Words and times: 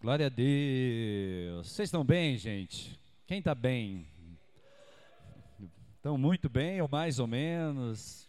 Glória 0.00 0.26
a 0.26 0.28
Deus. 0.28 1.66
Vocês 1.66 1.88
estão 1.88 2.04
bem, 2.04 2.38
gente? 2.38 2.96
Quem 3.26 3.40
está 3.40 3.52
bem? 3.52 4.06
Estão 5.96 6.16
muito 6.16 6.48
bem 6.48 6.80
ou 6.80 6.88
mais 6.88 7.18
ou 7.18 7.26
menos? 7.26 8.28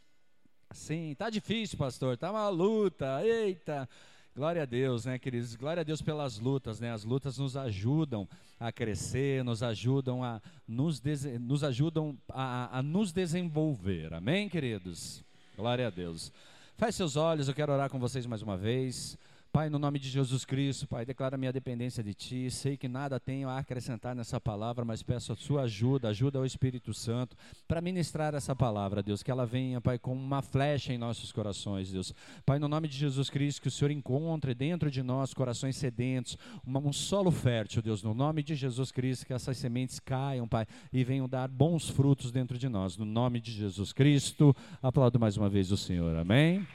Sim, 0.71 1.13
tá 1.15 1.29
difícil, 1.29 1.77
pastor. 1.77 2.17
Tá 2.17 2.31
uma 2.31 2.49
luta. 2.49 3.23
Eita. 3.23 3.87
Glória 4.35 4.63
a 4.63 4.65
Deus, 4.65 5.05
né, 5.05 5.19
queridos? 5.19 5.55
Glória 5.55 5.81
a 5.81 5.83
Deus 5.83 6.01
pelas 6.01 6.39
lutas, 6.39 6.79
né? 6.79 6.91
As 6.91 7.03
lutas 7.03 7.37
nos 7.37 7.55
ajudam 7.55 8.27
a 8.59 8.71
crescer, 8.71 9.43
nos 9.43 9.61
ajudam 9.61 10.23
a 10.23 10.41
nos, 10.67 10.99
nos 11.39 11.63
ajudam 11.63 12.17
a, 12.29 12.79
a 12.79 12.81
nos 12.81 13.11
desenvolver. 13.11 14.11
Amém, 14.11 14.49
queridos? 14.49 15.23
Glória 15.55 15.85
a 15.85 15.91
Deus. 15.91 16.31
Feche 16.77 16.93
seus 16.93 17.15
olhos, 17.15 17.47
eu 17.47 17.53
quero 17.53 17.71
orar 17.71 17.91
com 17.91 17.99
vocês 17.99 18.25
mais 18.25 18.41
uma 18.41 18.57
vez. 18.57 19.15
Pai, 19.51 19.67
no 19.67 19.79
nome 19.79 19.97
de 19.97 20.07
Jesus 20.07 20.45
Cristo, 20.45 20.87
Pai, 20.87 21.03
declara 21.03 21.35
minha 21.35 21.51
dependência 21.51 22.03
de 22.03 22.13
Ti. 22.13 22.51
Sei 22.51 22.77
que 22.77 22.87
nada 22.87 23.19
tenho 23.19 23.49
a 23.49 23.57
acrescentar 23.57 24.15
nessa 24.15 24.39
palavra, 24.39 24.85
mas 24.85 25.01
peço 25.01 25.33
a 25.33 25.35
Sua 25.35 25.63
ajuda, 25.63 26.09
ajuda 26.09 26.37
ao 26.37 26.45
Espírito 26.45 26.93
Santo 26.93 27.35
para 27.67 27.81
ministrar 27.81 28.35
essa 28.35 28.55
palavra, 28.55 29.01
Deus. 29.01 29.23
Que 29.23 29.31
ela 29.31 29.47
venha, 29.47 29.81
Pai, 29.81 29.97
como 29.97 30.21
uma 30.21 30.43
flecha 30.43 30.93
em 30.93 30.99
nossos 30.99 31.31
corações, 31.31 31.91
Deus. 31.91 32.13
Pai, 32.45 32.59
no 32.59 32.67
nome 32.67 32.87
de 32.87 32.95
Jesus 32.95 33.27
Cristo, 33.31 33.63
que 33.63 33.67
o 33.67 33.71
Senhor 33.71 33.89
encontre 33.89 34.53
dentro 34.53 34.91
de 34.91 35.01
nós 35.01 35.33
corações 35.33 35.75
sedentos, 35.75 36.37
uma, 36.63 36.79
um 36.79 36.93
solo 36.93 37.31
fértil, 37.31 37.81
Deus. 37.81 38.03
No 38.03 38.13
nome 38.13 38.43
de 38.43 38.53
Jesus 38.53 38.91
Cristo, 38.91 39.25
que 39.25 39.33
essas 39.33 39.57
sementes 39.57 39.99
caiam, 39.99 40.47
Pai, 40.47 40.67
e 40.93 41.03
venham 41.03 41.27
dar 41.27 41.47
bons 41.47 41.89
frutos 41.89 42.31
dentro 42.31 42.55
de 42.55 42.69
nós. 42.69 42.97
No 42.97 43.05
nome 43.05 43.41
de 43.41 43.51
Jesus 43.51 43.91
Cristo, 43.93 44.55
aplaudo 44.79 45.19
mais 45.19 45.37
uma 45.37 45.49
vez 45.49 45.71
o 45.71 45.77
Senhor. 45.77 46.15
Amém. 46.15 46.67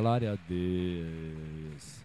Glória 0.00 0.32
a 0.32 0.36
Deus. 0.48 2.00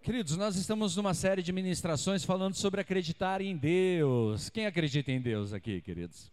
Queridos, 0.00 0.36
nós 0.36 0.54
estamos 0.54 0.94
numa 0.94 1.12
série 1.12 1.42
de 1.42 1.50
ministrações 1.50 2.22
falando 2.22 2.54
sobre 2.54 2.80
acreditar 2.80 3.40
em 3.40 3.56
Deus. 3.56 4.48
Quem 4.48 4.64
acredita 4.64 5.10
em 5.10 5.20
Deus 5.20 5.52
aqui, 5.52 5.80
queridos? 5.80 6.30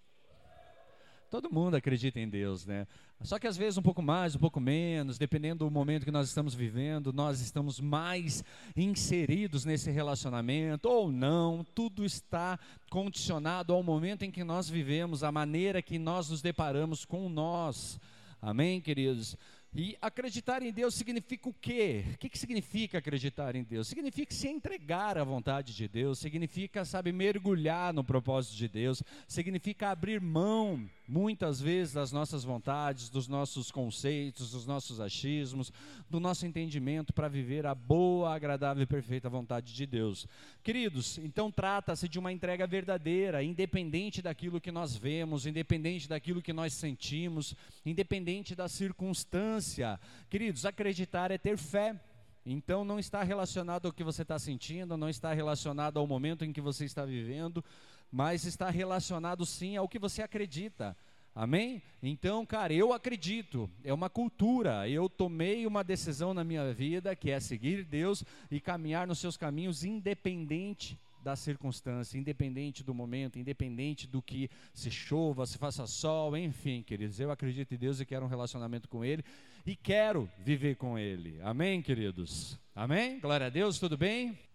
Todo 1.32 1.52
mundo 1.52 1.78
acredita 1.78 2.20
em 2.20 2.30
Deus, 2.30 2.68
né? 2.68 2.86
Só 3.24 3.40
que 3.40 3.48
às 3.48 3.58
vezes 3.58 3.80
um 3.80 3.82
pouco 3.82 4.04
mais, 4.04 4.36
um 4.36 4.40
pouco 4.40 4.60
menos, 4.60 5.18
dependendo 5.18 5.66
do 5.66 5.72
momento 5.72 6.06
que 6.06 6.12
nós 6.12 6.28
estamos 6.28 6.54
vivendo, 6.54 7.12
nós 7.12 7.42
estamos 7.42 7.80
mais 7.80 8.44
inseridos 8.78 9.66
nesse 9.66 9.90
relacionamento 9.90 10.88
ou 10.88 11.12
não. 11.12 11.66
Tudo 11.74 12.06
está 12.06 12.60
condicionado 12.88 13.74
ao 13.74 13.82
momento 13.82 14.22
em 14.22 14.30
que 14.30 14.44
nós 14.44 14.70
vivemos, 14.70 15.24
a 15.24 15.32
maneira 15.32 15.82
que 15.82 15.98
nós 15.98 16.30
nos 16.30 16.40
deparamos 16.40 17.04
com 17.04 17.28
nós. 17.30 18.00
Amém, 18.40 18.80
queridos? 18.82 19.36
E 19.74 19.98
acreditar 20.02 20.62
em 20.62 20.72
Deus 20.72 20.96
significa 20.96 21.48
o 21.48 21.54
quê? 21.54 22.04
O 22.14 22.18
que, 22.18 22.28
que 22.28 22.38
significa 22.38 22.98
acreditar 22.98 23.56
em 23.56 23.64
Deus? 23.64 23.88
Significa 23.88 24.34
se 24.34 24.50
entregar 24.50 25.18
à 25.18 25.24
vontade 25.24 25.74
de 25.74 25.88
Deus, 25.88 26.20
significa, 26.20 26.84
sabe, 26.84 27.14
mergulhar 27.14 27.94
no 27.94 28.04
propósito 28.04 28.58
de 28.58 28.68
Deus, 28.68 29.02
significa 29.26 29.90
abrir 29.90 30.20
mão 30.20 30.90
muitas 31.12 31.60
vezes 31.60 31.94
das 31.94 32.14
nossas 32.14 32.46
vontades, 32.46 33.10
dos 33.10 33.28
nossos 33.28 33.70
conceitos, 33.70 34.52
dos 34.52 34.66
nossos 34.66 35.02
achismos, 35.02 35.70
do 36.10 36.22
nosso 36.22 36.46
entendimento 36.46 37.12
para 37.12 37.28
viver 37.28 37.66
a 37.66 37.76
boa, 37.76 38.34
agradável 38.34 38.82
e 38.82 38.86
perfeita 38.86 39.30
vontade 39.30 39.74
de 39.74 39.86
Deus. 39.86 40.26
Queridos, 40.64 41.18
então 41.18 41.52
trata-se 41.52 42.08
de 42.08 42.18
uma 42.18 42.32
entrega 42.32 42.66
verdadeira, 42.66 43.44
independente 43.44 44.22
daquilo 44.22 44.62
que 44.62 44.72
nós 44.72 44.96
vemos, 44.96 45.46
independente 45.46 46.08
daquilo 46.08 46.42
que 46.42 46.54
nós 46.54 46.72
sentimos, 46.74 47.54
independente 47.86 48.56
da 48.56 48.70
circunstância. 48.70 50.00
Queridos, 50.30 50.66
acreditar 50.66 51.30
é 51.30 51.38
ter 51.38 51.58
fé. 51.58 52.00
Então 52.46 52.86
não 52.86 52.98
está 52.98 53.22
relacionado 53.22 53.86
ao 53.86 53.94
que 53.94 54.04
você 54.04 54.22
está 54.22 54.40
sentindo, 54.40 54.98
não 54.98 55.10
está 55.10 55.34
relacionado 55.34 56.00
ao 56.00 56.08
momento 56.08 56.44
em 56.44 56.54
que 56.54 56.62
você 56.62 56.86
está 56.86 57.06
vivendo, 57.06 57.64
mas 58.12 58.46
está 58.46 58.70
relacionado 58.70 59.46
sim 59.46 59.78
ao 59.78 59.88
que 59.88 59.98
você 60.00 60.22
acredita. 60.22 60.96
Amém? 61.34 61.82
Então, 62.04 62.46
cara, 62.46 62.74
eu 62.74 62.92
acredito, 62.92 63.70
é 63.84 63.94
uma 63.94 64.10
cultura. 64.10 64.88
Eu 64.90 65.08
tomei 65.08 65.66
uma 65.66 65.84
decisão 65.84 66.34
na 66.34 66.44
minha 66.44 66.74
vida 66.74 67.16
que 67.16 67.32
é 67.32 67.40
seguir 67.40 67.86
Deus 67.86 68.24
e 68.50 68.60
caminhar 68.60 69.08
nos 69.08 69.20
seus 69.20 69.38
caminhos 69.38 69.84
independente 69.84 71.00
da 71.24 71.36
circunstância, 71.36 72.18
independente 72.18 72.84
do 72.84 72.94
momento, 72.94 73.40
independente 73.40 74.08
do 74.08 74.22
que 74.22 74.50
se 74.74 74.90
chova, 74.90 75.46
se 75.46 75.58
faça 75.58 75.86
sol, 75.86 76.36
enfim, 76.36 76.82
queridos, 76.82 77.20
eu 77.20 77.32
acredito 77.32 77.74
em 77.74 77.78
Deus 77.78 78.00
e 78.00 78.06
quero 78.06 78.26
um 78.26 78.30
relacionamento 78.30 78.90
com 78.90 79.06
Ele 79.06 79.24
e 79.66 79.76
quero 79.76 80.30
viver 80.40 80.76
com 80.76 80.98
Ele. 80.98 81.40
Amém, 81.44 81.82
queridos? 81.82 82.60
Amém? 82.76 83.20
Glória 83.20 83.46
a 83.46 83.50
Deus, 83.50 83.80
tudo 83.80 83.98
bem? 83.98 84.51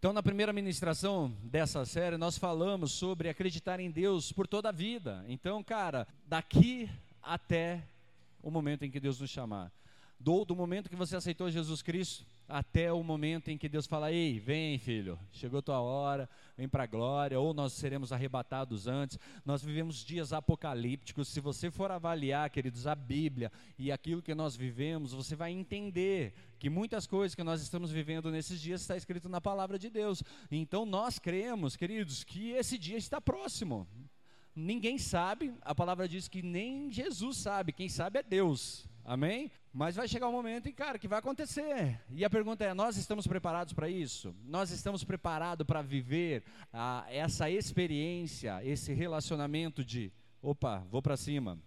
Então, 0.00 0.14
na 0.14 0.22
primeira 0.22 0.50
ministração 0.50 1.30
dessa 1.42 1.84
série, 1.84 2.16
nós 2.16 2.38
falamos 2.38 2.92
sobre 2.92 3.28
acreditar 3.28 3.78
em 3.80 3.90
Deus 3.90 4.32
por 4.32 4.46
toda 4.46 4.70
a 4.70 4.72
vida. 4.72 5.22
Então, 5.28 5.62
cara, 5.62 6.08
daqui 6.26 6.88
até 7.22 7.82
o 8.42 8.50
momento 8.50 8.82
em 8.82 8.90
que 8.90 8.98
Deus 8.98 9.20
nos 9.20 9.28
chamar. 9.28 9.70
Do, 10.18 10.46
do 10.46 10.56
momento 10.56 10.88
que 10.88 10.96
você 10.96 11.16
aceitou 11.16 11.50
Jesus 11.50 11.82
Cristo 11.82 12.24
até 12.48 12.90
o 12.90 13.02
momento 13.02 13.50
em 13.50 13.58
que 13.58 13.68
Deus 13.68 13.86
fala: 13.86 14.10
Ei, 14.10 14.38
vem, 14.38 14.78
filho, 14.78 15.18
chegou 15.32 15.60
tua 15.60 15.82
hora, 15.82 16.26
vem 16.56 16.66
para 16.66 16.84
a 16.84 16.86
glória, 16.86 17.38
ou 17.38 17.52
nós 17.52 17.74
seremos 17.74 18.10
arrebatados 18.10 18.86
antes. 18.86 19.18
Nós 19.44 19.62
vivemos 19.62 20.02
dias 20.02 20.32
apocalípticos. 20.32 21.28
Se 21.28 21.40
você 21.40 21.70
for 21.70 21.90
avaliar, 21.90 22.48
queridos, 22.48 22.86
a 22.86 22.94
Bíblia 22.94 23.52
e 23.78 23.92
aquilo 23.92 24.22
que 24.22 24.34
nós 24.34 24.56
vivemos, 24.56 25.12
você 25.12 25.36
vai 25.36 25.52
entender 25.52 26.32
que 26.60 26.68
muitas 26.68 27.06
coisas 27.06 27.34
que 27.34 27.42
nós 27.42 27.62
estamos 27.62 27.90
vivendo 27.90 28.30
nesses 28.30 28.60
dias 28.60 28.82
está 28.82 28.94
escrito 28.94 29.30
na 29.30 29.40
palavra 29.40 29.78
de 29.78 29.88
Deus. 29.88 30.22
Então 30.50 30.84
nós 30.84 31.18
cremos, 31.18 31.74
queridos, 31.74 32.22
que 32.22 32.50
esse 32.50 32.76
dia 32.76 32.98
está 32.98 33.18
próximo. 33.18 33.88
Ninguém 34.54 34.98
sabe, 34.98 35.54
a 35.62 35.74
palavra 35.74 36.06
diz 36.06 36.28
que 36.28 36.42
nem 36.42 36.92
Jesus 36.92 37.38
sabe, 37.38 37.72
quem 37.72 37.88
sabe 37.88 38.18
é 38.18 38.22
Deus. 38.22 38.86
Amém? 39.02 39.50
Mas 39.72 39.96
vai 39.96 40.06
chegar 40.06 40.28
um 40.28 40.32
momento 40.32 40.68
em, 40.68 40.72
cara, 40.72 40.98
que 40.98 41.08
vai 41.08 41.18
acontecer. 41.18 41.98
E 42.10 42.26
a 42.26 42.28
pergunta 42.28 42.62
é: 42.62 42.74
nós 42.74 42.98
estamos 42.98 43.26
preparados 43.26 43.72
para 43.72 43.88
isso? 43.88 44.34
Nós 44.44 44.70
estamos 44.70 45.02
preparados 45.02 45.66
para 45.66 45.80
viver 45.80 46.44
ah, 46.70 47.06
essa 47.08 47.48
experiência, 47.48 48.62
esse 48.62 48.92
relacionamento 48.92 49.82
de, 49.82 50.12
opa, 50.42 50.86
vou 50.90 51.00
para 51.00 51.16
cima. 51.16 51.58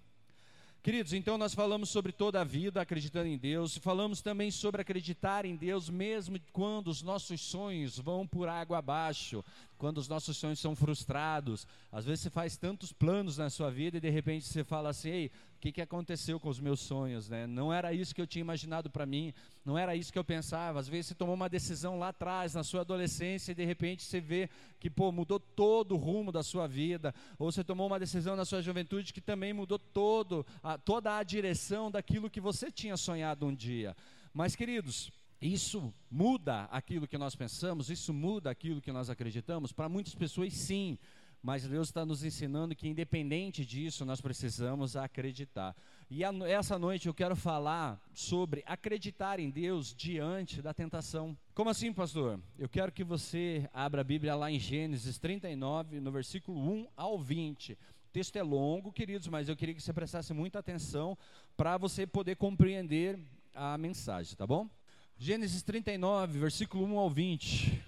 Queridos, 0.84 1.14
então 1.14 1.38
nós 1.38 1.54
falamos 1.54 1.90
sobre 1.90 2.12
toda 2.12 2.42
a 2.42 2.44
vida 2.44 2.82
acreditando 2.82 3.30
em 3.30 3.38
Deus, 3.38 3.78
falamos 3.78 4.22
também 4.22 4.52
sobre 4.52 4.82
acreditar 4.82 5.46
em 5.46 5.56
Deus 5.56 5.90
mesmo 5.90 6.38
quando 6.52 6.90
os 6.90 7.02
nossos 7.02 7.40
sonhos 7.40 7.98
vão 7.98 8.28
por 8.28 8.50
água 8.50 8.80
abaixo, 8.80 9.46
quando 9.78 10.00
os 10.00 10.10
nossos 10.10 10.36
sonhos 10.36 10.60
são 10.60 10.76
frustrados. 10.76 11.66
Às 11.90 12.04
vezes 12.04 12.24
você 12.24 12.30
faz 12.30 12.58
tantos 12.58 12.92
planos 12.92 13.38
na 13.38 13.50
sua 13.50 13.72
vida 13.72 13.96
e 13.96 14.02
de 14.02 14.10
repente 14.10 14.46
você 14.46 14.62
fala 14.62 14.90
assim: 14.90 15.10
"Ei, 15.10 15.32
que, 15.64 15.72
que 15.72 15.82
aconteceu 15.82 16.42
com 16.42 16.50
os 16.50 16.60
meus 16.60 16.82
sonhos, 16.82 17.30
né? 17.30 17.48
Não 17.48 17.72
era 17.72 17.94
isso 17.94 18.14
que 18.14 18.20
eu 18.20 18.28
tinha 18.28 18.42
imaginado 18.42 18.90
para 18.90 19.06
mim, 19.06 19.34
não 19.64 19.78
era 19.78 19.96
isso 19.96 20.12
que 20.12 20.20
eu 20.20 20.24
pensava. 20.24 20.78
Às 20.78 20.90
vezes 20.90 21.08
você 21.08 21.16
tomou 21.16 21.36
uma 21.36 21.48
decisão 21.48 21.98
lá 21.98 22.10
atrás, 22.10 22.54
na 22.54 22.66
sua 22.66 22.82
adolescência, 22.82 23.54
e 23.54 23.56
de 23.56 23.64
repente 23.64 24.04
você 24.04 24.20
vê 24.20 24.50
que, 24.78 24.90
pô, 24.90 25.10
mudou 25.10 25.40
todo 25.40 25.94
o 25.94 25.98
rumo 25.98 26.34
da 26.34 26.44
sua 26.44 26.68
vida. 26.68 27.16
Ou 27.40 27.50
você 27.50 27.64
tomou 27.64 27.88
uma 27.88 27.98
decisão 27.98 28.36
na 28.36 28.44
sua 28.44 28.62
juventude 28.62 29.14
que 29.14 29.22
também 29.22 29.54
mudou 29.54 29.80
todo, 29.80 30.46
a, 30.62 30.78
toda 30.78 31.16
a 31.16 31.24
direção 31.24 31.90
daquilo 31.90 32.30
que 32.30 32.42
você 32.42 32.70
tinha 32.70 32.98
sonhado 32.98 33.46
um 33.46 33.56
dia. 33.56 33.96
Mas, 34.34 34.58
queridos, 34.58 35.14
isso 35.42 35.94
muda 36.12 36.66
aquilo 36.72 37.08
que 37.08 37.18
nós 37.18 37.38
pensamos, 37.38 37.90
isso 37.90 38.14
muda 38.14 38.50
aquilo 38.50 38.82
que 38.82 38.92
nós 38.92 39.10
acreditamos? 39.10 39.72
Para 39.72 39.88
muitas 39.88 40.14
pessoas, 40.14 40.52
sim 40.52 41.00
mas 41.44 41.68
Deus 41.68 41.90
está 41.90 42.06
nos 42.06 42.24
ensinando 42.24 42.74
que, 42.74 42.88
independente 42.88 43.66
disso, 43.66 44.06
nós 44.06 44.22
precisamos 44.22 44.96
acreditar. 44.96 45.76
E 46.10 46.24
a, 46.24 46.32
essa 46.48 46.80
noite 46.80 47.08
eu 47.08 47.14
quero 47.14 47.36
falar 47.36 48.02
sobre 48.14 48.64
acreditar 48.66 49.42
em 49.42 49.50
Deus 49.50 49.94
diante 49.94 50.62
da 50.62 50.74
tentação. 50.74 51.38
Como 51.54 51.70
assim, 51.70 51.92
pastor? 51.92 52.40
Eu 52.58 52.70
quero 52.70 52.94
que 52.94 53.04
você 53.04 53.70
abra 53.74 54.00
a 54.00 54.04
Bíblia 54.06 54.36
lá 54.36 54.50
em 54.50 54.58
Gênesis 54.58 55.20
39, 55.20 56.00
no 56.00 56.14
versículo 56.14 56.58
1 56.58 56.88
ao 56.96 57.20
20. 57.20 57.74
O 57.74 57.78
texto 58.14 58.38
é 58.38 58.42
longo, 58.42 58.94
queridos, 58.94 59.28
mas 59.28 59.50
eu 59.50 59.56
queria 59.58 59.76
que 59.76 59.82
você 59.82 59.92
prestasse 59.92 60.34
muita 60.34 60.60
atenção 60.60 61.18
para 61.58 61.76
você 61.78 62.08
poder 62.08 62.38
compreender 62.38 63.20
a 63.54 63.78
mensagem, 63.78 64.34
tá 64.38 64.48
bom? 64.48 64.70
Gênesis 65.18 65.62
39, 65.62 66.40
versículo 66.40 66.86
1 66.86 66.98
ao 66.98 67.10
20, 67.10 67.84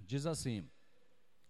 diz 0.00 0.26
assim: 0.26 0.62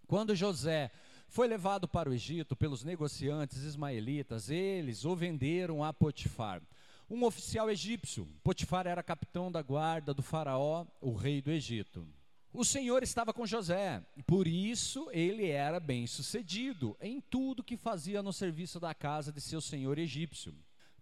Quando 0.07 0.33
José 0.33 0.89
foi 1.29 1.47
levado 1.47 1.87
para 1.87 2.09
o 2.09 2.13
Egito 2.13 2.55
pelos 2.55 2.83
negociantes 2.83 3.59
ismaelitas, 3.59 4.49
eles 4.49 5.05
o 5.05 5.15
venderam 5.15 5.83
a 5.83 5.93
Potifar, 5.93 6.61
um 7.09 7.23
oficial 7.23 7.69
egípcio. 7.69 8.27
Potifar 8.43 8.87
era 8.87 9.03
capitão 9.03 9.51
da 9.51 9.61
guarda 9.61 10.13
do 10.13 10.23
faraó, 10.23 10.85
o 10.99 11.13
rei 11.13 11.39
do 11.39 11.51
Egito. 11.51 12.05
O 12.51 12.65
Senhor 12.65 13.03
estava 13.03 13.31
com 13.31 13.45
José, 13.45 14.03
por 14.25 14.47
isso 14.47 15.07
ele 15.11 15.47
era 15.47 15.79
bem-sucedido 15.79 16.97
em 16.99 17.21
tudo 17.21 17.63
que 17.63 17.77
fazia 17.77 18.23
no 18.23 18.33
serviço 18.33 18.79
da 18.79 18.95
casa 18.95 19.31
de 19.31 19.39
seu 19.39 19.61
senhor 19.61 19.99
egípcio. 19.99 20.55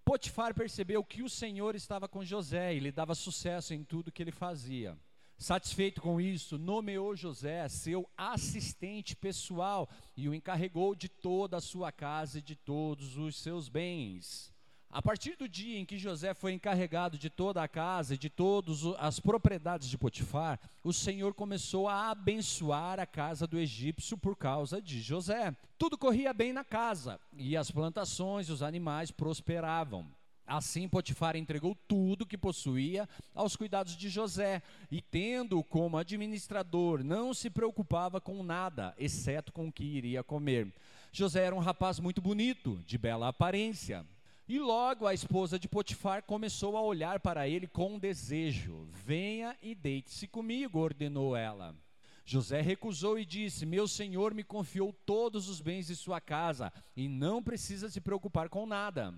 Potifar 0.03 0.53
percebeu 0.53 1.03
que 1.05 1.23
o 1.23 1.29
Senhor 1.29 1.73
estava 1.73 2.07
com 2.07 2.23
José 2.23 2.75
e 2.75 2.79
lhe 2.79 2.91
dava 2.91 3.15
sucesso 3.15 3.73
em 3.73 3.81
tudo 3.81 4.11
que 4.11 4.21
ele 4.21 4.31
fazia. 4.31 4.97
Satisfeito 5.37 6.01
com 6.01 6.19
isso, 6.19 6.57
nomeou 6.57 7.15
José 7.15 7.67
seu 7.69 8.09
assistente 8.17 9.15
pessoal 9.15 9.87
e 10.15 10.27
o 10.27 10.33
encarregou 10.33 10.95
de 10.95 11.07
toda 11.07 11.57
a 11.57 11.61
sua 11.61 11.91
casa 11.91 12.39
e 12.39 12.41
de 12.41 12.55
todos 12.55 13.17
os 13.17 13.39
seus 13.39 13.69
bens. 13.69 14.51
A 14.89 15.01
partir 15.01 15.35
do 15.35 15.47
dia 15.47 15.77
em 15.77 15.85
que 15.85 15.97
José 15.97 16.33
foi 16.33 16.53
encarregado 16.53 17.19
de 17.19 17.29
toda 17.29 17.61
a 17.61 17.67
casa 17.67 18.15
e 18.15 18.17
de 18.17 18.31
todas 18.31 18.83
as 18.97 19.19
propriedades 19.19 19.89
de 19.89 19.97
Potifar, 19.97 20.59
o 20.83 20.91
Senhor 20.91 21.35
começou 21.35 21.87
a 21.87 22.09
abençoar 22.09 22.99
a 22.99 23.05
casa 23.05 23.45
do 23.45 23.59
egípcio 23.59 24.17
por 24.17 24.35
causa 24.35 24.81
de 24.81 24.99
José. 25.01 25.55
Tudo 25.77 25.99
corria 25.99 26.33
bem 26.33 26.51
na 26.51 26.63
casa 26.63 27.19
e 27.33 27.55
as 27.55 27.69
plantações 27.69 28.49
e 28.49 28.51
os 28.51 28.63
animais 28.63 29.11
prosperavam. 29.11 30.16
Assim, 30.47 30.87
Potifar 30.87 31.35
entregou 31.35 31.75
tudo 31.89 32.25
que 32.25 32.37
possuía 32.37 33.07
aos 33.35 33.57
cuidados 33.57 33.97
de 33.97 34.07
José, 34.07 34.63
e 34.89 35.01
tendo-o 35.01 35.61
como 35.61 35.97
administrador, 35.97 37.03
não 37.03 37.33
se 37.33 37.49
preocupava 37.49 38.21
com 38.21 38.41
nada, 38.41 38.95
exceto 38.97 39.51
com 39.51 39.67
o 39.67 39.71
que 39.71 39.83
iria 39.83 40.23
comer. 40.23 40.73
José 41.11 41.43
era 41.43 41.55
um 41.55 41.59
rapaz 41.59 41.99
muito 41.99 42.21
bonito, 42.21 42.81
de 42.85 42.97
bela 42.97 43.27
aparência. 43.27 44.05
E 44.47 44.57
logo 44.57 45.05
a 45.05 45.13
esposa 45.13 45.59
de 45.59 45.67
Potifar 45.67 46.23
começou 46.23 46.77
a 46.77 46.81
olhar 46.81 47.19
para 47.19 47.49
ele 47.49 47.67
com 47.67 47.99
desejo. 47.99 48.87
Venha 49.05 49.57
e 49.61 49.75
deite-se 49.75 50.25
comigo, 50.25 50.79
ordenou 50.79 51.35
ela. 51.35 51.75
José 52.23 52.61
recusou 52.61 53.19
e 53.19 53.25
disse: 53.25 53.65
Meu 53.65 53.87
senhor 53.87 54.33
me 54.33 54.45
confiou 54.45 54.93
todos 55.05 55.49
os 55.49 55.59
bens 55.59 55.87
de 55.87 55.95
sua 55.97 56.21
casa 56.21 56.71
e 56.95 57.09
não 57.09 57.43
precisa 57.43 57.89
se 57.89 57.99
preocupar 57.99 58.47
com 58.47 58.65
nada. 58.65 59.13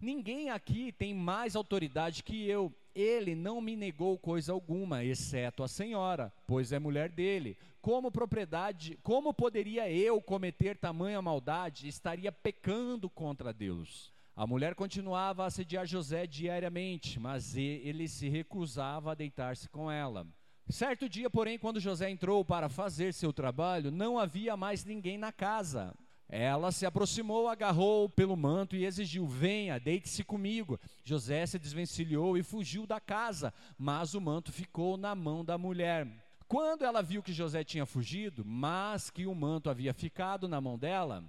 Ninguém 0.00 0.50
aqui 0.50 0.92
tem 0.92 1.12
mais 1.12 1.56
autoridade 1.56 2.22
que 2.22 2.48
eu. 2.48 2.72
Ele 2.94 3.34
não 3.34 3.60
me 3.60 3.76
negou 3.76 4.18
coisa 4.18 4.52
alguma, 4.52 5.04
exceto 5.04 5.62
a 5.62 5.68
senhora, 5.68 6.32
pois 6.46 6.72
é 6.72 6.78
mulher 6.78 7.10
dele. 7.10 7.56
Como 7.80 8.10
propriedade, 8.10 8.98
como 9.02 9.32
poderia 9.32 9.90
eu 9.90 10.20
cometer 10.20 10.76
tamanha 10.76 11.22
maldade? 11.22 11.88
Estaria 11.88 12.30
pecando 12.30 13.08
contra 13.08 13.52
Deus. 13.52 14.12
A 14.36 14.46
mulher 14.46 14.74
continuava 14.76 15.42
a 15.42 15.46
assediar 15.46 15.84
José 15.84 16.26
diariamente, 16.26 17.18
mas 17.18 17.56
ele 17.56 18.06
se 18.06 18.28
recusava 18.28 19.10
a 19.10 19.14
deitar-se 19.14 19.68
com 19.68 19.90
ela. 19.90 20.26
Certo 20.68 21.08
dia, 21.08 21.28
porém, 21.28 21.58
quando 21.58 21.80
José 21.80 22.08
entrou 22.10 22.44
para 22.44 22.68
fazer 22.68 23.14
seu 23.14 23.32
trabalho, 23.32 23.90
não 23.90 24.18
havia 24.18 24.56
mais 24.56 24.84
ninguém 24.84 25.18
na 25.18 25.32
casa. 25.32 25.94
Ela 26.28 26.70
se 26.70 26.84
aproximou, 26.84 27.48
agarrou 27.48 28.08
pelo 28.08 28.36
manto 28.36 28.76
e 28.76 28.84
exigiu: 28.84 29.26
Venha, 29.26 29.80
deite-se 29.80 30.22
comigo. 30.22 30.78
José 31.02 31.46
se 31.46 31.58
desvencilhou 31.58 32.36
e 32.36 32.42
fugiu 32.42 32.86
da 32.86 33.00
casa, 33.00 33.52
mas 33.78 34.12
o 34.14 34.20
manto 34.20 34.52
ficou 34.52 34.98
na 34.98 35.14
mão 35.14 35.42
da 35.42 35.56
mulher. 35.56 36.06
Quando 36.46 36.84
ela 36.84 37.02
viu 37.02 37.22
que 37.22 37.32
José 37.32 37.64
tinha 37.64 37.86
fugido, 37.86 38.44
mas 38.44 39.10
que 39.10 39.26
o 39.26 39.34
manto 39.34 39.70
havia 39.70 39.94
ficado 39.94 40.48
na 40.48 40.60
mão 40.60 40.78
dela, 40.78 41.24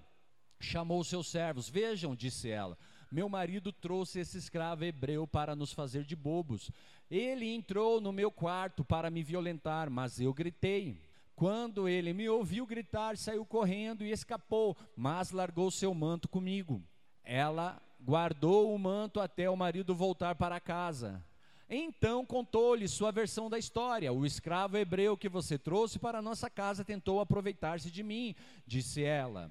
chamou 0.59 1.03
seus 1.03 1.27
servos. 1.27 1.69
Vejam, 1.69 2.15
disse 2.15 2.49
ela, 2.49 2.77
meu 3.11 3.27
marido 3.27 3.71
trouxe 3.71 4.19
esse 4.19 4.37
escravo 4.37 4.83
hebreu 4.83 5.25
para 5.25 5.55
nos 5.55 5.73
fazer 5.73 6.03
de 6.03 6.15
bobos. 6.15 6.69
Ele 7.09 7.47
entrou 7.47 7.99
no 7.99 8.11
meu 8.11 8.31
quarto 8.31 8.83
para 8.83 9.09
me 9.09 9.23
violentar, 9.23 9.89
mas 9.89 10.19
eu 10.19 10.33
gritei. 10.33 11.08
Quando 11.39 11.87
ele 11.87 12.11
me 12.11 12.27
ouviu 12.27 12.65
gritar, 12.65 13.15
saiu 13.15 13.45
correndo 13.45 14.03
e 14.03 14.11
escapou, 14.11 14.75
mas 14.93 15.31
largou 15.31 15.71
seu 15.71 15.93
manto 15.93 16.27
comigo. 16.27 16.83
Ela 17.23 17.81
guardou 17.97 18.75
o 18.75 18.77
manto 18.77 19.21
até 19.21 19.49
o 19.49 19.55
marido 19.55 19.95
voltar 19.95 20.35
para 20.35 20.59
casa. 20.59 21.25
Então 21.69 22.25
contou-lhe 22.25 22.89
sua 22.89 23.09
versão 23.09 23.49
da 23.49 23.57
história. 23.57 24.11
O 24.11 24.25
escravo 24.25 24.75
hebreu 24.75 25.15
que 25.15 25.29
você 25.29 25.57
trouxe 25.57 25.97
para 25.97 26.21
nossa 26.21 26.49
casa 26.49 26.83
tentou 26.83 27.21
aproveitar-se 27.21 27.89
de 27.89 28.03
mim, 28.03 28.35
disse 28.67 29.01
ela. 29.01 29.49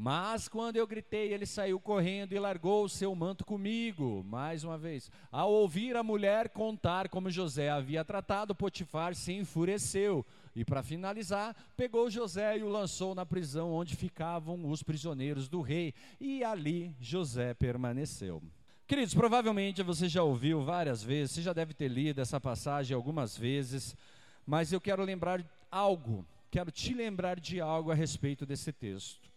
Mas 0.00 0.46
quando 0.46 0.76
eu 0.76 0.86
gritei, 0.86 1.32
ele 1.32 1.44
saiu 1.44 1.80
correndo 1.80 2.32
e 2.32 2.38
largou 2.38 2.84
o 2.84 2.88
seu 2.88 3.12
manto 3.16 3.44
comigo. 3.44 4.22
Mais 4.22 4.62
uma 4.62 4.78
vez, 4.78 5.10
ao 5.28 5.52
ouvir 5.52 5.96
a 5.96 6.04
mulher 6.04 6.50
contar 6.50 7.08
como 7.08 7.32
José 7.32 7.68
havia 7.68 8.04
tratado 8.04 8.54
Potifar, 8.54 9.16
se 9.16 9.32
enfureceu. 9.32 10.24
E 10.54 10.64
para 10.64 10.84
finalizar, 10.84 11.52
pegou 11.76 12.08
José 12.08 12.58
e 12.58 12.62
o 12.62 12.68
lançou 12.68 13.12
na 13.12 13.26
prisão 13.26 13.72
onde 13.72 13.96
ficavam 13.96 14.70
os 14.70 14.84
prisioneiros 14.84 15.48
do 15.48 15.60
rei. 15.60 15.92
E 16.20 16.44
ali 16.44 16.94
José 17.00 17.52
permaneceu. 17.54 18.40
Queridos, 18.86 19.14
provavelmente 19.14 19.82
você 19.82 20.08
já 20.08 20.22
ouviu 20.22 20.62
várias 20.62 21.02
vezes, 21.02 21.32
você 21.32 21.42
já 21.42 21.52
deve 21.52 21.74
ter 21.74 21.88
lido 21.88 22.20
essa 22.20 22.40
passagem 22.40 22.94
algumas 22.94 23.36
vezes, 23.36 23.96
mas 24.46 24.72
eu 24.72 24.80
quero 24.80 25.02
lembrar 25.02 25.44
algo, 25.68 26.24
quero 26.52 26.70
te 26.70 26.94
lembrar 26.94 27.40
de 27.40 27.60
algo 27.60 27.90
a 27.90 27.96
respeito 27.96 28.46
desse 28.46 28.72
texto 28.72 29.28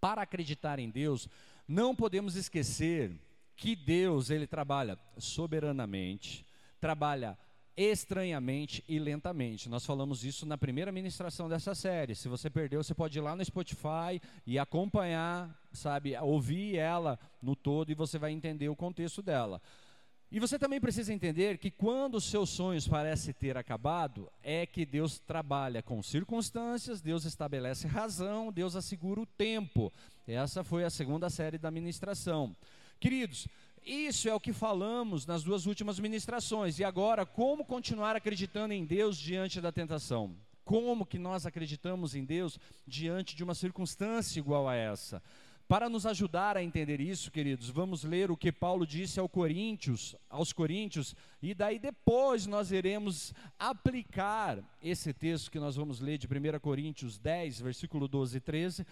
para 0.00 0.22
acreditar 0.22 0.78
em 0.78 0.88
Deus, 0.88 1.28
não 1.68 1.94
podemos 1.94 2.36
esquecer 2.36 3.12
que 3.56 3.76
Deus, 3.76 4.30
ele 4.30 4.46
trabalha 4.46 4.98
soberanamente, 5.18 6.46
trabalha 6.80 7.36
estranhamente 7.76 8.84
e 8.88 8.98
lentamente. 8.98 9.68
Nós 9.68 9.86
falamos 9.86 10.24
isso 10.24 10.44
na 10.44 10.58
primeira 10.58 10.90
ministração 10.90 11.48
dessa 11.48 11.74
série. 11.74 12.14
Se 12.14 12.28
você 12.28 12.50
perdeu, 12.50 12.82
você 12.82 12.94
pode 12.94 13.18
ir 13.18 13.20
lá 13.22 13.36
no 13.36 13.44
Spotify 13.44 14.20
e 14.46 14.58
acompanhar, 14.58 15.54
sabe, 15.72 16.16
ouvir 16.18 16.76
ela 16.76 17.18
no 17.42 17.54
todo 17.54 17.90
e 17.90 17.94
você 17.94 18.18
vai 18.18 18.32
entender 18.32 18.68
o 18.68 18.76
contexto 18.76 19.22
dela. 19.22 19.60
E 20.32 20.38
você 20.38 20.56
também 20.56 20.80
precisa 20.80 21.12
entender 21.12 21.58
que 21.58 21.72
quando 21.72 22.14
os 22.14 22.24
seus 22.24 22.50
sonhos 22.50 22.86
parecem 22.86 23.34
ter 23.34 23.56
acabado, 23.56 24.30
é 24.44 24.64
que 24.64 24.86
Deus 24.86 25.18
trabalha 25.18 25.82
com 25.82 26.00
circunstâncias, 26.04 27.00
Deus 27.00 27.24
estabelece 27.24 27.88
razão, 27.88 28.52
Deus 28.52 28.76
assegura 28.76 29.20
o 29.20 29.26
tempo. 29.26 29.92
Essa 30.28 30.62
foi 30.62 30.84
a 30.84 30.90
segunda 30.90 31.28
série 31.28 31.58
da 31.58 31.68
ministração. 31.68 32.54
Queridos, 33.00 33.48
isso 33.84 34.28
é 34.28 34.34
o 34.34 34.38
que 34.38 34.52
falamos 34.52 35.26
nas 35.26 35.42
duas 35.42 35.66
últimas 35.66 35.98
ministrações. 35.98 36.78
E 36.78 36.84
agora, 36.84 37.26
como 37.26 37.64
continuar 37.64 38.14
acreditando 38.14 38.72
em 38.72 38.84
Deus 38.84 39.18
diante 39.18 39.60
da 39.60 39.72
tentação? 39.72 40.36
Como 40.64 41.04
que 41.04 41.18
nós 41.18 41.44
acreditamos 41.44 42.14
em 42.14 42.24
Deus 42.24 42.56
diante 42.86 43.34
de 43.34 43.42
uma 43.42 43.56
circunstância 43.56 44.38
igual 44.38 44.68
a 44.68 44.76
essa? 44.76 45.20
Para 45.70 45.88
nos 45.88 46.04
ajudar 46.04 46.56
a 46.56 46.64
entender 46.64 47.00
isso, 47.00 47.30
queridos, 47.30 47.70
vamos 47.70 48.02
ler 48.02 48.28
o 48.28 48.36
que 48.36 48.50
Paulo 48.50 48.84
disse 48.84 49.20
ao 49.20 49.28
Coríntios, 49.28 50.16
aos 50.28 50.52
Coríntios, 50.52 51.14
e 51.40 51.54
daí 51.54 51.78
depois 51.78 52.44
nós 52.44 52.72
iremos 52.72 53.32
aplicar 53.56 54.58
esse 54.82 55.12
texto 55.12 55.48
que 55.48 55.60
nós 55.60 55.76
vamos 55.76 56.00
ler 56.00 56.18
de 56.18 56.26
1 56.26 56.58
Coríntios 56.58 57.18
10, 57.18 57.60
versículo 57.60 58.08
12 58.08 58.36
e 58.36 58.40
13, 58.40 58.86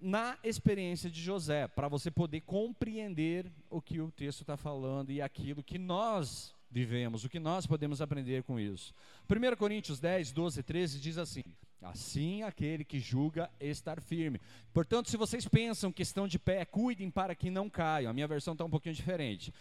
na 0.00 0.36
experiência 0.42 1.08
de 1.08 1.22
José, 1.22 1.68
para 1.68 1.86
você 1.86 2.10
poder 2.10 2.40
compreender 2.40 3.46
o 3.70 3.80
que 3.80 4.00
o 4.00 4.10
texto 4.10 4.40
está 4.40 4.56
falando 4.56 5.12
e 5.12 5.22
aquilo 5.22 5.62
que 5.62 5.78
nós 5.78 6.52
vivemos, 6.68 7.24
o 7.24 7.28
que 7.28 7.38
nós 7.38 7.64
podemos 7.64 8.02
aprender 8.02 8.42
com 8.42 8.58
isso. 8.58 8.92
1 9.30 9.54
Coríntios 9.54 10.00
10, 10.00 10.32
12 10.32 10.58
e 10.58 10.62
13 10.64 10.98
diz 10.98 11.16
assim: 11.16 11.44
Assim 11.82 12.42
aquele 12.42 12.84
que 12.84 12.98
julga 12.98 13.50
estar 13.60 14.00
firme. 14.00 14.40
Portanto, 14.72 15.10
se 15.10 15.16
vocês 15.16 15.46
pensam 15.46 15.92
que 15.92 16.02
estão 16.02 16.26
de 16.26 16.38
pé, 16.38 16.64
cuidem 16.64 17.10
para 17.10 17.34
que 17.34 17.50
não 17.50 17.68
caiam. 17.68 18.10
A 18.10 18.14
minha 18.14 18.26
versão 18.26 18.52
está 18.52 18.64
um 18.64 18.70
pouquinho 18.70 18.94
diferente. 18.94 19.52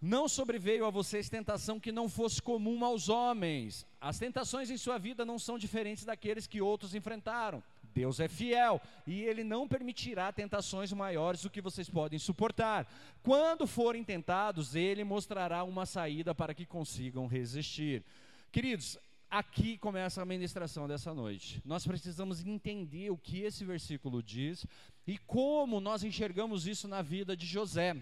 Não 0.00 0.28
sobreveio 0.28 0.84
a 0.84 0.90
vocês 0.90 1.28
tentação 1.28 1.78
que 1.78 1.92
não 1.92 2.08
fosse 2.08 2.42
comum 2.42 2.84
aos 2.84 3.08
homens. 3.08 3.86
As 4.00 4.18
tentações 4.18 4.68
em 4.68 4.76
sua 4.76 4.98
vida 4.98 5.24
não 5.24 5.38
são 5.38 5.56
diferentes 5.56 6.04
daqueles 6.04 6.46
que 6.46 6.60
outros 6.60 6.92
enfrentaram. 6.92 7.62
Deus 7.94 8.18
é 8.18 8.26
fiel 8.26 8.80
e 9.06 9.22
Ele 9.22 9.44
não 9.44 9.68
permitirá 9.68 10.32
tentações 10.32 10.92
maiores 10.92 11.42
do 11.42 11.50
que 11.50 11.60
vocês 11.60 11.88
podem 11.88 12.18
suportar. 12.18 12.84
Quando 13.22 13.66
forem 13.66 14.02
tentados, 14.02 14.74
Ele 14.74 15.04
mostrará 15.04 15.62
uma 15.62 15.86
saída 15.86 16.34
para 16.34 16.54
que 16.54 16.66
consigam 16.66 17.26
resistir. 17.28 18.02
Queridos, 18.50 18.98
aqui 19.32 19.78
começa 19.78 20.20
a 20.20 20.26
ministração 20.26 20.86
dessa 20.86 21.14
noite. 21.14 21.62
Nós 21.64 21.86
precisamos 21.86 22.46
entender 22.46 23.10
o 23.10 23.16
que 23.16 23.40
esse 23.40 23.64
versículo 23.64 24.22
diz 24.22 24.66
e 25.06 25.16
como 25.16 25.80
nós 25.80 26.04
enxergamos 26.04 26.66
isso 26.66 26.86
na 26.86 27.00
vida 27.00 27.34
de 27.34 27.46
José. 27.46 27.96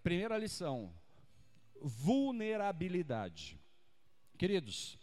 Primeira 0.00 0.38
lição: 0.38 0.94
vulnerabilidade. 1.82 3.58
Queridos, 4.38 4.96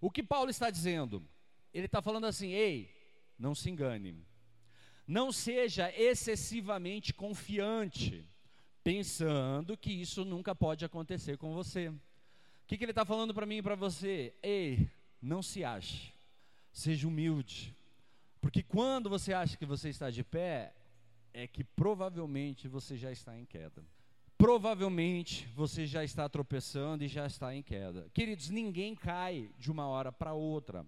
o 0.00 0.10
que 0.10 0.24
Paulo 0.24 0.50
está 0.50 0.68
dizendo? 0.70 1.24
Ele 1.72 1.86
está 1.86 2.02
falando 2.02 2.26
assim: 2.26 2.50
ei, 2.50 2.92
não 3.38 3.54
se 3.54 3.70
engane, 3.70 4.26
não 5.06 5.30
seja 5.30 5.88
excessivamente 5.96 7.14
confiante, 7.14 8.28
pensando 8.82 9.76
que 9.76 9.92
isso 9.92 10.24
nunca 10.24 10.52
pode 10.52 10.84
acontecer 10.84 11.38
com 11.38 11.54
você. 11.54 11.90
O 11.90 12.66
que, 12.66 12.76
que 12.76 12.84
ele 12.84 12.90
está 12.90 13.04
falando 13.04 13.32
para 13.32 13.46
mim 13.46 13.58
e 13.58 13.62
para 13.62 13.76
você? 13.76 14.34
Ei, 14.42 14.90
não 15.22 15.42
se 15.42 15.64
ache, 15.64 16.12
seja 16.72 17.06
humilde, 17.06 17.74
porque 18.40 18.62
quando 18.62 19.08
você 19.08 19.32
acha 19.32 19.56
que 19.56 19.64
você 19.64 19.88
está 19.88 20.10
de 20.10 20.24
pé, 20.24 20.74
é 21.32 21.46
que 21.46 21.62
provavelmente 21.62 22.66
você 22.66 22.96
já 22.96 23.10
está 23.12 23.38
em 23.38 23.46
queda. 23.46 23.82
provavelmente 24.36 25.46
você 25.54 25.86
já 25.86 26.02
está 26.02 26.28
tropeçando 26.28 27.04
e 27.04 27.08
já 27.08 27.24
está 27.26 27.54
em 27.54 27.62
queda. 27.62 28.10
Queridos, 28.12 28.50
ninguém 28.50 28.92
cai 28.92 29.48
de 29.56 29.70
uma 29.70 29.86
hora 29.86 30.10
para 30.10 30.34
outra. 30.34 30.84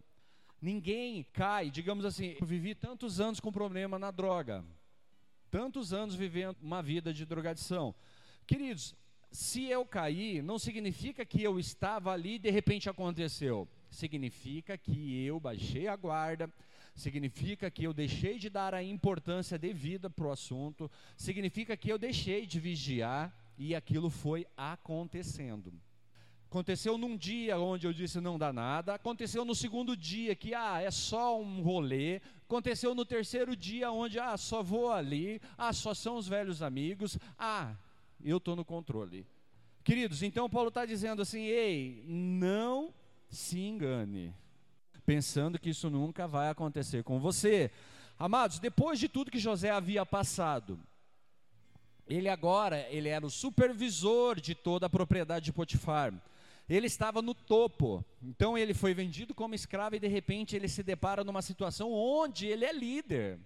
Ninguém 0.61 1.23
cai, 1.33 1.71
digamos 1.71 2.05
assim, 2.05 2.37
eu 2.41 2.47
vivi 2.47 2.75
tantos 2.75 3.21
anos 3.21 3.39
com 3.39 3.53
problema 3.53 3.97
na 3.97 4.11
droga, 4.11 4.65
tantos 5.53 5.93
anos 5.93 6.17
vivendo 6.17 6.57
uma 6.61 6.83
vida 6.83 7.15
de 7.15 7.25
drogadição. 7.25 7.95
Queridos, 8.45 8.97
se 9.31 9.67
eu 9.67 9.87
cair, 9.87 10.43
não 10.43 10.59
significa 10.59 11.25
que 11.25 11.41
eu 11.41 11.57
estava 11.61 12.11
ali 12.11 12.35
e 12.35 12.39
de 12.41 12.51
repente 12.51 12.91
aconteceu. 12.91 13.69
Significa 13.95 14.77
que 14.77 15.25
eu 15.25 15.39
baixei 15.39 15.87
a 15.87 15.95
guarda, 15.95 16.53
significa 16.97 17.71
que 17.71 17.85
eu 17.85 17.95
deixei 17.95 18.39
de 18.41 18.51
dar 18.51 18.75
a 18.75 18.83
importância 18.83 19.57
devida 19.57 20.11
para 20.11 20.27
o 20.27 20.33
assunto, 20.33 20.91
significa 21.17 21.77
que 21.77 21.91
eu 21.91 21.97
deixei 21.97 22.45
de 22.45 22.59
vigiar 22.59 23.33
e 23.57 23.73
aquilo 23.73 24.11
foi 24.11 24.47
acontecendo. 24.57 25.73
Aconteceu 26.51 26.99
num 26.99 27.17
dia 27.17 27.57
onde 27.57 27.87
eu 27.87 27.93
disse 27.93 28.21
não 28.21 28.37
dá 28.37 28.53
nada, 28.53 28.95
aconteceu 28.95 29.45
no 29.45 29.55
segundo 29.55 29.97
dia 29.97 30.35
que 30.35 30.55
ah, 30.55 30.83
é 30.83 30.91
só 30.91 31.41
um 31.41 31.63
rolê, 31.63 32.21
aconteceu 32.45 32.97
no 32.97 33.05
terceiro 33.05 33.55
dia 33.57 33.93
onde 33.93 34.19
ah, 34.19 34.37
só 34.37 34.61
vou 34.61 34.91
ali, 34.93 35.41
ah, 35.57 35.73
só 35.73 35.95
são 35.95 36.17
os 36.17 36.27
velhos 36.27 36.63
amigos, 36.63 37.17
ah, 37.39 37.77
eu 38.25 38.39
estou 38.39 38.57
no 38.57 38.65
controle. 38.65 39.25
Queridos, 39.85 40.21
então 40.23 40.51
Paulo 40.51 40.69
está 40.69 40.85
dizendo 40.85 41.23
assim: 41.23 41.43
ei, 41.43 42.03
não 42.09 42.93
se 43.35 43.61
engane, 43.61 44.35
pensando 45.05 45.59
que 45.59 45.71
isso 45.71 45.91
nunca 45.91 46.27
vai 46.27 46.49
acontecer 46.49 47.03
com 47.03 47.19
você. 47.19 47.71
Amados, 48.19 48.59
depois 48.59 48.99
de 48.99 49.09
tudo 49.09 49.31
que 49.31 49.39
José 49.39 49.71
havia 49.71 50.07
passado, 50.07 50.79
ele 52.07 52.29
agora, 52.29 52.87
ele 52.91 53.09
era 53.09 53.27
o 53.27 53.31
supervisor 53.31 54.41
de 54.41 54.55
toda 54.55 54.87
a 54.87 54.91
propriedade 54.91 55.47
de 55.47 55.53
Potifar. 55.53 56.13
Ele 56.69 56.87
estava 56.87 57.21
no 57.21 57.35
topo. 57.35 58.05
Então 58.23 58.57
ele 58.57 58.73
foi 58.73 58.95
vendido 58.95 59.35
como 59.35 59.55
escravo 59.55 59.97
e 59.97 60.01
de 60.01 60.09
repente 60.09 60.57
ele 60.57 60.69
se 60.69 60.83
depara 60.83 61.25
numa 61.25 61.43
situação 61.43 61.93
onde 61.93 62.47
ele 62.47 62.65
é 62.65 62.73
líder 62.73 63.39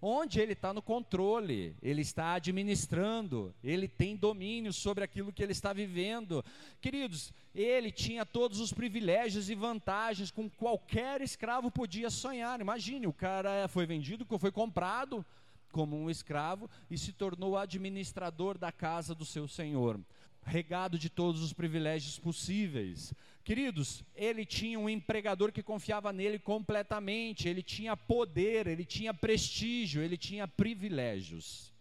onde 0.00 0.40
ele 0.40 0.52
está 0.52 0.72
no 0.72 0.82
controle, 0.82 1.74
ele 1.82 2.02
está 2.02 2.34
administrando, 2.34 3.54
ele 3.62 3.88
tem 3.88 4.16
domínio 4.16 4.72
sobre 4.72 5.04
aquilo 5.04 5.32
que 5.32 5.42
ele 5.42 5.52
está 5.52 5.72
vivendo. 5.72 6.44
Queridos, 6.80 7.32
ele 7.54 7.90
tinha 7.90 8.26
todos 8.26 8.60
os 8.60 8.72
privilégios 8.72 9.48
e 9.48 9.54
vantagens 9.54 10.30
com 10.30 10.48
qualquer 10.48 11.20
escravo 11.20 11.70
podia 11.70 12.10
sonhar. 12.10 12.60
Imagine, 12.60 13.06
o 13.06 13.12
cara 13.12 13.68
foi 13.68 13.86
vendido, 13.86 14.26
foi 14.38 14.52
comprado 14.52 15.24
como 15.72 15.96
um 15.96 16.08
escravo 16.08 16.70
e 16.90 16.96
se 16.96 17.12
tornou 17.12 17.56
administrador 17.56 18.56
da 18.56 18.72
casa 18.72 19.14
do 19.14 19.24
seu 19.24 19.46
senhor 19.46 20.00
regado 20.46 20.96
de 20.96 21.10
todos 21.10 21.42
os 21.42 21.52
privilégios 21.52 22.18
possíveis. 22.18 23.12
Queridos, 23.46 24.02
ele 24.16 24.44
tinha 24.44 24.76
um 24.76 24.88
empregador 24.88 25.52
que 25.52 25.62
confiava 25.62 26.12
nele 26.12 26.36
completamente, 26.36 27.48
ele 27.48 27.62
tinha 27.62 27.96
poder, 27.96 28.66
ele 28.66 28.84
tinha 28.84 29.14
prestígio, 29.14 30.02
ele 30.02 30.16
tinha 30.16 30.48
privilégios. 30.48 31.72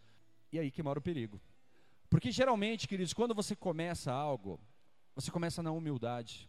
E 0.52 0.60
aí 0.60 0.70
que 0.70 0.84
mora 0.84 1.00
o 1.00 1.02
perigo. 1.02 1.42
Porque 2.08 2.30
geralmente, 2.32 2.88
queridos, 2.88 3.14
quando 3.14 3.34
você 3.34 3.56
começa 3.56 4.14
algo, 4.14 4.60
você 5.16 5.32
começa 5.32 5.64
na 5.64 5.72
humildade. 5.72 6.48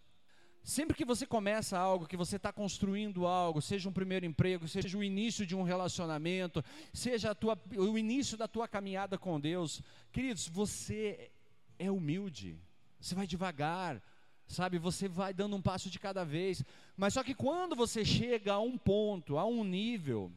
Sempre 0.63 0.95
que 0.95 1.05
você 1.07 1.27
começa 1.27 1.79
algo, 1.79 2.07
que 2.07 2.15
você 2.15 2.37
está 2.37 2.53
construindo 2.53 3.27
algo, 3.27 3.63
seja 3.63 3.89
um 3.89 3.95
primeiro 3.95 4.27
emprego, 4.27 4.69
seja 4.69 4.99
o 4.99 5.03
início 5.03 5.47
de 5.47 5.57
um 5.57 5.63
relacionamento, 5.63 6.63
seja 6.93 7.35
tua, 7.35 7.59
o 7.75 7.97
início 7.97 8.37
da 8.37 8.47
tua 8.47 8.69
caminhada 8.69 9.17
com 9.17 9.41
Deus, 9.41 9.81
queridos, 10.13 10.47
você 10.47 11.31
é 11.79 11.91
humilde, 11.91 12.61
você 13.01 13.15
vai 13.15 13.27
devagar, 13.27 14.03
sabe? 14.47 14.79
Você 14.79 15.09
vai 15.09 15.35
dando 15.35 15.57
um 15.57 15.63
passo 15.63 15.91
de 15.91 15.99
cada 15.99 16.25
vez. 16.25 16.65
Mas 16.97 17.15
só 17.15 17.23
que 17.23 17.35
quando 17.35 17.75
você 17.75 18.05
chega 18.05 18.55
a 18.55 18.61
um 18.61 18.79
ponto, 18.79 19.39
a 19.39 19.45
um 19.45 19.65
nível, 19.65 20.33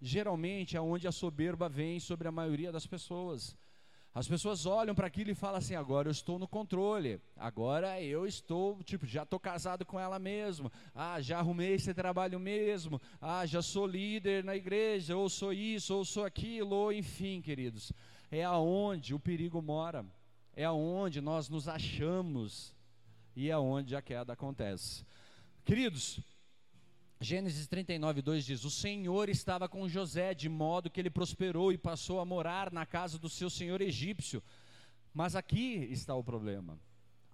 geralmente 0.00 0.76
é 0.76 0.80
onde 0.80 1.08
a 1.08 1.12
soberba 1.12 1.68
vem 1.68 1.98
sobre 1.98 2.28
a 2.28 2.32
maioria 2.32 2.70
das 2.70 2.86
pessoas. 2.86 3.56
As 4.14 4.28
pessoas 4.28 4.64
olham 4.64 4.94
para 4.94 5.08
aquilo 5.08 5.30
e 5.30 5.34
falam 5.34 5.56
assim: 5.56 5.74
agora 5.74 6.06
eu 6.06 6.12
estou 6.12 6.38
no 6.38 6.46
controle, 6.46 7.20
agora 7.36 8.00
eu 8.00 8.24
estou, 8.24 8.80
tipo, 8.84 9.04
já 9.04 9.24
estou 9.24 9.40
casado 9.40 9.84
com 9.84 9.98
ela 9.98 10.20
mesmo, 10.20 10.70
ah, 10.94 11.20
já 11.20 11.40
arrumei 11.40 11.74
esse 11.74 11.92
trabalho 11.92 12.38
mesmo, 12.38 13.02
ah, 13.20 13.44
já 13.44 13.60
sou 13.60 13.88
líder 13.88 14.44
na 14.44 14.54
igreja, 14.54 15.16
ou 15.16 15.28
sou 15.28 15.52
isso, 15.52 15.96
ou 15.96 16.04
sou 16.04 16.24
aquilo, 16.24 16.76
ou 16.76 16.92
enfim, 16.92 17.40
queridos. 17.40 17.92
É 18.30 18.44
aonde 18.44 19.14
o 19.14 19.18
perigo 19.18 19.60
mora 19.60 20.06
é 20.56 20.64
aonde 20.64 21.20
nós 21.20 21.48
nos 21.48 21.68
achamos 21.68 22.73
e 23.36 23.48
é 23.48 23.52
aonde 23.52 23.96
a 23.96 24.02
queda 24.02 24.32
acontece. 24.32 25.04
Queridos, 25.64 26.20
Gênesis 27.20 27.66
39, 27.66 28.20
2 28.22 28.44
diz: 28.44 28.64
O 28.64 28.70
Senhor 28.70 29.28
estava 29.28 29.68
com 29.68 29.88
José, 29.88 30.34
de 30.34 30.48
modo 30.48 30.90
que 30.90 31.00
ele 31.00 31.10
prosperou 31.10 31.72
e 31.72 31.78
passou 31.78 32.20
a 32.20 32.24
morar 32.24 32.72
na 32.72 32.84
casa 32.84 33.18
do 33.18 33.28
seu 33.28 33.48
senhor 33.48 33.80
egípcio. 33.80 34.42
Mas 35.12 35.34
aqui 35.34 35.88
está 35.90 36.14
o 36.14 36.24
problema. 36.24 36.78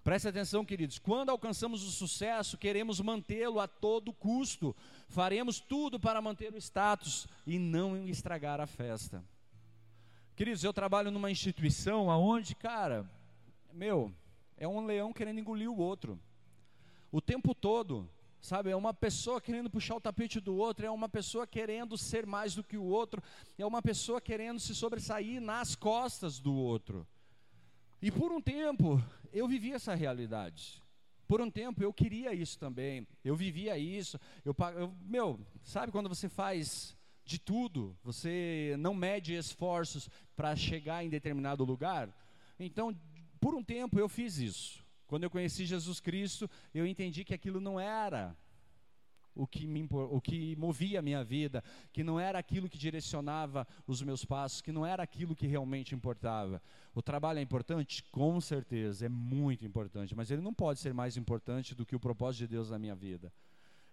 Preste 0.03 0.29
atenção, 0.29 0.65
queridos. 0.65 0.99
Quando 0.99 1.31
alcançamos 1.31 1.83
o 1.83 1.91
sucesso, 1.91 2.57
queremos 2.57 3.01
mantê-lo 3.01 3.61
a 3.61 3.69
todo 3.69 4.13
custo. 4.13 4.75
Faremos 5.09 5.61
tudo 5.61 6.01
para 6.01 6.23
manter 6.23 6.55
o 6.55 6.59
status 6.59 7.27
e 7.47 7.59
não 7.59 8.07
estragar 8.07 8.61
a 8.61 8.67
festa. 8.67 9.23
Queridos, 10.37 10.65
eu 10.65 10.73
trabalho 10.73 11.11
numa 11.11 11.31
instituição 11.31 12.11
aonde, 12.11 12.55
cara, 12.55 13.05
meu, 13.75 14.11
é 14.61 14.69
um 14.69 14.85
leão 14.85 15.13
querendo 15.13 15.41
engolir 15.41 15.69
o 15.69 15.79
outro. 15.79 16.21
O 17.11 17.21
tempo 17.21 17.55
todo, 17.55 18.09
sabe? 18.41 18.71
É 18.71 18.77
uma 18.77 18.95
pessoa 18.95 19.41
querendo 19.41 19.71
puxar 19.71 19.97
o 19.97 20.01
tapete 20.01 20.39
do 20.39 20.55
outro, 20.55 20.87
é 20.87 20.91
uma 20.91 21.09
pessoa 21.09 21.47
querendo 21.47 21.97
ser 21.97 22.27
mais 22.27 22.55
do 22.55 22.63
que 22.63 22.77
o 22.77 22.85
outro, 22.85 23.23
é 23.59 23.65
uma 23.65 23.81
pessoa 23.81 24.21
querendo 24.21 24.61
se 24.61 24.75
sobressair 24.75 25.41
nas 25.41 25.75
costas 25.75 26.39
do 26.39 26.55
outro. 26.55 27.07
E 28.03 28.11
por 28.13 28.31
um 28.31 28.41
tempo, 28.41 29.03
eu 29.33 29.49
vivi 29.49 29.73
essa 29.73 29.95
realidade. 29.95 30.83
Por 31.27 31.41
um 31.41 31.51
tempo 31.51 31.83
eu 31.83 31.93
queria 31.93 32.35
isso 32.35 32.59
também, 32.59 33.07
eu 33.25 33.35
vivia 33.35 33.79
isso. 33.79 34.19
Eu, 34.45 34.55
eu 34.75 34.95
meu, 35.01 35.41
sabe 35.63 35.91
quando 35.91 36.09
você 36.09 36.29
faz 36.29 36.97
de 37.25 37.39
tudo, 37.39 37.97
você 38.03 38.75
não 38.79 38.93
mede 38.93 39.35
esforços 39.35 40.09
para 40.37 40.55
chegar 40.55 41.05
em 41.05 41.09
determinado 41.09 41.65
lugar. 41.65 42.15
Então, 42.59 42.95
por 43.41 43.55
um 43.55 43.63
tempo 43.63 43.99
eu 43.99 44.09
fiz 44.09 44.39
isso. 44.39 44.85
Quando 45.07 45.25
eu 45.25 45.31
conheci 45.31 45.65
Jesus 45.65 45.99
Cristo, 45.99 46.49
eu 46.73 46.87
entendi 46.87 47.25
que 47.25 47.35
aquilo 47.35 47.61
não 47.61 47.81
era 47.81 48.37
o 49.35 49.47
que, 49.47 49.67
me, 49.67 49.89
o 49.91 50.21
que 50.21 50.55
movia 50.57 50.99
a 50.99 51.03
minha 51.03 51.25
vida, 51.25 51.65
que 51.93 52.05
não 52.05 52.19
era 52.21 52.39
aquilo 52.39 52.69
que 52.69 52.79
direcionava 52.79 53.67
os 53.87 54.03
meus 54.03 54.25
passos, 54.25 54.61
que 54.61 54.73
não 54.73 54.85
era 54.85 55.03
aquilo 55.03 55.35
que 55.35 55.47
realmente 55.47 55.95
importava. 55.95 56.63
O 56.95 57.03
trabalho 57.03 57.39
é 57.39 57.43
importante? 57.43 58.05
Com 58.11 58.41
certeza, 58.41 59.07
é 59.07 59.09
muito 59.09 59.65
importante, 59.65 60.15
mas 60.15 60.31
ele 60.31 60.43
não 60.43 60.55
pode 60.55 60.79
ser 60.79 60.93
mais 60.93 61.17
importante 61.17 61.75
do 61.75 61.87
que 61.87 61.97
o 61.97 62.01
propósito 62.01 62.41
de 62.41 62.49
Deus 62.49 62.71
na 62.71 62.79
minha 62.79 62.95
vida. 62.95 63.33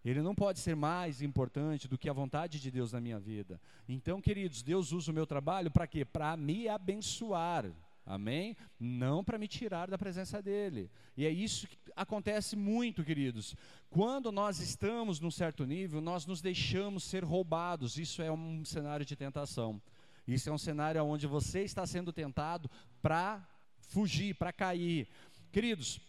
Ele 0.04 0.22
não 0.22 0.36
pode 0.36 0.60
ser 0.60 0.76
mais 0.76 1.22
importante 1.22 1.88
do 1.88 1.98
que 1.98 2.10
a 2.10 2.14
vontade 2.14 2.62
de 2.62 2.72
Deus 2.72 2.94
na 2.94 3.02
minha 3.02 3.20
vida. 3.20 3.60
Então, 3.90 4.22
queridos, 4.22 4.62
Deus 4.62 4.92
usa 4.92 5.12
o 5.12 5.14
meu 5.14 5.26
trabalho 5.26 5.72
para 5.72 5.88
quê? 5.88 6.06
Para 6.06 6.38
me 6.38 6.68
abençoar. 6.70 7.66
Amém? 8.08 8.56
Não 8.80 9.22
para 9.22 9.38
me 9.38 9.50
tirar 9.50 9.90
da 9.90 9.98
presença 9.98 10.42
dele. 10.42 10.90
E 11.18 11.26
é 11.26 11.30
isso 11.30 11.68
que 11.68 11.78
acontece 11.94 12.56
muito, 12.56 13.04
queridos. 13.04 13.54
Quando 13.90 14.32
nós 14.32 14.62
estamos 14.62 15.20
num 15.20 15.30
certo 15.30 15.66
nível, 15.66 16.00
nós 16.00 16.26
nos 16.26 16.42
deixamos 16.42 17.04
ser 17.04 17.26
roubados. 17.26 17.98
Isso 17.98 18.22
é 18.22 18.32
um 18.32 18.64
cenário 18.64 19.06
de 19.06 19.14
tentação. 19.14 19.82
Isso 20.26 20.50
é 20.50 20.54
um 20.54 20.58
cenário 20.58 21.04
onde 21.04 21.28
você 21.28 21.64
está 21.64 21.86
sendo 21.86 22.14
tentado 22.14 22.72
para 23.02 23.46
fugir, 23.90 24.36
para 24.36 24.54
cair. 24.54 25.10
Queridos, 25.52 26.00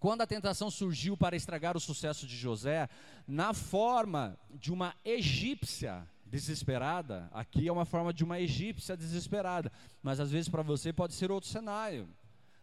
quando 0.00 0.22
a 0.22 0.26
tentação 0.26 0.70
surgiu 0.70 1.14
para 1.14 1.36
estragar 1.36 1.76
o 1.76 1.80
sucesso 1.80 2.26
de 2.26 2.36
José, 2.36 2.88
na 3.28 3.52
forma 3.52 4.38
de 4.50 4.72
uma 4.72 4.94
egípcia 5.04 6.08
desesperada, 6.32 7.28
aqui 7.30 7.68
é 7.68 7.72
uma 7.72 7.84
forma 7.84 8.10
de 8.10 8.24
uma 8.24 8.40
egípcia 8.40 8.96
desesperada, 8.96 9.70
mas 10.02 10.18
às 10.18 10.30
vezes 10.30 10.48
para 10.48 10.62
você 10.62 10.90
pode 10.90 11.12
ser 11.12 11.30
outro 11.30 11.50
cenário. 11.50 12.08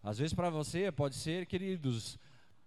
Às 0.01 0.17
vezes 0.17 0.33
para 0.33 0.49
você 0.49 0.91
pode 0.91 1.15
ser, 1.15 1.45
queridos, 1.45 2.17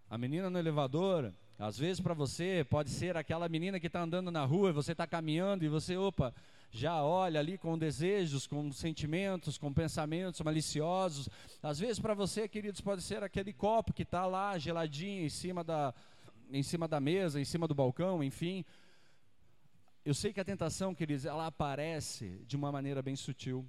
a 0.09 0.17
menina 0.17 0.49
no 0.49 0.57
elevador, 0.57 1.33
às 1.59 1.77
vezes 1.77 2.01
para 2.01 2.15
você 2.15 2.65
pode 2.71 2.89
ser 2.89 3.17
aquela 3.17 3.49
menina 3.49 3.81
que 3.81 3.89
está 3.89 4.01
andando 4.01 4.31
na 4.31 4.45
rua 4.45 4.73
você 4.73 4.93
está 4.93 5.05
caminhando 5.05 5.65
e 5.65 5.69
você, 5.69 5.97
opa, 5.97 6.33
já 6.71 7.03
olha 7.03 7.41
ali 7.41 7.59
com 7.59 7.77
desejos, 7.77 8.47
com 8.47 8.71
sentimentos, 8.71 9.59
com 9.59 9.73
pensamentos 9.73 10.41
maliciosos. 10.41 11.29
Às 11.61 11.81
vezes 11.81 11.99
para 11.99 12.15
você, 12.15 12.47
queridos, 12.47 12.81
pode 12.81 13.03
ser 13.03 13.25
aquele 13.25 13.53
copo 13.53 13.93
que 13.93 14.05
está 14.05 14.25
lá 14.25 14.57
geladinho 14.57 15.25
em 15.25 15.29
cima 15.29 15.65
da, 15.65 15.93
em 16.53 16.63
cima 16.63 16.87
da 16.87 17.01
mesa, 17.01 17.41
em 17.41 17.45
cima 17.45 17.67
do 17.67 17.75
balcão, 17.75 18.23
enfim. 18.23 18.65
Eu 20.05 20.15
sei 20.15 20.33
que 20.33 20.41
a 20.41 20.45
tentação, 20.45 20.93
queridos, 20.93 21.25
ela 21.25 21.47
aparece 21.47 22.43
de 22.45 22.57
uma 22.57 22.73
maneira 22.73 23.01
bem 23.01 23.15
sutil. 23.15 23.65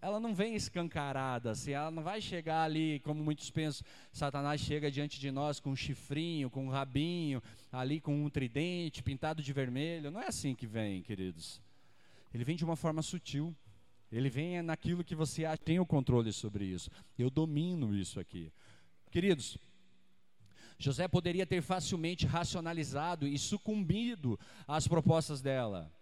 ela 0.00 0.18
não 0.18 0.34
vem 0.34 0.54
escancarada, 0.54 1.50
assim, 1.50 1.72
ela 1.72 1.90
não 1.90 2.02
vai 2.02 2.20
chegar 2.20 2.62
ali, 2.62 3.00
como 3.00 3.22
muitos 3.22 3.50
pensam, 3.50 3.86
Satanás 4.12 4.60
chega 4.60 4.90
diante 4.90 5.18
de 5.18 5.30
nós 5.30 5.58
com 5.60 5.70
um 5.70 5.76
chifrinho, 5.76 6.48
com 6.48 6.66
um 6.66 6.70
rabinho, 6.70 7.42
ali 7.70 8.00
com 8.00 8.24
um 8.24 8.30
tridente 8.30 9.02
pintado 9.02 9.42
de 9.42 9.52
vermelho. 9.52 10.10
Não 10.10 10.22
é 10.22 10.28
assim 10.28 10.54
que 10.54 10.66
vem, 10.66 11.02
queridos. 11.02 11.60
Ele 12.32 12.44
vem 12.44 12.56
de 12.56 12.64
uma 12.64 12.76
forma 12.76 13.02
sutil. 13.02 13.54
Ele 14.10 14.30
vem 14.30 14.62
naquilo 14.62 15.04
que 15.04 15.14
você 15.14 15.42
tem 15.58 15.78
o 15.80 15.84
controle 15.84 16.32
sobre 16.32 16.64
isso. 16.64 16.90
Eu 17.18 17.28
domino 17.28 17.94
isso 17.94 18.18
aqui. 18.18 18.50
Queridos, 19.10 19.58
José 20.78 21.08
poderia 21.08 21.44
ter 21.44 21.60
facilmente 21.60 22.24
racionalizado 22.24 23.26
e 23.26 23.36
sucumbido 23.36 24.38
às 24.66 24.86
propostas 24.86 25.42
dela. 25.42 25.92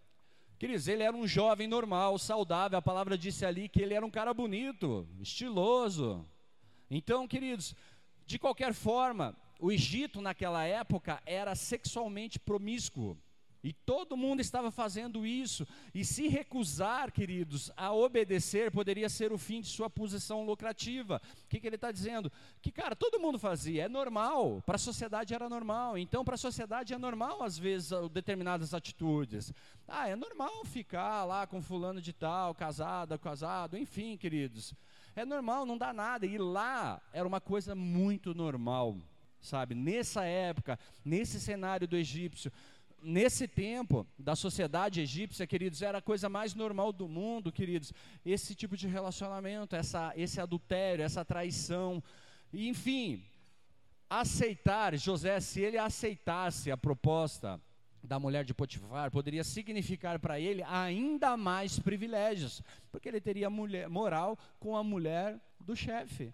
Queridos, 0.58 0.86
ele 0.86 1.02
era 1.02 1.16
um 1.16 1.26
jovem 1.26 1.66
normal, 1.66 2.18
saudável. 2.18 2.78
A 2.78 2.82
palavra 2.82 3.16
disse 3.16 3.44
ali 3.44 3.68
que 3.68 3.80
ele 3.80 3.94
era 3.94 4.04
um 4.04 4.10
cara 4.10 4.34
bonito, 4.34 5.08
estiloso. 5.20 6.26
Então, 6.90 7.26
queridos, 7.26 7.74
de 8.26 8.38
qualquer 8.38 8.74
forma, 8.74 9.34
o 9.58 9.72
Egito 9.72 10.20
naquela 10.20 10.64
época 10.64 11.22
era 11.24 11.54
sexualmente 11.54 12.38
promíscuo. 12.38 13.18
E 13.66 13.72
todo 13.72 14.16
mundo 14.16 14.40
estava 14.40 14.70
fazendo 14.70 15.26
isso. 15.26 15.66
E 15.92 16.04
se 16.04 16.28
recusar, 16.28 17.10
queridos, 17.10 17.68
a 17.76 17.92
obedecer, 17.92 18.70
poderia 18.70 19.08
ser 19.08 19.32
o 19.32 19.38
fim 19.38 19.60
de 19.60 19.66
sua 19.66 19.90
posição 19.90 20.46
lucrativa. 20.46 21.20
O 21.44 21.48
que, 21.48 21.58
que 21.58 21.66
ele 21.66 21.74
está 21.74 21.90
dizendo? 21.90 22.30
Que, 22.62 22.70
cara, 22.70 22.94
todo 22.94 23.18
mundo 23.18 23.40
fazia, 23.40 23.86
é 23.86 23.88
normal. 23.88 24.62
Para 24.64 24.76
a 24.76 24.78
sociedade 24.78 25.34
era 25.34 25.48
normal. 25.48 25.98
Então, 25.98 26.24
para 26.24 26.36
a 26.36 26.38
sociedade 26.38 26.94
é 26.94 26.98
normal, 26.98 27.42
às 27.42 27.58
vezes, 27.58 27.90
determinadas 28.12 28.72
atitudes. 28.72 29.52
Ah, 29.88 30.08
é 30.08 30.14
normal 30.14 30.64
ficar 30.64 31.24
lá 31.24 31.44
com 31.44 31.60
fulano 31.60 32.00
de 32.00 32.12
tal, 32.12 32.54
casada, 32.54 33.18
casado, 33.18 33.76
enfim, 33.76 34.16
queridos. 34.16 34.74
É 35.16 35.24
normal, 35.24 35.66
não 35.66 35.76
dá 35.76 35.92
nada. 35.92 36.24
E 36.24 36.38
lá 36.38 37.02
era 37.12 37.26
uma 37.26 37.40
coisa 37.40 37.74
muito 37.74 38.32
normal, 38.32 38.96
sabe? 39.40 39.74
Nessa 39.74 40.24
época, 40.24 40.78
nesse 41.04 41.40
cenário 41.40 41.88
do 41.88 41.96
egípcio 41.96 42.52
nesse 43.06 43.46
tempo 43.46 44.04
da 44.18 44.34
sociedade 44.34 45.00
egípcia, 45.00 45.46
queridos, 45.46 45.80
era 45.80 45.98
a 45.98 46.02
coisa 46.02 46.28
mais 46.28 46.54
normal 46.54 46.92
do 46.92 47.08
mundo, 47.08 47.52
queridos, 47.52 47.92
esse 48.24 48.54
tipo 48.54 48.76
de 48.76 48.88
relacionamento, 48.88 49.76
essa, 49.76 50.12
esse 50.16 50.40
adultério, 50.40 51.04
essa 51.04 51.24
traição, 51.24 52.02
enfim, 52.52 53.24
aceitar, 54.10 54.96
José, 54.96 55.38
se 55.40 55.60
ele 55.60 55.78
aceitasse 55.78 56.70
a 56.70 56.76
proposta 56.76 57.60
da 58.02 58.18
mulher 58.18 58.44
de 58.44 58.54
Potifar, 58.54 59.10
poderia 59.10 59.44
significar 59.44 60.18
para 60.18 60.38
ele 60.38 60.62
ainda 60.64 61.36
mais 61.36 61.78
privilégios, 61.78 62.62
porque 62.90 63.08
ele 63.08 63.20
teria 63.20 63.50
mulher, 63.50 63.88
moral 63.88 64.38
com 64.58 64.76
a 64.76 64.82
mulher 64.82 65.40
do 65.60 65.74
chefe. 65.74 66.32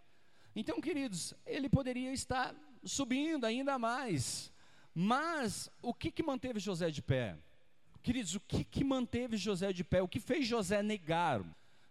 Então, 0.54 0.80
queridos, 0.80 1.34
ele 1.46 1.68
poderia 1.68 2.12
estar 2.12 2.54
subindo 2.84 3.44
ainda 3.44 3.78
mais, 3.78 4.51
mas 4.94 5.70
o 5.80 5.94
que, 5.94 6.10
que 6.10 6.22
manteve 6.22 6.60
José 6.60 6.90
de 6.90 7.02
pé? 7.02 7.36
Queridos, 8.02 8.34
o 8.34 8.40
que, 8.40 8.64
que 8.64 8.82
manteve 8.82 9.36
José 9.36 9.72
de 9.72 9.84
pé? 9.84 10.02
O 10.02 10.08
que 10.08 10.20
fez 10.20 10.46
José 10.46 10.82
negar? 10.82 11.42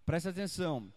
Presta 0.05 0.29
atenção, 0.29 0.91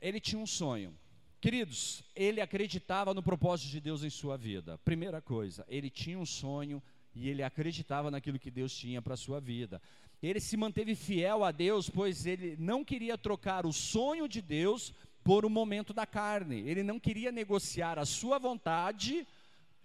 ele 0.00 0.20
tinha 0.20 0.40
um 0.40 0.46
sonho. 0.46 0.94
Queridos, 1.40 2.04
ele 2.14 2.40
acreditava 2.40 3.14
no 3.14 3.22
propósito 3.22 3.70
de 3.70 3.80
Deus 3.80 4.04
em 4.04 4.10
sua 4.10 4.36
vida. 4.36 4.78
Primeira 4.84 5.20
coisa, 5.20 5.64
ele 5.68 5.88
tinha 5.88 6.18
um 6.18 6.26
sonho 6.26 6.82
e 7.14 7.28
ele 7.28 7.42
acreditava 7.42 8.10
naquilo 8.10 8.38
que 8.38 8.50
Deus 8.50 8.74
tinha 8.74 9.00
para 9.02 9.14
a 9.14 9.16
sua 9.16 9.40
vida. 9.40 9.80
Ele 10.22 10.38
se 10.38 10.56
manteve 10.56 10.94
fiel 10.94 11.42
a 11.42 11.50
Deus, 11.50 11.88
pois 11.88 12.26
ele 12.26 12.56
não 12.58 12.84
queria 12.84 13.16
trocar 13.16 13.64
o 13.64 13.72
sonho 13.72 14.28
de 14.28 14.42
Deus 14.42 14.92
por 15.24 15.46
um 15.46 15.48
momento 15.48 15.94
da 15.94 16.06
carne. 16.06 16.60
Ele 16.60 16.82
não 16.82 17.00
queria 17.00 17.32
negociar 17.32 17.98
a 17.98 18.04
sua 18.04 18.38
vontade 18.38 19.26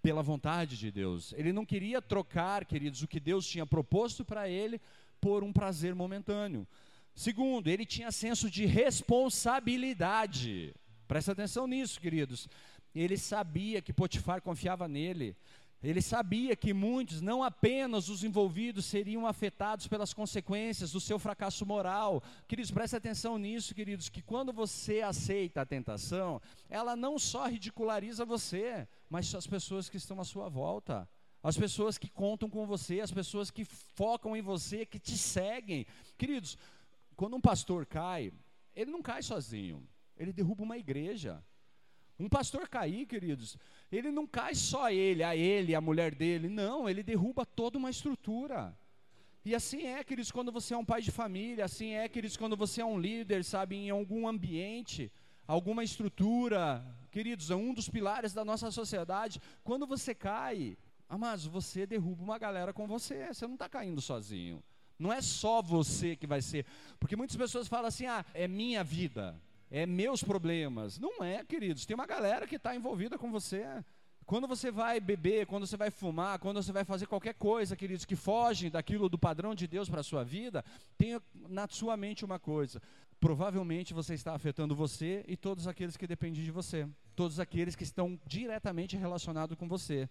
pela 0.05 0.21
vontade 0.21 0.77
de 0.77 0.91
Deus. 0.91 1.33
Ele 1.35 1.51
não 1.51 1.65
queria 1.65 1.99
trocar, 1.99 2.63
queridos, 2.63 3.01
o 3.01 3.07
que 3.07 3.19
Deus 3.19 3.47
tinha 3.47 3.65
proposto 3.65 4.23
para 4.23 4.47
ele 4.47 4.79
por 5.19 5.43
um 5.43 5.51
prazer 5.51 5.95
momentâneo. 5.95 6.67
Segundo, 7.15 7.69
ele 7.69 7.87
tinha 7.87 8.11
senso 8.11 8.47
de 8.47 8.67
responsabilidade. 8.67 10.75
Presta 11.07 11.31
atenção 11.31 11.65
nisso, 11.65 11.99
queridos. 11.99 12.47
Ele 12.93 13.17
sabia 13.17 13.81
que 13.81 13.91
Potifar 13.91 14.43
confiava 14.43 14.87
nele. 14.87 15.35
Ele 15.83 16.01
sabia 16.01 16.55
que 16.55 16.73
muitos, 16.73 17.21
não 17.21 17.43
apenas 17.43 18.09
os 18.09 18.23
envolvidos, 18.23 18.85
seriam 18.85 19.27
afetados 19.27 19.87
pelas 19.87 20.13
consequências 20.13 20.91
do 20.91 20.99
seu 20.99 21.19
fracasso 21.19 21.65
moral. 21.65 22.23
Queridos, 22.47 22.71
preste 22.71 22.95
atenção 22.95 23.37
nisso, 23.37 23.75
queridos, 23.75 24.09
que 24.09 24.21
quando 24.21 24.51
você 24.51 25.01
aceita 25.01 25.61
a 25.61 25.65
tentação, 25.65 26.41
ela 26.69 26.95
não 26.95 27.19
só 27.19 27.45
ridiculariza 27.45 28.25
você, 28.25 28.87
mas 29.09 29.33
as 29.35 29.45
pessoas 29.45 29.87
que 29.87 29.97
estão 29.97 30.19
à 30.19 30.23
sua 30.23 30.49
volta. 30.49 31.07
As 31.43 31.55
pessoas 31.55 31.99
que 31.99 32.09
contam 32.09 32.49
com 32.49 32.65
você, 32.65 33.01
as 33.01 33.11
pessoas 33.11 33.51
que 33.51 33.63
focam 33.63 34.35
em 34.35 34.41
você, 34.41 34.83
que 34.83 34.97
te 34.97 35.15
seguem. 35.15 35.85
Queridos, 36.17 36.57
quando 37.15 37.35
um 37.35 37.41
pastor 37.41 37.85
cai, 37.85 38.33
ele 38.75 38.89
não 38.89 39.03
cai 39.03 39.21
sozinho, 39.21 39.87
ele 40.17 40.33
derruba 40.33 40.63
uma 40.63 40.77
igreja. 40.77 41.43
Um 42.17 42.29
pastor 42.29 42.69
cair, 42.69 43.05
queridos, 43.05 43.57
ele 43.91 44.09
não 44.09 44.25
cai 44.25 44.55
só 44.55 44.89
ele, 44.89 45.21
a 45.21 45.35
ele, 45.35 45.75
a 45.75 45.81
mulher 45.81 46.15
dele, 46.15 46.47
não, 46.47 46.89
ele 46.89 47.03
derruba 47.03 47.45
toda 47.45 47.77
uma 47.77 47.89
estrutura. 47.89 48.77
E 49.43 49.53
assim 49.53 49.85
é, 49.85 50.03
queridos, 50.03 50.31
quando 50.31 50.51
você 50.51 50.73
é 50.73 50.77
um 50.77 50.85
pai 50.85 51.01
de 51.01 51.11
família, 51.11 51.65
assim 51.65 51.91
é, 51.91 52.07
queridos, 52.07 52.37
quando 52.37 52.55
você 52.55 52.81
é 52.81 52.85
um 52.85 52.97
líder, 52.97 53.43
sabe, 53.43 53.75
em 53.75 53.89
algum 53.89 54.27
ambiente, 54.27 55.11
alguma 55.45 55.83
estrutura, 55.83 56.83
queridos, 57.11 57.51
é 57.51 57.55
um 57.55 57.73
dos 57.73 57.89
pilares 57.89 58.33
da 58.33 58.45
nossa 58.45 58.71
sociedade. 58.71 59.41
Quando 59.61 59.85
você 59.85 60.15
cai, 60.15 60.77
amados, 61.09 61.45
você 61.45 61.85
derruba 61.85 62.23
uma 62.23 62.39
galera 62.39 62.73
com 62.73 62.87
você, 62.87 63.27
você 63.27 63.45
não 63.45 63.55
está 63.55 63.67
caindo 63.67 64.01
sozinho. 64.01 64.63
Não 64.97 65.11
é 65.11 65.21
só 65.21 65.61
você 65.61 66.15
que 66.15 66.25
vai 66.25 66.41
ser, 66.41 66.65
porque 66.97 67.17
muitas 67.17 67.35
pessoas 67.35 67.67
falam 67.67 67.87
assim: 67.87 68.05
ah, 68.05 68.25
é 68.33 68.47
minha 68.47 68.83
vida 68.85 69.39
é 69.69 69.85
meus 69.85 70.23
problemas. 70.23 70.99
Não 70.99 71.23
é, 71.23 71.43
queridos. 71.43 71.85
Tem 71.85 71.95
uma 71.95 72.05
galera 72.05 72.47
que 72.47 72.55
está 72.55 72.75
envolvida 72.75 73.17
com 73.17 73.31
você. 73.31 73.65
Quando 74.25 74.47
você 74.47 74.71
vai 74.71 74.99
beber, 74.99 75.45
quando 75.45 75.67
você 75.67 75.77
vai 75.77 75.91
fumar, 75.91 76.39
quando 76.39 76.61
você 76.61 76.71
vai 76.71 76.83
fazer 76.83 77.05
qualquer 77.05 77.35
coisa, 77.35 77.75
queridos, 77.75 78.05
que 78.05 78.15
fogem 78.15 78.71
daquilo 78.71 79.07
do 79.07 79.19
padrão 79.19 79.53
de 79.53 79.67
Deus 79.67 79.87
para 79.87 79.99
a 79.99 80.03
sua 80.03 80.23
vida, 80.23 80.65
tenha 80.97 81.21
na 81.47 81.67
sua 81.67 81.95
mente 81.95 82.25
uma 82.25 82.39
coisa. 82.39 82.81
Provavelmente 83.19 83.93
você 83.93 84.15
está 84.15 84.33
afetando 84.33 84.75
você 84.75 85.23
e 85.27 85.37
todos 85.37 85.67
aqueles 85.67 85.95
que 85.95 86.07
dependem 86.07 86.43
de 86.43 86.51
você. 86.51 86.87
Todos 87.15 87.39
aqueles 87.39 87.75
que 87.75 87.83
estão 87.83 88.19
diretamente 88.25 88.97
relacionados 88.97 89.55
com 89.57 89.67
você. 89.67 90.09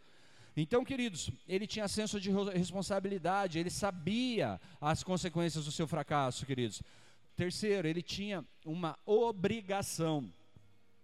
Então, 0.56 0.84
queridos, 0.84 1.32
ele 1.48 1.66
tinha 1.66 1.88
senso 1.88 2.20
de 2.20 2.30
responsabilidade, 2.30 3.58
ele 3.58 3.70
sabia 3.70 4.60
as 4.80 5.02
consequências 5.02 5.64
do 5.64 5.72
seu 5.72 5.86
fracasso, 5.86 6.46
queridos. 6.46 6.80
Terceiro, 7.36 7.88
ele 7.88 8.02
tinha 8.02 8.44
uma 8.64 8.98
obrigação. 9.04 10.32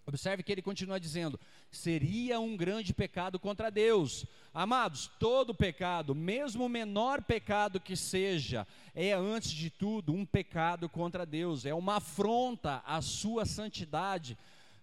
Observe 0.07 0.43
que 0.43 0.51
ele 0.51 0.62
continua 0.62 0.99
dizendo: 0.99 1.38
seria 1.71 2.40
um 2.40 2.57
grande 2.57 2.93
pecado 2.93 3.38
contra 3.38 3.71
Deus. 3.71 4.27
Amados, 4.53 5.09
todo 5.19 5.55
pecado, 5.55 6.14
mesmo 6.14 6.66
o 6.66 6.69
menor 6.69 7.23
pecado 7.23 7.79
que 7.79 7.97
seja, 7.97 8.66
é 8.95 9.12
antes 9.12 9.53
de 9.53 9.71
tudo 9.71 10.12
um 10.12 10.27
pecado 10.27 10.88
contra 10.88 11.25
Deus, 11.25 11.64
é 11.64 11.73
uma 11.73 11.97
afronta 11.97 12.83
à 12.85 13.01
sua 13.01 13.45
santidade. 13.47 14.37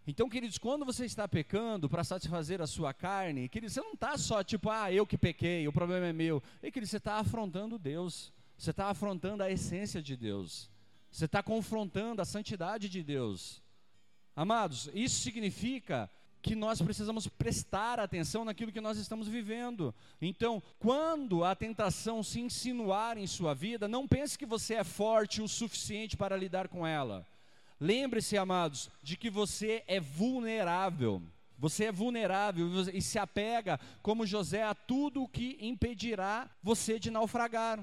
Então, 0.06 0.30
queridos, 0.30 0.58
quando 0.58 0.86
você 0.86 1.04
está 1.04 1.28
pecando 1.28 1.90
para 1.90 2.02
satisfazer 2.02 2.62
a 2.62 2.68
sua 2.68 2.94
carne, 2.94 3.50
queridos, 3.50 3.74
você 3.74 3.82
não 3.82 3.94
está 3.94 4.18
só 4.18 4.42
tipo, 4.42 4.70
ah, 4.70 4.90
eu 4.90 5.06
que 5.06 5.18
pequei, 5.18 5.68
o 5.68 5.74
problema 5.74 6.06
é 6.06 6.14
meu. 6.14 6.42
E, 6.64 6.72
queridos, 6.72 6.92
você 6.92 6.98
está 6.98 7.16
afrontando 7.16 7.78
Deus, 7.78 8.32
você 8.58 8.72
está 8.72 8.90
afrontando 8.90 9.44
a 9.44 9.52
essência 9.52 10.02
de 10.02 10.16
Deus. 10.16 10.70
Você 11.12 11.26
está 11.26 11.42
confrontando 11.42 12.22
a 12.22 12.26
santidade 12.26 12.90
de 12.90 13.04
Deus. 13.04 13.62
Amados, 14.36 14.90
isso 14.94 15.22
significa 15.22 16.10
que 16.42 16.56
nós 16.56 16.82
precisamos 16.82 17.28
prestar 17.28 18.00
atenção 18.00 18.46
naquilo 18.46 18.72
que 18.72 18.80
nós 18.80 18.98
estamos 18.98 19.28
vivendo. 19.28 19.94
Então, 20.22 20.62
quando 20.80 21.44
a 21.44 21.56
tentação 21.56 22.24
se 22.24 22.40
insinuar 22.40 23.18
em 23.18 23.28
sua 23.28 23.54
vida, 23.54 23.88
não 23.88 24.08
pense 24.08 24.38
que 24.38 24.46
você 24.46 24.76
é 24.76 24.84
forte 24.84 25.42
o 25.42 25.48
suficiente 25.48 26.16
para 26.16 26.38
lidar 26.38 26.68
com 26.68 26.86
ela. 26.86 27.28
Lembre-se, 27.80 28.38
amados, 28.38 28.90
de 29.04 29.18
que 29.18 29.30
você 29.30 29.84
é 29.88 30.00
vulnerável. 30.00 31.22
Você 31.60 31.86
é 31.86 31.92
vulnerável 31.92 32.70
e 32.94 33.02
se 33.02 33.18
apega, 33.18 33.80
como 34.02 34.26
José, 34.26 34.64
a 34.64 34.76
tudo 34.76 35.24
o 35.24 35.28
que 35.28 35.58
impedirá 35.60 36.50
você 36.62 37.00
de 37.00 37.10
naufragar. 37.10 37.80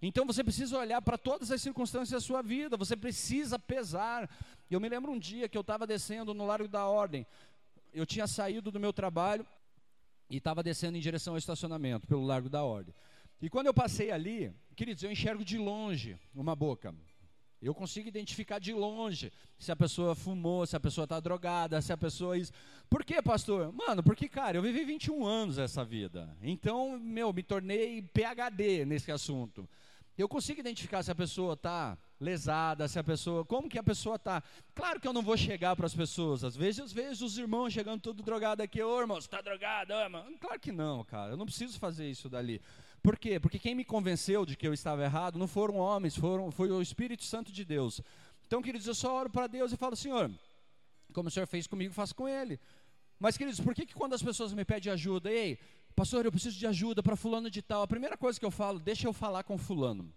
Então 0.00 0.24
você 0.24 0.44
precisa 0.44 0.78
olhar 0.78 1.02
para 1.02 1.18
todas 1.18 1.50
as 1.50 1.60
circunstâncias 1.60 2.10
da 2.10 2.26
sua 2.26 2.40
vida, 2.40 2.76
você 2.76 2.96
precisa 2.96 3.58
pesar. 3.58 4.30
Eu 4.70 4.80
me 4.80 4.88
lembro 4.88 5.10
um 5.10 5.18
dia 5.18 5.48
que 5.48 5.58
eu 5.58 5.62
estava 5.62 5.86
descendo 5.86 6.32
no 6.32 6.46
Largo 6.46 6.68
da 6.68 6.86
Ordem, 6.86 7.26
eu 7.92 8.06
tinha 8.06 8.26
saído 8.26 8.70
do 8.70 8.78
meu 8.78 8.92
trabalho 8.92 9.46
e 10.30 10.36
estava 10.36 10.62
descendo 10.62 10.96
em 10.96 11.00
direção 11.00 11.34
ao 11.34 11.38
estacionamento, 11.38 12.06
pelo 12.06 12.24
Largo 12.24 12.48
da 12.48 12.62
Ordem. 12.62 12.94
E 13.40 13.48
quando 13.48 13.66
eu 13.66 13.74
passei 13.74 14.10
ali, 14.10 14.52
queridos, 14.76 15.02
eu 15.02 15.10
enxergo 15.10 15.44
de 15.44 15.58
longe 15.58 16.18
uma 16.34 16.54
boca. 16.54 16.94
Eu 17.60 17.74
consigo 17.74 18.06
identificar 18.06 18.60
de 18.60 18.72
longe 18.72 19.32
se 19.58 19.72
a 19.72 19.76
pessoa 19.76 20.14
fumou, 20.14 20.64
se 20.64 20.76
a 20.76 20.80
pessoa 20.80 21.04
está 21.04 21.18
drogada, 21.18 21.80
se 21.82 21.92
a 21.92 21.96
pessoa. 21.96 22.36
Por 22.88 23.04
quê, 23.04 23.20
pastor? 23.20 23.72
Mano, 23.72 24.00
porque, 24.00 24.28
cara, 24.28 24.56
eu 24.56 24.62
vivi 24.62 24.84
21 24.84 25.26
anos 25.26 25.58
essa 25.58 25.84
vida. 25.84 26.36
Então, 26.40 26.98
meu, 27.00 27.32
me 27.32 27.42
tornei 27.42 28.00
PHD 28.00 28.84
nesse 28.84 29.10
assunto. 29.10 29.68
Eu 30.18 30.28
consigo 30.28 30.58
identificar 30.58 31.00
se 31.04 31.12
a 31.12 31.14
pessoa 31.14 31.54
está 31.54 31.96
lesada, 32.20 32.88
se 32.88 32.98
a 32.98 33.04
pessoa. 33.04 33.44
Como 33.44 33.68
que 33.68 33.78
a 33.78 33.82
pessoa 33.84 34.16
está. 34.16 34.42
Claro 34.74 34.98
que 34.98 35.06
eu 35.06 35.12
não 35.12 35.22
vou 35.22 35.36
chegar 35.36 35.76
para 35.76 35.86
as 35.86 35.94
pessoas. 35.94 36.42
Às 36.42 36.56
vezes, 36.56 36.80
às 36.80 36.92
vezes 36.92 37.22
os 37.22 37.38
irmãos 37.38 37.72
chegando 37.72 38.00
tudo 38.00 38.20
drogado 38.24 38.60
aqui, 38.60 38.82
ô 38.82 39.00
irmão, 39.00 39.20
você 39.20 39.28
está 39.28 39.40
drogado? 39.40 39.92
Ô, 39.94 40.38
Claro 40.40 40.58
que 40.58 40.72
não, 40.72 41.04
cara. 41.04 41.32
Eu 41.32 41.36
não 41.36 41.46
preciso 41.46 41.78
fazer 41.78 42.10
isso 42.10 42.28
dali. 42.28 42.60
Por 43.00 43.16
quê? 43.16 43.38
Porque 43.38 43.60
quem 43.60 43.76
me 43.76 43.84
convenceu 43.84 44.44
de 44.44 44.56
que 44.56 44.66
eu 44.66 44.74
estava 44.74 45.04
errado 45.04 45.38
não 45.38 45.46
foram 45.46 45.76
homens, 45.76 46.16
foram, 46.16 46.50
foi 46.50 46.68
o 46.70 46.82
Espírito 46.82 47.22
Santo 47.22 47.52
de 47.52 47.64
Deus. 47.64 48.02
Então, 48.44 48.60
queridos, 48.60 48.88
eu 48.88 48.94
só 48.96 49.14
oro 49.14 49.30
para 49.30 49.46
Deus 49.46 49.72
e 49.72 49.76
falo, 49.76 49.94
Senhor, 49.94 50.28
como 51.12 51.28
o 51.28 51.30
Senhor 51.30 51.46
fez 51.46 51.68
comigo, 51.68 51.94
faça 51.94 52.12
com 52.12 52.28
ele. 52.28 52.58
Mas, 53.20 53.36
queridos, 53.36 53.60
por 53.60 53.74
que, 53.74 53.86
que 53.86 53.94
quando 53.94 54.14
as 54.14 54.22
pessoas 54.22 54.52
me 54.52 54.64
pedem 54.64 54.92
ajuda, 54.92 55.30
ei, 55.30 55.58
pastor, 55.98 56.24
eu 56.24 56.30
preciso 56.30 56.56
de 56.56 56.64
ajuda 56.64 57.02
para 57.02 57.16
fulano 57.16 57.50
de 57.50 57.60
tal, 57.60 57.82
a 57.82 57.88
primeira 57.88 58.16
coisa 58.16 58.38
que 58.38 58.46
eu 58.46 58.52
falo, 58.52 58.78
deixa 58.78 59.08
eu 59.08 59.12
falar 59.12 59.42
com 59.42 59.58
fulano. 59.58 60.14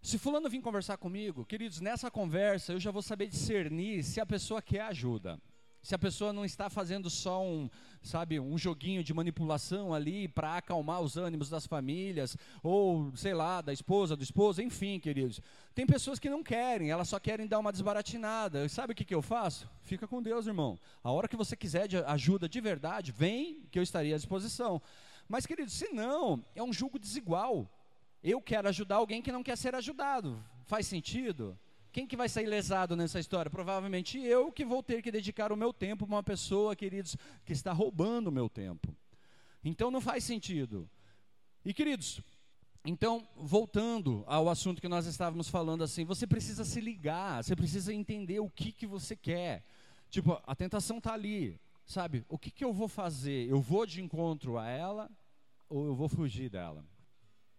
Se 0.00 0.16
fulano 0.16 0.48
vir 0.48 0.60
conversar 0.62 0.96
comigo, 0.96 1.44
queridos, 1.44 1.80
nessa 1.80 2.08
conversa 2.08 2.72
eu 2.72 2.78
já 2.78 2.92
vou 2.92 3.02
saber 3.02 3.26
discernir 3.26 4.04
se 4.04 4.20
a 4.20 4.24
pessoa 4.24 4.62
quer 4.62 4.82
ajuda 4.82 5.42
se 5.82 5.94
a 5.94 5.98
pessoa 5.98 6.32
não 6.32 6.44
está 6.44 6.68
fazendo 6.68 7.08
só 7.08 7.42
um, 7.42 7.70
sabe, 8.02 8.38
um 8.38 8.58
joguinho 8.58 9.02
de 9.02 9.14
manipulação 9.14 9.94
ali 9.94 10.28
para 10.28 10.56
acalmar 10.56 11.00
os 11.00 11.16
ânimos 11.16 11.48
das 11.48 11.66
famílias, 11.66 12.36
ou 12.62 13.10
sei 13.16 13.34
lá, 13.34 13.60
da 13.60 13.72
esposa, 13.72 14.16
do 14.16 14.22
esposo, 14.22 14.60
enfim, 14.62 14.98
queridos. 14.98 15.40
Tem 15.74 15.86
pessoas 15.86 16.18
que 16.18 16.28
não 16.28 16.42
querem, 16.42 16.90
elas 16.90 17.08
só 17.08 17.18
querem 17.18 17.46
dar 17.46 17.58
uma 17.58 17.72
desbaratinada. 17.72 18.68
Sabe 18.68 18.92
o 18.92 18.96
que, 18.96 19.04
que 19.04 19.14
eu 19.14 19.22
faço? 19.22 19.68
Fica 19.82 20.06
com 20.06 20.22
Deus, 20.22 20.46
irmão. 20.46 20.78
A 21.02 21.10
hora 21.10 21.28
que 21.28 21.36
você 21.36 21.56
quiser 21.56 21.88
de 21.88 21.96
ajuda 21.98 22.48
de 22.48 22.60
verdade, 22.60 23.12
vem 23.12 23.62
que 23.70 23.78
eu 23.78 23.82
estaria 23.82 24.14
à 24.14 24.18
disposição. 24.18 24.82
Mas, 25.28 25.46
queridos, 25.46 25.74
se 25.74 25.88
não, 25.90 26.44
é 26.54 26.62
um 26.62 26.72
julgo 26.72 26.98
desigual. 26.98 27.70
Eu 28.22 28.42
quero 28.42 28.68
ajudar 28.68 28.96
alguém 28.96 29.22
que 29.22 29.32
não 29.32 29.42
quer 29.42 29.56
ser 29.56 29.74
ajudado. 29.74 30.44
Faz 30.66 30.86
sentido? 30.86 31.58
Quem 31.92 32.06
que 32.06 32.16
vai 32.16 32.28
sair 32.28 32.46
lesado 32.46 32.94
nessa 32.94 33.18
história? 33.18 33.50
Provavelmente 33.50 34.18
eu 34.18 34.52
que 34.52 34.64
vou 34.64 34.82
ter 34.82 35.02
que 35.02 35.10
dedicar 35.10 35.50
o 35.52 35.56
meu 35.56 35.72
tempo 35.72 36.06
para 36.06 36.14
uma 36.14 36.22
pessoa, 36.22 36.76
queridos, 36.76 37.16
que 37.44 37.52
está 37.52 37.72
roubando 37.72 38.28
o 38.28 38.32
meu 38.32 38.48
tempo. 38.48 38.94
Então 39.64 39.90
não 39.90 40.00
faz 40.00 40.22
sentido. 40.22 40.88
E 41.64 41.74
queridos, 41.74 42.22
então, 42.84 43.28
voltando 43.36 44.24
ao 44.26 44.48
assunto 44.48 44.80
que 44.80 44.88
nós 44.88 45.04
estávamos 45.04 45.48
falando 45.48 45.82
assim, 45.82 46.04
você 46.04 46.26
precisa 46.26 46.64
se 46.64 46.80
ligar, 46.80 47.42
você 47.42 47.56
precisa 47.56 47.92
entender 47.92 48.38
o 48.38 48.48
que, 48.48 48.72
que 48.72 48.86
você 48.86 49.16
quer. 49.16 49.64
Tipo, 50.08 50.40
a 50.46 50.54
tentação 50.54 50.98
está 50.98 51.12
ali, 51.12 51.60
sabe? 51.84 52.24
O 52.28 52.38
que, 52.38 52.52
que 52.52 52.64
eu 52.64 52.72
vou 52.72 52.88
fazer? 52.88 53.48
Eu 53.48 53.60
vou 53.60 53.84
de 53.84 54.00
encontro 54.00 54.58
a 54.58 54.68
ela 54.68 55.10
ou 55.68 55.86
eu 55.86 55.94
vou 55.94 56.08
fugir 56.08 56.48
dela? 56.48 56.84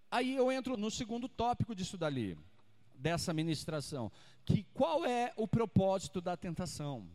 Aí 0.10 0.36
eu 0.36 0.52
entro 0.52 0.78
no 0.78 0.90
segundo 0.90 1.28
tópico 1.28 1.76
disso 1.76 1.98
dali 1.98 2.38
dessa 3.02 3.34
ministração, 3.34 4.12
que 4.46 4.64
qual 4.74 5.06
é 5.06 5.34
o 5.36 5.48
propósito 5.48 6.22
da 6.22 6.38
tentação? 6.38 7.08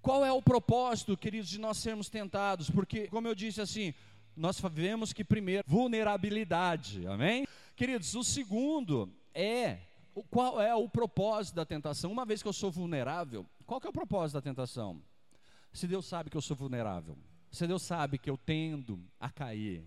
Qual 0.00 0.24
é 0.24 0.32
o 0.32 0.42
propósito, 0.42 1.16
queridos, 1.16 1.48
de 1.48 1.58
nós 1.58 1.78
sermos 1.78 2.08
tentados? 2.08 2.68
Porque, 2.68 3.06
como 3.06 3.28
eu 3.28 3.34
disse 3.34 3.60
assim, 3.60 3.94
nós 4.36 4.60
vemos 4.60 5.12
que 5.12 5.24
primeiro, 5.24 5.62
vulnerabilidade, 5.66 7.06
amém? 7.06 7.46
Queridos, 7.76 8.14
o 8.14 8.24
segundo 8.24 9.12
é 9.32 9.78
qual 10.28 10.60
é 10.60 10.74
o 10.74 10.88
propósito 10.88 11.54
da 11.54 11.64
tentação? 11.64 12.10
Uma 12.10 12.26
vez 12.26 12.42
que 12.42 12.48
eu 12.48 12.52
sou 12.52 12.70
vulnerável, 12.70 13.46
qual 13.64 13.80
que 13.80 13.86
é 13.86 13.90
o 13.90 13.92
propósito 13.92 14.34
da 14.34 14.42
tentação? 14.42 15.00
Se 15.72 15.86
Deus 15.86 16.04
sabe 16.04 16.28
que 16.28 16.36
eu 16.36 16.42
sou 16.42 16.56
vulnerável, 16.56 17.16
se 17.50 17.66
Deus 17.66 17.82
sabe 17.82 18.18
que 18.18 18.28
eu 18.28 18.36
tendo 18.36 19.02
a 19.20 19.30
cair, 19.30 19.84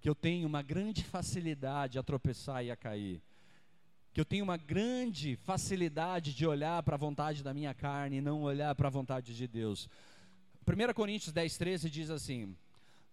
que 0.00 0.08
eu 0.08 0.14
tenho 0.14 0.46
uma 0.46 0.60
grande 0.60 1.02
facilidade 1.04 1.98
a 1.98 2.02
tropeçar 2.02 2.64
e 2.64 2.70
a 2.70 2.76
cair, 2.76 3.22
que 4.16 4.20
eu 4.20 4.24
tenho 4.24 4.44
uma 4.44 4.56
grande 4.56 5.36
facilidade 5.36 6.32
de 6.32 6.46
olhar 6.46 6.82
para 6.82 6.94
a 6.94 6.98
vontade 6.98 7.42
da 7.42 7.52
minha 7.52 7.74
carne 7.74 8.16
e 8.16 8.20
não 8.22 8.40
olhar 8.40 8.74
para 8.74 8.88
a 8.88 8.90
vontade 8.90 9.36
de 9.36 9.46
Deus. 9.46 9.90
1 10.66 10.94
Coríntios 10.94 11.34
10, 11.34 11.58
13 11.58 11.90
diz 11.90 12.08
assim: 12.08 12.56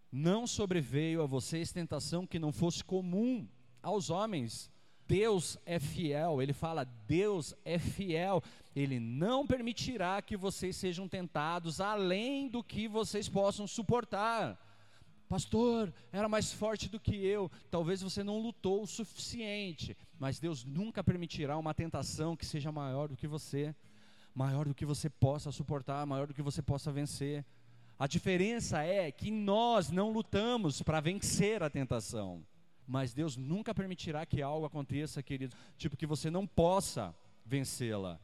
Não 0.09 0.47
sobreveio 0.47 1.21
a 1.21 1.25
vocês 1.25 1.73
tentação 1.73 2.25
que 2.25 2.39
não 2.39 2.53
fosse 2.53 2.85
comum 2.85 3.45
aos 3.81 4.09
homens. 4.09 4.71
Deus 5.05 5.57
é 5.65 5.77
fiel, 5.77 6.41
ele 6.41 6.53
fala, 6.53 6.85
Deus 6.85 7.53
é 7.65 7.77
fiel, 7.77 8.41
ele 8.73 8.97
não 8.97 9.45
permitirá 9.45 10.21
que 10.21 10.37
vocês 10.37 10.77
sejam 10.77 11.09
tentados 11.09 11.81
além 11.81 12.47
do 12.47 12.63
que 12.63 12.87
vocês 12.87 13.27
possam 13.27 13.67
suportar. 13.67 14.57
Pastor, 15.27 15.93
era 16.11 16.29
mais 16.29 16.51
forte 16.51 16.89
do 16.89 16.99
que 16.99 17.15
eu. 17.15 17.49
Talvez 17.71 18.01
você 18.01 18.23
não 18.23 18.39
lutou 18.39 18.83
o 18.83 18.87
suficiente, 18.87 19.97
mas 20.19 20.39
Deus 20.39 20.63
nunca 20.63 21.03
permitirá 21.03 21.57
uma 21.57 21.73
tentação 21.73 22.35
que 22.35 22.45
seja 22.45 22.71
maior 22.71 23.07
do 23.07 23.17
que 23.17 23.27
você, 23.27 23.75
maior 24.35 24.67
do 24.67 24.75
que 24.75 24.85
você 24.85 25.09
possa 25.09 25.51
suportar, 25.51 26.05
maior 26.05 26.27
do 26.27 26.33
que 26.33 26.41
você 26.41 26.61
possa 26.61 26.91
vencer. 26.91 27.45
A 27.97 28.07
diferença 28.07 28.83
é 28.83 29.11
que 29.11 29.31
nós 29.31 29.89
não 29.89 30.11
lutamos 30.11 30.81
para 30.81 30.99
vencer 30.99 31.63
a 31.63 31.69
tentação, 31.69 32.45
mas 32.85 33.13
Deus 33.13 33.37
nunca 33.37 33.73
permitirá 33.73 34.25
que 34.25 34.41
algo 34.41 34.65
aconteça, 34.65 35.23
querido, 35.23 35.55
tipo 35.77 35.97
que 35.97 36.05
você 36.05 36.29
não 36.29 36.45
possa 36.45 37.15
vencê-la. 37.45 38.19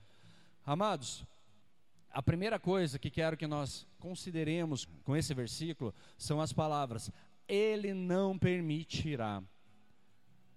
Amados, 0.66 1.24
a 2.12 2.22
primeira 2.22 2.60
coisa 2.60 2.98
que 2.98 3.10
quero 3.10 3.38
que 3.38 3.48
nós 3.48 3.86
consideremos 4.00 4.88
com 5.04 5.16
esse 5.16 5.34
versículo 5.34 5.94
são 6.18 6.42
as 6.42 6.52
palavras: 6.52 7.12
Ele 7.48 7.94
não 7.94 8.38
permitirá. 8.38 9.44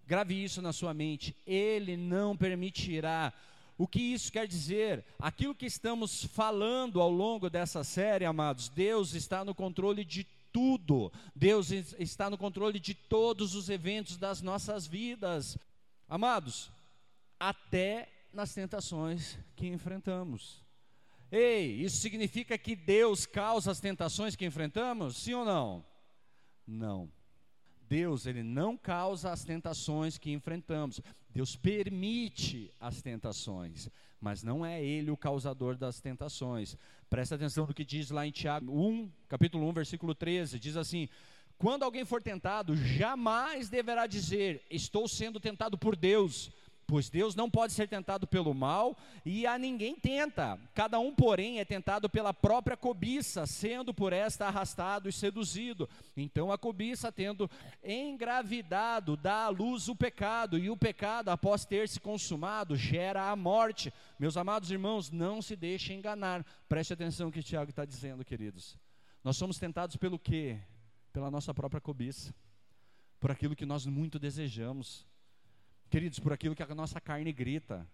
Grave 0.07 0.43
isso 0.43 0.63
na 0.63 0.73
sua 0.73 0.95
mente: 0.95 1.37
Ele 1.47 1.97
não 1.97 2.37
permitirá. 2.37 3.33
O 3.77 3.87
que 3.87 4.01
isso 4.01 4.31
quer 4.31 4.47
dizer? 4.47 5.05
Aquilo 5.19 5.55
que 5.55 5.67
estamos 5.67 6.25
falando 6.25 7.01
ao 7.01 7.11
longo 7.11 7.51
dessa 7.51 7.83
série, 7.83 8.25
amados, 8.25 8.69
Deus 8.69 9.15
está 9.15 9.45
no 9.45 9.55
controle 9.55 10.05
de 10.05 10.27
tudo. 10.53 11.13
Deus 11.35 11.71
está 11.71 12.29
no 12.31 12.39
controle 12.39 12.79
de 12.79 12.95
todos 12.95 13.55
os 13.55 13.69
eventos 13.69 14.17
das 14.17 14.41
nossas 14.43 14.87
vidas. 14.87 15.57
Amados, 16.09 16.71
até 17.41 18.09
nas 18.33 18.55
tentações 18.55 19.39
que 19.57 19.67
enfrentamos. 19.67 20.62
Ei, 21.33 21.83
isso 21.83 21.97
significa 21.97 22.59
que 22.59 22.77
Deus 22.77 23.25
causa 23.25 23.71
as 23.71 23.81
tentações 23.81 24.37
que 24.37 24.45
enfrentamos? 24.45 25.17
Sim 25.17 25.33
ou 25.33 25.47
não? 25.47 25.83
Não. 26.67 27.11
Deus, 27.89 28.27
ele 28.27 28.43
não 28.43 28.77
causa 28.77 29.33
as 29.33 29.43
tentações 29.43 30.19
que 30.19 30.31
enfrentamos. 30.31 31.01
Deus 31.31 31.57
permite 31.57 32.71
as 32.79 33.01
tentações, 33.01 33.89
mas 34.21 34.43
não 34.43 34.65
é 34.65 34.85
ele 34.85 35.11
o 35.11 35.17
causador 35.17 35.75
das 35.75 36.01
tentações. 36.01 36.77
Presta 37.09 37.35
atenção 37.35 37.67
no 37.67 37.73
que 37.73 37.85
diz 37.85 38.11
lá 38.11 38.27
em 38.27 38.31
Tiago 38.31 38.71
1, 38.71 39.11
capítulo 39.27 39.67
1, 39.71 39.73
versículo 39.73 40.15
13, 40.15 40.59
diz 40.59 40.77
assim: 40.77 41.09
Quando 41.57 41.83
alguém 41.83 42.05
for 42.05 42.23
tentado, 42.23 42.77
jamais 42.77 43.71
deverá 43.71 44.07
dizer: 44.07 44.63
Estou 44.71 45.09
sendo 45.09 45.41
tentado 45.41 45.79
por 45.79 45.97
Deus 45.97 46.53
Pois 46.93 47.09
Deus 47.09 47.35
não 47.35 47.49
pode 47.49 47.73
ser 47.73 47.89
tentado 47.89 48.27
pelo 48.27 48.53
mal 48.53 48.99
e 49.25 49.47
a 49.47 49.57
ninguém 49.57 49.95
tenta. 49.95 50.61
Cada 50.75 50.99
um, 50.99 51.15
porém, 51.15 51.59
é 51.59 51.65
tentado 51.65 52.07
pela 52.07 52.35
própria 52.35 52.77
cobiça, 52.77 53.47
sendo 53.47 53.95
por 53.95 54.13
esta 54.13 54.47
arrastado 54.47 55.09
e 55.09 55.13
seduzido. 55.13 55.89
Então 56.15 56.53
a 56.53 56.59
cobiça, 56.59 57.11
tendo 57.11 57.51
engravidado, 57.83 59.17
dá 59.17 59.47
à 59.47 59.49
luz 59.49 59.89
o 59.89 59.97
pecado, 59.97 60.59
e 60.59 60.69
o 60.69 60.77
pecado, 60.77 61.31
após 61.31 61.65
ter 61.65 61.89
se 61.89 61.99
consumado, 61.99 62.77
gera 62.77 63.31
a 63.31 63.35
morte. 63.35 63.91
Meus 64.19 64.37
amados 64.37 64.71
irmãos, 64.71 65.11
não 65.11 65.41
se 65.41 65.57
deixem 65.57 65.97
enganar. 65.97 66.45
Preste 66.69 66.93
atenção 66.93 67.29
no 67.29 67.33
que 67.33 67.43
Tiago 67.43 67.71
está 67.71 67.87
dizendo, 67.87 68.23
queridos. 68.23 68.77
Nós 69.25 69.39
somos 69.39 69.59
tentados 69.59 69.97
pelo 69.97 70.19
quê? 70.19 70.61
Pela 71.11 71.31
nossa 71.31 71.55
própria 71.55 71.81
cobiça, 71.81 72.35
por 73.19 73.31
aquilo 73.31 73.57
que 73.57 73.65
nós 73.65 73.87
muito 73.87 74.19
desejamos 74.19 75.11
queridos, 75.93 76.19
por 76.19 76.33
aquilo 76.33 76.55
que 76.55 76.63
a 76.63 76.75
nossa 76.75 76.99
carne 76.99 77.31
grita. 77.35 77.87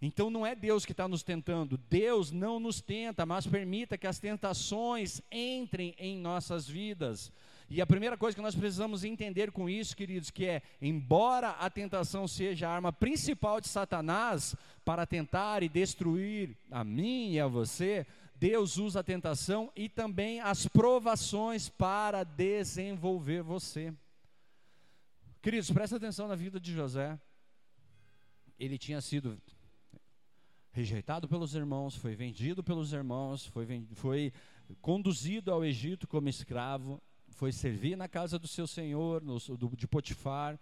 Então 0.00 0.30
não 0.30 0.46
é 0.46 0.54
Deus 0.54 0.86
que 0.86 0.92
está 0.92 1.06
nos 1.06 1.22
tentando, 1.22 1.76
Deus 1.76 2.32
não 2.32 2.58
nos 2.58 2.80
tenta, 2.80 3.26
mas 3.26 3.46
permita 3.46 3.98
que 3.98 4.06
as 4.06 4.18
tentações 4.18 5.20
entrem 5.30 5.94
em 5.98 6.16
nossas 6.18 6.66
vidas. 6.66 7.30
E 7.68 7.82
a 7.82 7.86
primeira 7.86 8.16
coisa 8.16 8.34
que 8.34 8.42
nós 8.42 8.54
precisamos 8.54 9.04
entender 9.04 9.52
com 9.52 9.68
isso, 9.68 9.94
queridos, 9.94 10.30
que 10.30 10.46
é, 10.46 10.62
embora 10.80 11.50
a 11.50 11.68
tentação 11.68 12.26
seja 12.26 12.66
a 12.66 12.74
arma 12.74 12.92
principal 12.92 13.60
de 13.60 13.68
Satanás 13.68 14.56
para 14.82 15.04
tentar 15.04 15.62
e 15.62 15.68
destruir 15.68 16.56
a 16.70 16.82
mim 16.82 17.32
e 17.32 17.40
a 17.40 17.46
você, 17.46 18.06
Deus 18.34 18.78
usa 18.78 19.00
a 19.00 19.04
tentação 19.04 19.70
e 19.76 19.86
também 19.86 20.40
as 20.40 20.66
provações 20.66 21.68
para 21.68 22.24
desenvolver 22.24 23.42
você. 23.42 23.92
Queridos, 25.42 25.72
presta 25.72 25.96
atenção 25.96 26.28
na 26.28 26.36
vida 26.36 26.60
de 26.60 26.72
José. 26.72 27.18
ele 28.56 28.78
tinha 28.78 29.00
sido 29.00 29.36
rejeitado 30.70 31.26
pelos 31.26 31.56
irmãos, 31.56 31.96
foi 31.96 32.14
vendido 32.14 32.62
pelos 32.62 32.92
irmãos, 32.92 33.46
foi, 33.46 33.84
foi 33.94 34.32
conduzido 34.80 35.50
ao 35.50 35.64
Egito 35.64 36.06
como 36.06 36.28
escravo, 36.28 37.02
foi 37.30 37.50
servir 37.50 37.96
na 37.96 38.06
casa 38.06 38.38
do 38.38 38.46
seu 38.46 38.68
senhor, 38.68 39.20
no, 39.20 39.36
do, 39.56 39.76
de 39.76 39.88
Potifar. 39.88 40.56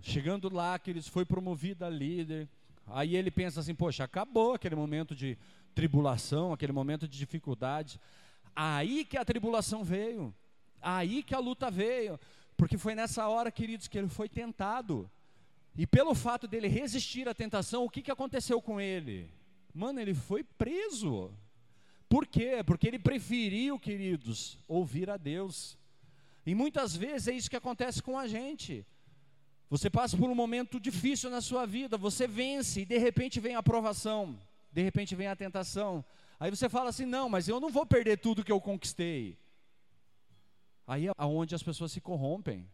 Chegando 0.00 0.50
lá, 0.50 0.78
que 0.78 0.88
ele 0.88 1.02
foi 1.02 1.26
promovido 1.26 1.84
a 1.84 1.90
líder. 1.90 2.48
Aí 2.86 3.14
ele 3.14 3.30
pensa 3.30 3.60
assim: 3.60 3.74
poxa, 3.74 4.02
acabou 4.02 4.54
aquele 4.54 4.74
momento 4.74 5.14
de 5.14 5.36
tribulação, 5.74 6.54
aquele 6.54 6.72
momento 6.72 7.06
de 7.06 7.18
dificuldade. 7.18 8.00
Aí 8.56 9.04
que 9.04 9.18
a 9.18 9.26
tribulação 9.26 9.84
veio, 9.84 10.34
aí 10.80 11.22
que 11.22 11.34
a 11.34 11.38
luta 11.38 11.70
veio, 11.70 12.18
porque 12.62 12.78
foi 12.78 12.94
nessa 12.94 13.26
hora, 13.26 13.50
queridos, 13.50 13.88
que 13.88 13.98
ele 13.98 14.06
foi 14.06 14.28
tentado. 14.28 15.10
E 15.76 15.84
pelo 15.84 16.14
fato 16.14 16.46
dele 16.46 16.68
resistir 16.68 17.28
à 17.28 17.34
tentação, 17.34 17.82
o 17.82 17.90
que, 17.90 18.00
que 18.00 18.10
aconteceu 18.12 18.62
com 18.62 18.80
ele? 18.80 19.28
Mano, 19.74 19.98
ele 19.98 20.14
foi 20.14 20.44
preso. 20.44 21.36
Por 22.08 22.24
quê? 22.24 22.62
Porque 22.64 22.86
ele 22.86 23.00
preferiu, 23.00 23.80
queridos, 23.80 24.60
ouvir 24.68 25.10
a 25.10 25.16
Deus. 25.16 25.76
E 26.46 26.54
muitas 26.54 26.94
vezes 26.94 27.26
é 27.26 27.32
isso 27.32 27.50
que 27.50 27.56
acontece 27.56 28.00
com 28.00 28.16
a 28.16 28.28
gente. 28.28 28.86
Você 29.68 29.90
passa 29.90 30.16
por 30.16 30.30
um 30.30 30.34
momento 30.36 30.78
difícil 30.78 31.30
na 31.30 31.40
sua 31.40 31.66
vida, 31.66 31.98
você 31.98 32.28
vence 32.28 32.82
e 32.82 32.84
de 32.84 32.96
repente 32.96 33.40
vem 33.40 33.56
a 33.56 33.58
aprovação, 33.58 34.38
de 34.70 34.82
repente 34.82 35.16
vem 35.16 35.26
a 35.26 35.34
tentação. 35.34 36.04
Aí 36.38 36.48
você 36.48 36.68
fala 36.68 36.90
assim: 36.90 37.06
não, 37.06 37.28
mas 37.28 37.48
eu 37.48 37.58
não 37.58 37.70
vou 37.70 37.84
perder 37.84 38.18
tudo 38.18 38.44
que 38.44 38.52
eu 38.52 38.60
conquistei. 38.60 39.36
Aí 40.86 41.06
é 41.06 41.12
onde 41.18 41.54
as 41.54 41.62
pessoas 41.62 41.92
se 41.92 42.00
corrompem. 42.00 42.68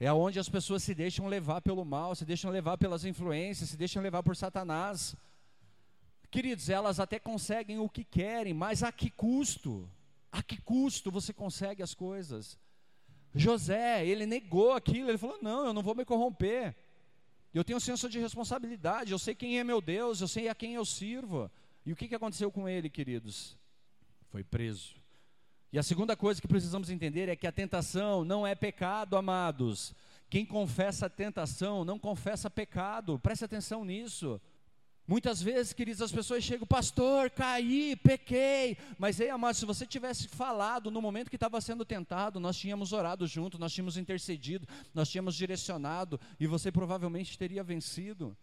É 0.00 0.12
onde 0.12 0.38
as 0.38 0.48
pessoas 0.48 0.82
se 0.82 0.94
deixam 0.94 1.28
levar 1.28 1.60
pelo 1.60 1.84
mal, 1.84 2.14
se 2.14 2.24
deixam 2.24 2.50
levar 2.50 2.76
pelas 2.76 3.04
influências, 3.04 3.70
se 3.70 3.76
deixam 3.76 4.02
levar 4.02 4.22
por 4.22 4.34
Satanás. 4.34 5.14
Queridos, 6.30 6.68
elas 6.68 6.98
até 6.98 7.18
conseguem 7.18 7.78
o 7.78 7.88
que 7.88 8.02
querem, 8.02 8.54
mas 8.54 8.82
a 8.82 8.90
que 8.90 9.10
custo? 9.10 9.88
A 10.30 10.42
que 10.42 10.60
custo 10.60 11.10
você 11.10 11.32
consegue 11.32 11.82
as 11.82 11.94
coisas? 11.94 12.58
José, 13.34 14.04
ele 14.06 14.26
negou 14.26 14.72
aquilo, 14.72 15.10
ele 15.10 15.18
falou: 15.18 15.38
Não, 15.42 15.66
eu 15.66 15.72
não 15.72 15.82
vou 15.82 15.94
me 15.94 16.04
corromper. 16.04 16.74
Eu 17.52 17.62
tenho 17.62 17.76
um 17.76 17.80
senso 17.80 18.08
de 18.08 18.18
responsabilidade, 18.18 19.12
eu 19.12 19.18
sei 19.18 19.34
quem 19.34 19.58
é 19.58 19.64
meu 19.64 19.80
Deus, 19.80 20.20
eu 20.20 20.28
sei 20.28 20.48
a 20.48 20.54
quem 20.54 20.74
eu 20.74 20.84
sirvo. 20.84 21.50
E 21.84 21.92
o 21.92 21.96
que, 21.96 22.14
aconteceu 22.14 22.50
com 22.50 22.68
ele, 22.68 22.88
queridos? 22.88 23.58
Foi 24.30 24.42
preso. 24.42 25.01
E 25.72 25.78
a 25.78 25.82
segunda 25.82 26.14
coisa 26.14 26.38
que 26.38 26.46
precisamos 26.46 26.90
entender 26.90 27.30
é 27.30 27.36
que 27.36 27.46
a 27.46 27.52
tentação 27.52 28.24
não 28.24 28.46
é 28.46 28.54
pecado, 28.54 29.16
amados. 29.16 29.94
Quem 30.28 30.44
confessa 30.44 31.06
a 31.06 31.10
tentação 31.10 31.82
não 31.82 31.98
confessa 31.98 32.50
pecado, 32.50 33.18
preste 33.18 33.46
atenção 33.46 33.82
nisso. 33.82 34.38
Muitas 35.06 35.42
vezes, 35.42 35.72
queridos, 35.72 36.02
as 36.02 36.12
pessoas 36.12 36.44
chegam, 36.44 36.66
pastor, 36.66 37.30
caí, 37.30 37.96
pequei. 37.96 38.76
Mas, 38.98 39.18
ei, 39.18 39.30
amado, 39.30 39.56
se 39.56 39.64
você 39.64 39.86
tivesse 39.86 40.28
falado 40.28 40.90
no 40.90 41.02
momento 41.02 41.30
que 41.30 41.36
estava 41.36 41.60
sendo 41.60 41.84
tentado, 41.84 42.38
nós 42.38 42.56
tínhamos 42.56 42.92
orado 42.92 43.26
junto, 43.26 43.58
nós 43.58 43.72
tínhamos 43.72 43.96
intercedido, 43.96 44.68
nós 44.94 45.10
tínhamos 45.10 45.34
direcionado, 45.34 46.20
e 46.38 46.46
você 46.46 46.70
provavelmente 46.70 47.36
teria 47.36 47.64
vencido. 47.64 48.36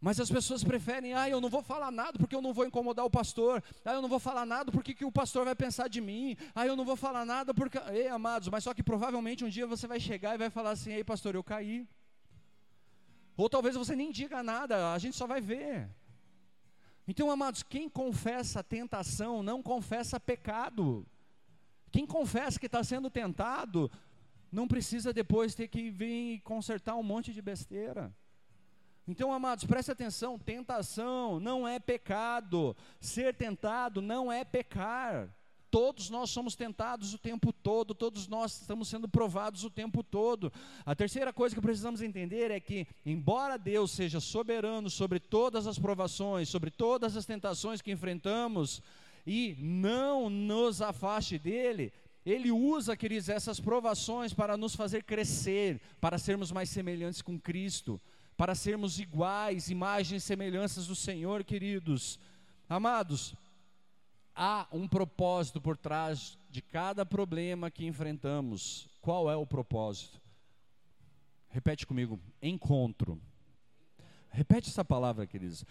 Mas 0.00 0.20
as 0.20 0.30
pessoas 0.30 0.62
preferem, 0.62 1.14
ah, 1.14 1.28
eu 1.28 1.40
não 1.40 1.48
vou 1.48 1.62
falar 1.62 1.90
nada 1.90 2.18
porque 2.18 2.34
eu 2.34 2.42
não 2.42 2.52
vou 2.52 2.66
incomodar 2.66 3.04
o 3.04 3.10
pastor. 3.10 3.62
Ah, 3.84 3.94
eu 3.94 4.02
não 4.02 4.08
vou 4.08 4.18
falar 4.18 4.44
nada 4.44 4.70
porque 4.70 4.94
que 4.94 5.04
o 5.04 5.10
pastor 5.10 5.44
vai 5.44 5.54
pensar 5.54 5.88
de 5.88 6.00
mim. 6.00 6.36
Ah, 6.54 6.66
eu 6.66 6.76
não 6.76 6.84
vou 6.84 6.96
falar 6.96 7.24
nada 7.24 7.54
porque. 7.54 7.78
Ei, 7.90 8.08
amados, 8.08 8.48
mas 8.48 8.62
só 8.62 8.74
que 8.74 8.82
provavelmente 8.82 9.44
um 9.44 9.48
dia 9.48 9.66
você 9.66 9.86
vai 9.86 9.98
chegar 9.98 10.34
e 10.34 10.38
vai 10.38 10.50
falar 10.50 10.70
assim: 10.70 10.92
ei, 10.92 11.02
pastor, 11.02 11.34
eu 11.34 11.42
caí. 11.42 11.88
Ou 13.36 13.48
talvez 13.48 13.74
você 13.74 13.96
nem 13.96 14.10
diga 14.10 14.42
nada, 14.42 14.92
a 14.92 14.98
gente 14.98 15.16
só 15.16 15.26
vai 15.26 15.40
ver. 15.40 15.88
Então, 17.08 17.30
amados, 17.30 17.62
quem 17.62 17.88
confessa 17.88 18.64
tentação 18.64 19.42
não 19.42 19.62
confessa 19.62 20.18
pecado. 20.18 21.06
Quem 21.90 22.06
confessa 22.06 22.58
que 22.58 22.66
está 22.66 22.82
sendo 22.82 23.08
tentado 23.08 23.90
não 24.50 24.66
precisa 24.66 25.12
depois 25.12 25.54
ter 25.54 25.68
que 25.68 25.90
vir 25.90 26.40
consertar 26.40 26.96
um 26.96 27.02
monte 27.02 27.32
de 27.32 27.40
besteira. 27.40 28.12
Então, 29.08 29.32
amados, 29.32 29.64
preste 29.64 29.90
atenção: 29.92 30.38
tentação 30.38 31.38
não 31.38 31.66
é 31.66 31.78
pecado, 31.78 32.76
ser 33.00 33.34
tentado 33.34 34.02
não 34.02 34.32
é 34.32 34.44
pecar. 34.44 35.28
Todos 35.70 36.08
nós 36.08 36.30
somos 36.30 36.56
tentados 36.56 37.12
o 37.12 37.18
tempo 37.18 37.52
todo, 37.52 37.94
todos 37.94 38.26
nós 38.28 38.60
estamos 38.60 38.88
sendo 38.88 39.08
provados 39.08 39.62
o 39.62 39.70
tempo 39.70 40.02
todo. 40.02 40.52
A 40.84 40.94
terceira 40.94 41.32
coisa 41.32 41.54
que 41.54 41.60
precisamos 41.60 42.00
entender 42.00 42.50
é 42.50 42.58
que, 42.58 42.86
embora 43.04 43.58
Deus 43.58 43.90
seja 43.90 44.18
soberano 44.18 44.88
sobre 44.88 45.20
todas 45.20 45.66
as 45.66 45.78
provações, 45.78 46.48
sobre 46.48 46.70
todas 46.70 47.16
as 47.16 47.26
tentações 47.26 47.82
que 47.82 47.92
enfrentamos, 47.92 48.80
e 49.26 49.56
não 49.58 50.30
nos 50.30 50.80
afaste 50.80 51.38
dele, 51.38 51.92
ele 52.24 52.50
usa, 52.50 52.96
queridos, 52.96 53.28
essas 53.28 53.60
provações 53.60 54.32
para 54.32 54.56
nos 54.56 54.74
fazer 54.74 55.02
crescer, 55.02 55.80
para 56.00 56.16
sermos 56.16 56.50
mais 56.50 56.70
semelhantes 56.70 57.20
com 57.20 57.38
Cristo 57.38 58.00
para 58.36 58.54
sermos 58.54 58.98
iguais, 58.98 59.70
imagens 59.70 60.22
e 60.22 60.26
semelhanças 60.26 60.86
do 60.86 60.94
Senhor, 60.94 61.42
queridos. 61.42 62.18
Amados, 62.68 63.34
há 64.34 64.66
um 64.70 64.86
propósito 64.86 65.60
por 65.60 65.76
trás 65.76 66.36
de 66.50 66.60
cada 66.60 67.06
problema 67.06 67.70
que 67.70 67.86
enfrentamos. 67.86 68.88
Qual 69.00 69.30
é 69.30 69.36
o 69.36 69.46
propósito? 69.46 70.20
Repete 71.48 71.86
comigo: 71.86 72.20
encontro. 72.42 73.20
Repete 74.30 74.68
essa 74.68 74.84
palavra, 74.84 75.26
queridos. 75.26 75.64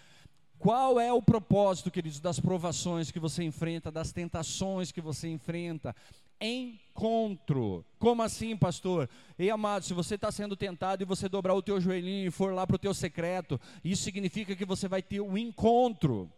Qual 0.58 0.98
é 0.98 1.12
o 1.12 1.22
propósito, 1.22 1.90
queridos, 1.90 2.18
das 2.18 2.40
provações 2.40 3.10
que 3.10 3.20
você 3.20 3.44
enfrenta, 3.44 3.92
das 3.92 4.10
tentações 4.10 4.90
que 4.90 5.00
você 5.00 5.28
enfrenta? 5.28 5.94
Encontro. 6.40 7.84
Como 7.98 8.22
assim, 8.22 8.56
pastor? 8.56 9.08
Ei, 9.38 9.50
amado, 9.50 9.84
se 9.84 9.94
você 9.94 10.14
está 10.16 10.30
sendo 10.30 10.56
tentado 10.56 11.02
e 11.02 11.06
você 11.06 11.28
dobrar 11.28 11.54
o 11.54 11.62
teu 11.62 11.80
joelhinho 11.80 12.28
e 12.28 12.30
for 12.30 12.54
lá 12.54 12.66
para 12.66 12.76
o 12.76 12.78
teu 12.78 12.94
secreto, 12.94 13.60
isso 13.84 14.02
significa 14.02 14.54
que 14.54 14.64
você 14.64 14.88
vai 14.88 15.02
ter 15.02 15.20
um 15.20 15.36
encontro 15.36 16.30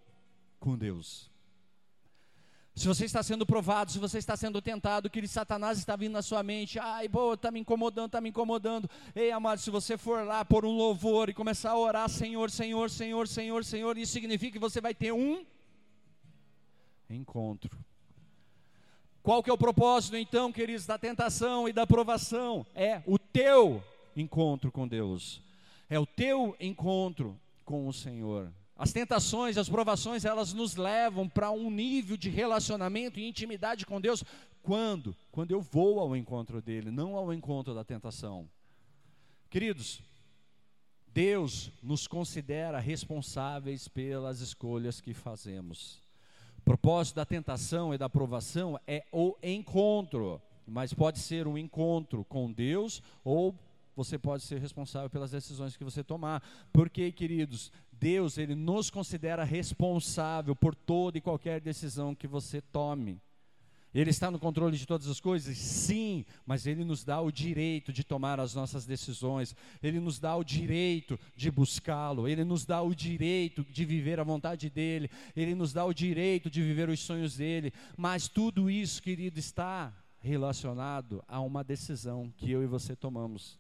com 0.59 0.77
Deus. 0.77 1.31
Se 2.75 2.87
você 2.87 3.07
está 3.07 3.25
sendo 3.25 3.45
provado, 3.45 3.91
se 3.91 3.99
você 3.99 4.19
está 4.19 4.37
sendo 4.37 4.63
tentado, 4.63 5.11
que 5.11 5.27
Satanás 5.27 5.79
está 5.79 5.97
vindo 5.97 6.13
na 6.13 6.23
sua 6.23 6.45
mente, 6.45 6.79
ai, 6.79 7.09
pô, 7.09 7.35
está 7.35 7.51
me 7.51 7.59
incomodando, 7.59 8.07
está 8.07 8.21
me 8.21 8.29
incomodando. 8.29 8.89
Ei, 9.17 9.33
amado, 9.33 9.61
se 9.61 9.69
você 9.69 9.99
for 9.99 10.25
lá 10.25 10.45
por 10.45 10.65
um 10.65 10.77
louvor 10.77 11.29
e 11.29 11.35
começar 11.35 11.73
a 11.73 11.79
orar, 11.79 12.09
Senhor, 12.09 12.49
Senhor, 12.53 12.89
Senhor, 12.89 13.27
Senhor, 13.27 13.65
Senhor, 13.65 13.99
isso 13.99 14.13
significa 14.13 14.53
que 14.53 14.59
você 14.61 14.81
vai 14.81 14.95
ter 14.95 15.13
um 15.13 15.45
encontro 17.11 17.77
qual 19.29 19.43
que 19.43 19.51
é 19.51 19.53
o 19.53 19.59
propósito 19.59 20.17
então, 20.17 20.51
queridos, 20.51 20.87
da 20.87 20.97
tentação 20.97 21.69
e 21.69 21.73
da 21.75 21.87
provação? 21.87 22.65
É 22.75 23.03
o 23.05 23.19
teu 23.19 23.85
encontro 24.17 24.73
com 24.73 24.89
Deus. 24.89 25.43
É 25.91 25.99
o 25.99 26.07
teu 26.07 26.57
encontro 26.59 27.39
com 27.63 27.87
o 27.87 27.93
Senhor. 27.93 28.51
As 28.75 28.91
tentações, 28.91 29.59
as 29.59 29.69
provações, 29.69 30.25
elas 30.25 30.55
nos 30.55 30.77
levam 30.77 31.29
para 31.29 31.51
um 31.51 31.71
nível 31.71 32.17
de 32.17 32.31
relacionamento 32.31 33.21
e 33.21 33.29
intimidade 33.29 33.85
com 33.85 34.01
Deus. 34.01 34.25
Quando? 34.63 35.15
Quando 35.31 35.51
eu 35.51 35.61
vou 35.61 36.01
ao 36.01 36.17
encontro 36.17 36.63
dele, 36.63 36.91
não 36.91 37.15
ao 37.15 37.31
encontro 37.31 37.75
da 37.75 37.85
tentação. 37.85 38.49
Queridos, 39.51 40.01
Deus 41.07 41.71
nos 41.83 42.07
considera 42.07 42.81
responsáveis 42.81 43.89
pelas 43.89 44.41
escolhas 44.41 45.03
que 45.03 45.13
fazemos. 45.13 46.08
Propósito 46.69 47.17
da 47.17 47.25
tentação 47.25 47.95
e 47.95 47.97
da 47.97 48.11
provação 48.11 48.79
é 48.87 49.03
o 49.11 49.35
encontro, 49.43 50.39
mas 50.67 50.93
pode 50.93 51.19
ser 51.19 51.47
um 51.47 51.57
encontro 51.57 52.27
com 52.27 52.53
Deus 52.53 53.03
ou 53.25 53.55
você 53.97 54.19
pode 54.19 54.43
ser 54.43 54.61
responsável 54.61 55.09
pelas 55.09 55.31
decisões 55.31 55.79
que 55.79 55.83
você 55.83 56.05
tomar. 56.05 56.43
Porque, 56.71 57.11
queridos, 57.11 57.73
Deus, 57.91 58.37
ele 58.37 58.55
nos 58.55 58.91
considera 58.91 59.45
responsável 59.45 60.55
por 60.55 60.75
toda 60.75 61.17
e 61.17 61.23
qualquer 61.23 61.59
decisão 61.59 62.15
que 62.15 62.27
você 62.27 62.61
tome. 62.61 63.19
Ele 63.95 64.11
está 64.11 64.31
no 64.31 64.39
controle 64.39 64.77
de 64.77 64.87
todas 64.87 65.09
as 65.09 65.19
coisas? 65.19 65.57
Sim, 65.57 66.25
mas 66.45 66.67
Ele 66.67 66.85
nos 66.85 67.03
dá 67.03 67.21
o 67.21 67.33
direito 67.33 67.93
de 67.93 68.05
tomar 68.05 68.39
as 68.39 68.55
nossas 68.55 68.85
decisões, 68.85 69.57
Ele 69.83 69.99
nos 69.99 70.19
dá 70.19 70.37
o 70.37 70.45
direito 70.45 71.19
de 71.35 71.51
buscá-lo, 71.51 72.29
Ele 72.29 72.45
nos 72.45 72.67
dá 72.67 72.83
o 72.83 72.95
direito 72.95 73.65
de 73.71 73.85
viver 73.85 74.21
a 74.21 74.25
vontade 74.25 74.69
dEle, 74.69 75.11
Ele 75.35 75.55
nos 75.55 75.73
dá 75.73 75.85
o 75.85 75.95
direito 75.95 76.51
de 76.51 76.63
viver 76.63 76.89
os 76.91 77.01
sonhos 77.01 77.37
dEle, 77.37 77.73
mas 77.97 78.29
tudo 78.29 78.71
isso, 78.71 79.03
querido, 79.03 79.39
está 79.39 79.93
relacionado 80.21 81.25
a 81.27 81.41
uma 81.41 81.65
decisão 81.65 82.33
que 82.37 82.51
eu 82.51 82.63
e 82.63 82.67
você 82.67 82.95
tomamos. 82.95 83.59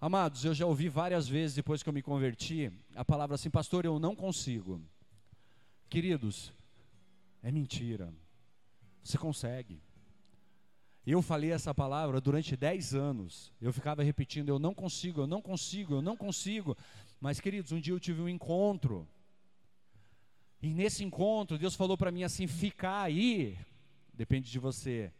Amados, 0.00 0.44
eu 0.44 0.54
já 0.54 0.66
ouvi 0.66 0.88
várias 0.88 1.26
vezes 1.26 1.56
depois 1.56 1.82
que 1.82 1.88
eu 1.88 1.92
me 1.92 2.02
converti 2.02 2.70
a 2.94 3.04
palavra 3.04 3.34
assim, 3.34 3.50
pastor, 3.50 3.84
eu 3.84 3.98
não 3.98 4.14
consigo. 4.14 4.80
Queridos, 5.88 6.52
é 7.42 7.50
mentira. 7.50 8.12
Você 9.02 9.18
consegue. 9.18 9.80
Eu 11.06 11.22
falei 11.22 11.52
essa 11.52 11.74
palavra 11.74 12.20
durante 12.20 12.54
10 12.54 12.94
anos. 12.94 13.52
Eu 13.60 13.72
ficava 13.72 14.02
repetindo: 14.02 14.50
eu 14.50 14.58
não 14.58 14.74
consigo, 14.74 15.22
eu 15.22 15.26
não 15.26 15.40
consigo, 15.40 15.94
eu 15.94 16.02
não 16.02 16.16
consigo. 16.16 16.76
Mas, 17.18 17.40
queridos, 17.40 17.72
um 17.72 17.80
dia 17.80 17.94
eu 17.94 18.00
tive 18.00 18.20
um 18.20 18.28
encontro. 18.28 19.08
E 20.60 20.74
nesse 20.74 21.02
encontro, 21.04 21.56
Deus 21.56 21.74
falou 21.74 21.96
para 21.96 22.10
mim 22.10 22.24
assim: 22.24 22.46
ficar 22.46 23.02
aí, 23.02 23.56
depende 24.12 24.50
de 24.50 24.58
você. 24.58 25.10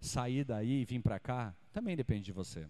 Sair 0.00 0.44
daí 0.44 0.80
e 0.80 0.84
vir 0.86 1.02
para 1.02 1.20
cá, 1.20 1.54
também 1.74 1.94
depende 1.94 2.24
de 2.24 2.32
você. 2.32 2.66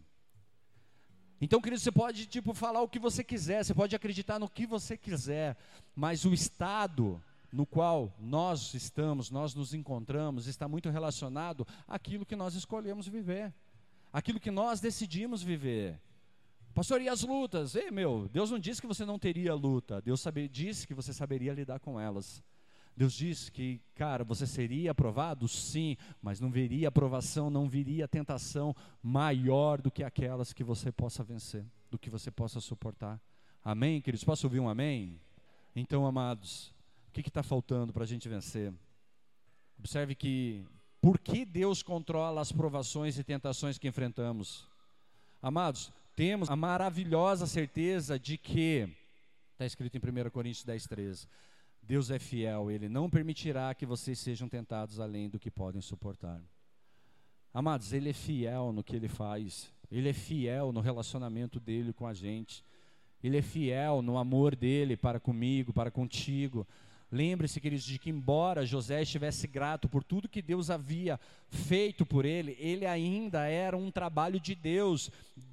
Então, 1.40 1.60
querido, 1.60 1.80
você 1.80 1.92
pode 1.92 2.26
tipo 2.26 2.52
falar 2.52 2.82
o 2.82 2.88
que 2.88 2.98
você 2.98 3.22
quiser, 3.22 3.64
você 3.64 3.72
pode 3.72 3.94
acreditar 3.94 4.40
no 4.40 4.48
que 4.48 4.66
você 4.66 4.96
quiser, 4.96 5.56
mas 5.94 6.24
o 6.24 6.34
estado 6.34 7.22
no 7.52 7.66
qual 7.66 8.14
nós 8.18 8.74
estamos, 8.74 9.30
nós 9.30 9.54
nos 9.54 9.74
encontramos, 9.74 10.46
está 10.46 10.68
muito 10.68 10.88
relacionado 10.90 11.66
àquilo 11.86 12.26
que 12.26 12.36
nós 12.36 12.54
escolhemos 12.54 13.08
viver, 13.08 13.52
aquilo 14.12 14.40
que 14.40 14.50
nós 14.50 14.80
decidimos 14.80 15.42
viver. 15.42 16.00
Pastor, 16.72 17.00
e 17.02 17.08
as 17.08 17.22
lutas? 17.22 17.74
Ei, 17.74 17.90
meu, 17.90 18.28
Deus 18.32 18.50
não 18.50 18.58
disse 18.58 18.80
que 18.80 18.86
você 18.86 19.04
não 19.04 19.18
teria 19.18 19.54
luta, 19.54 20.00
Deus 20.00 20.20
sabe, 20.20 20.48
disse 20.48 20.86
que 20.86 20.94
você 20.94 21.12
saberia 21.12 21.52
lidar 21.52 21.80
com 21.80 21.98
elas. 21.98 22.42
Deus 22.96 23.14
disse 23.14 23.50
que, 23.50 23.80
cara, 23.94 24.24
você 24.24 24.46
seria 24.46 24.90
aprovado? 24.90 25.48
Sim, 25.48 25.96
mas 26.20 26.38
não 26.38 26.50
viria 26.50 26.88
aprovação, 26.88 27.48
não 27.48 27.68
viria 27.68 28.06
tentação 28.06 28.74
maior 29.02 29.80
do 29.80 29.90
que 29.90 30.04
aquelas 30.04 30.52
que 30.52 30.62
você 30.62 30.92
possa 30.92 31.24
vencer, 31.24 31.64
do 31.90 31.98
que 31.98 32.10
você 32.10 32.30
possa 32.30 32.60
suportar. 32.60 33.20
Amém, 33.64 34.00
queridos? 34.00 34.24
Posso 34.24 34.46
ouvir 34.46 34.60
um 34.60 34.68
amém? 34.68 35.20
Então, 35.74 36.06
amados, 36.06 36.74
o 37.10 37.12
que 37.12 37.28
está 37.28 37.42
faltando 37.42 37.92
para 37.92 38.04
a 38.04 38.06
gente 38.06 38.28
vencer? 38.28 38.72
Observe 39.76 40.14
que, 40.14 40.64
por 41.00 41.18
que 41.18 41.44
Deus 41.44 41.82
controla 41.82 42.40
as 42.40 42.52
provações 42.52 43.18
e 43.18 43.24
tentações 43.24 43.78
que 43.78 43.88
enfrentamos? 43.88 44.68
Amados, 45.42 45.92
temos 46.14 46.48
a 46.48 46.54
maravilhosa 46.54 47.48
certeza 47.48 48.16
de 48.16 48.38
que, 48.38 48.88
está 49.52 49.66
escrito 49.66 49.96
em 49.96 50.26
1 50.26 50.30
Coríntios 50.30 50.64
10, 50.64 50.86
13, 50.86 51.28
Deus 51.82 52.12
é 52.12 52.18
fiel, 52.20 52.70
Ele 52.70 52.88
não 52.88 53.10
permitirá 53.10 53.74
que 53.74 53.84
vocês 53.84 54.18
sejam 54.20 54.48
tentados 54.48 55.00
além 55.00 55.28
do 55.28 55.38
que 55.38 55.50
podem 55.50 55.80
suportar. 55.80 56.40
Amados, 57.52 57.92
Ele 57.92 58.10
é 58.10 58.12
fiel 58.12 58.72
no 58.72 58.84
que 58.84 58.94
Ele 58.94 59.08
faz, 59.08 59.72
Ele 59.90 60.08
é 60.08 60.12
fiel 60.12 60.70
no 60.70 60.80
relacionamento 60.80 61.58
dele 61.58 61.92
com 61.92 62.06
a 62.06 62.14
gente, 62.14 62.62
Ele 63.20 63.38
é 63.38 63.42
fiel 63.42 64.00
no 64.00 64.16
amor 64.16 64.54
dele 64.54 64.96
para 64.96 65.18
comigo, 65.18 65.72
para 65.72 65.90
contigo. 65.90 66.64
Lembre-se, 67.12 67.60
queridos, 67.60 67.84
de 67.84 67.98
que 67.98 68.08
embora 68.08 68.64
José 68.64 69.02
estivesse 69.02 69.48
grato 69.48 69.88
por 69.88 70.04
tudo 70.04 70.28
que 70.28 70.40
Deus 70.40 70.70
havia 70.70 71.18
feito 71.48 72.06
por 72.06 72.24
ele, 72.24 72.56
ele 72.60 72.86
ainda 72.86 73.46
era 73.46 73.76
um 73.76 73.90
trabalho 73.90 74.38
de 74.38 74.54
Deus. 74.54 75.10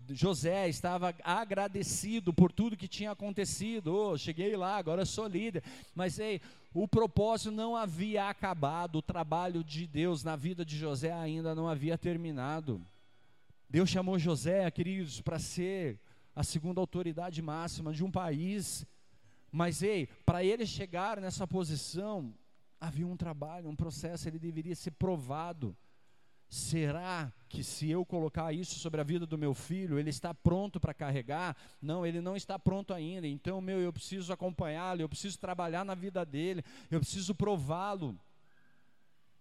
José 0.09 0.69
estava 0.69 1.15
agradecido 1.23 2.31
por 2.31 2.51
tudo 2.51 2.77
que 2.77 2.87
tinha 2.87 3.09
acontecido. 3.09 3.95
Oh, 3.95 4.17
cheguei 4.17 4.55
lá, 4.55 4.77
agora 4.77 5.03
sou 5.03 5.27
líder. 5.27 5.63
Mas 5.95 6.19
ei, 6.19 6.39
o 6.75 6.87
propósito 6.87 7.49
não 7.49 7.75
havia 7.75 8.29
acabado, 8.29 8.97
o 8.97 9.01
trabalho 9.01 9.63
de 9.63 9.87
Deus 9.87 10.23
na 10.23 10.35
vida 10.35 10.63
de 10.63 10.77
José 10.77 11.11
ainda 11.11 11.55
não 11.55 11.67
havia 11.67 11.97
terminado. 11.97 12.79
Deus 13.67 13.89
chamou 13.89 14.19
José, 14.19 14.69
queridos, 14.69 15.21
para 15.21 15.39
ser 15.39 15.99
a 16.35 16.43
segunda 16.43 16.79
autoridade 16.79 17.41
máxima 17.41 17.91
de 17.91 18.03
um 18.03 18.11
país 18.11 18.85
mas 19.51 19.81
ei, 19.81 20.07
para 20.25 20.43
ele 20.43 20.65
chegar 20.65 21.19
nessa 21.19 21.47
posição, 21.47 22.33
havia 22.79 23.07
um 23.07 23.17
trabalho, 23.17 23.69
um 23.69 23.75
processo, 23.75 24.27
ele 24.27 24.39
deveria 24.39 24.75
ser 24.75 24.91
provado. 24.91 25.75
Será 26.49 27.31
que 27.49 27.61
se 27.61 27.89
eu 27.89 28.05
colocar 28.05 28.53
isso 28.53 28.79
sobre 28.79 29.01
a 29.01 29.03
vida 29.03 29.25
do 29.25 29.37
meu 29.37 29.53
filho, 29.53 29.99
ele 29.99 30.09
está 30.09 30.33
pronto 30.33 30.79
para 30.79 30.93
carregar? 30.93 31.57
Não, 31.81 32.05
ele 32.05 32.21
não 32.21 32.37
está 32.37 32.57
pronto 32.57 32.93
ainda. 32.93 33.27
Então, 33.27 33.59
meu, 33.59 33.79
eu 33.79 33.91
preciso 33.91 34.31
acompanhá-lo, 34.31 35.01
eu 35.01 35.09
preciso 35.09 35.37
trabalhar 35.39 35.83
na 35.83 35.93
vida 35.93 36.25
dele, 36.25 36.63
eu 36.89 36.99
preciso 36.99 37.35
prová-lo. 37.35 38.17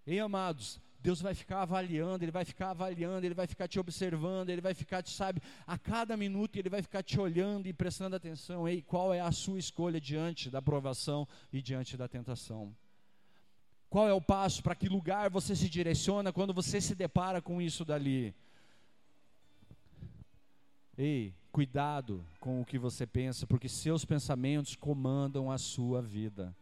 Ei, 0.05 0.19
amados, 0.19 0.81
Deus 1.07 1.23
vai 1.23 1.35
ficar 1.35 1.62
avaliando, 1.62 2.25
Ele 2.25 2.33
vai 2.33 2.45
ficar 2.45 2.71
avaliando, 2.71 3.25
Ele 3.25 3.35
vai 3.35 3.47
ficar 3.47 3.69
te 3.69 3.79
observando, 3.79 4.51
Ele 4.51 4.61
vai 4.61 4.75
ficar, 4.75 5.05
te 5.05 5.11
sabe, 5.11 5.40
a 5.64 5.79
cada 5.79 6.16
minuto 6.16 6.57
Ele 6.57 6.69
vai 6.69 6.83
ficar 6.83 7.01
te 7.01 7.21
olhando 7.21 7.69
e 7.69 7.73
prestando 7.73 8.16
atenção. 8.16 8.66
Ei, 8.66 8.83
qual 8.83 9.14
é 9.14 9.21
a 9.21 9.31
sua 9.31 9.57
escolha 9.57 10.01
diante 10.01 10.51
da 10.51 10.61
provação 10.61 11.29
e 11.53 11.62
diante 11.62 11.97
da 11.97 12.09
tentação? 12.09 12.75
Qual 13.88 14.09
é 14.09 14.12
o 14.12 14.21
passo 14.21 14.64
para 14.64 14.75
que 14.75 14.88
lugar 14.88 15.31
você 15.31 15.55
se 15.55 15.69
direciona 15.69 16.33
quando 16.33 16.53
você 16.53 16.81
se 16.81 16.92
depara 16.92 17.40
com 17.40 17.62
isso 17.62 17.85
dali? 17.85 18.35
Ei, 20.99 21.33
cuidado 21.53 22.27
com 22.40 22.61
o 22.61 22.64
que 22.64 22.81
você 22.81 23.07
pensa, 23.07 23.47
porque 23.47 23.69
seus 23.69 24.05
pensamentos 24.05 24.75
comandam 24.75 25.53
a 25.53 25.57
sua 25.57 26.03
vida. 26.03 26.53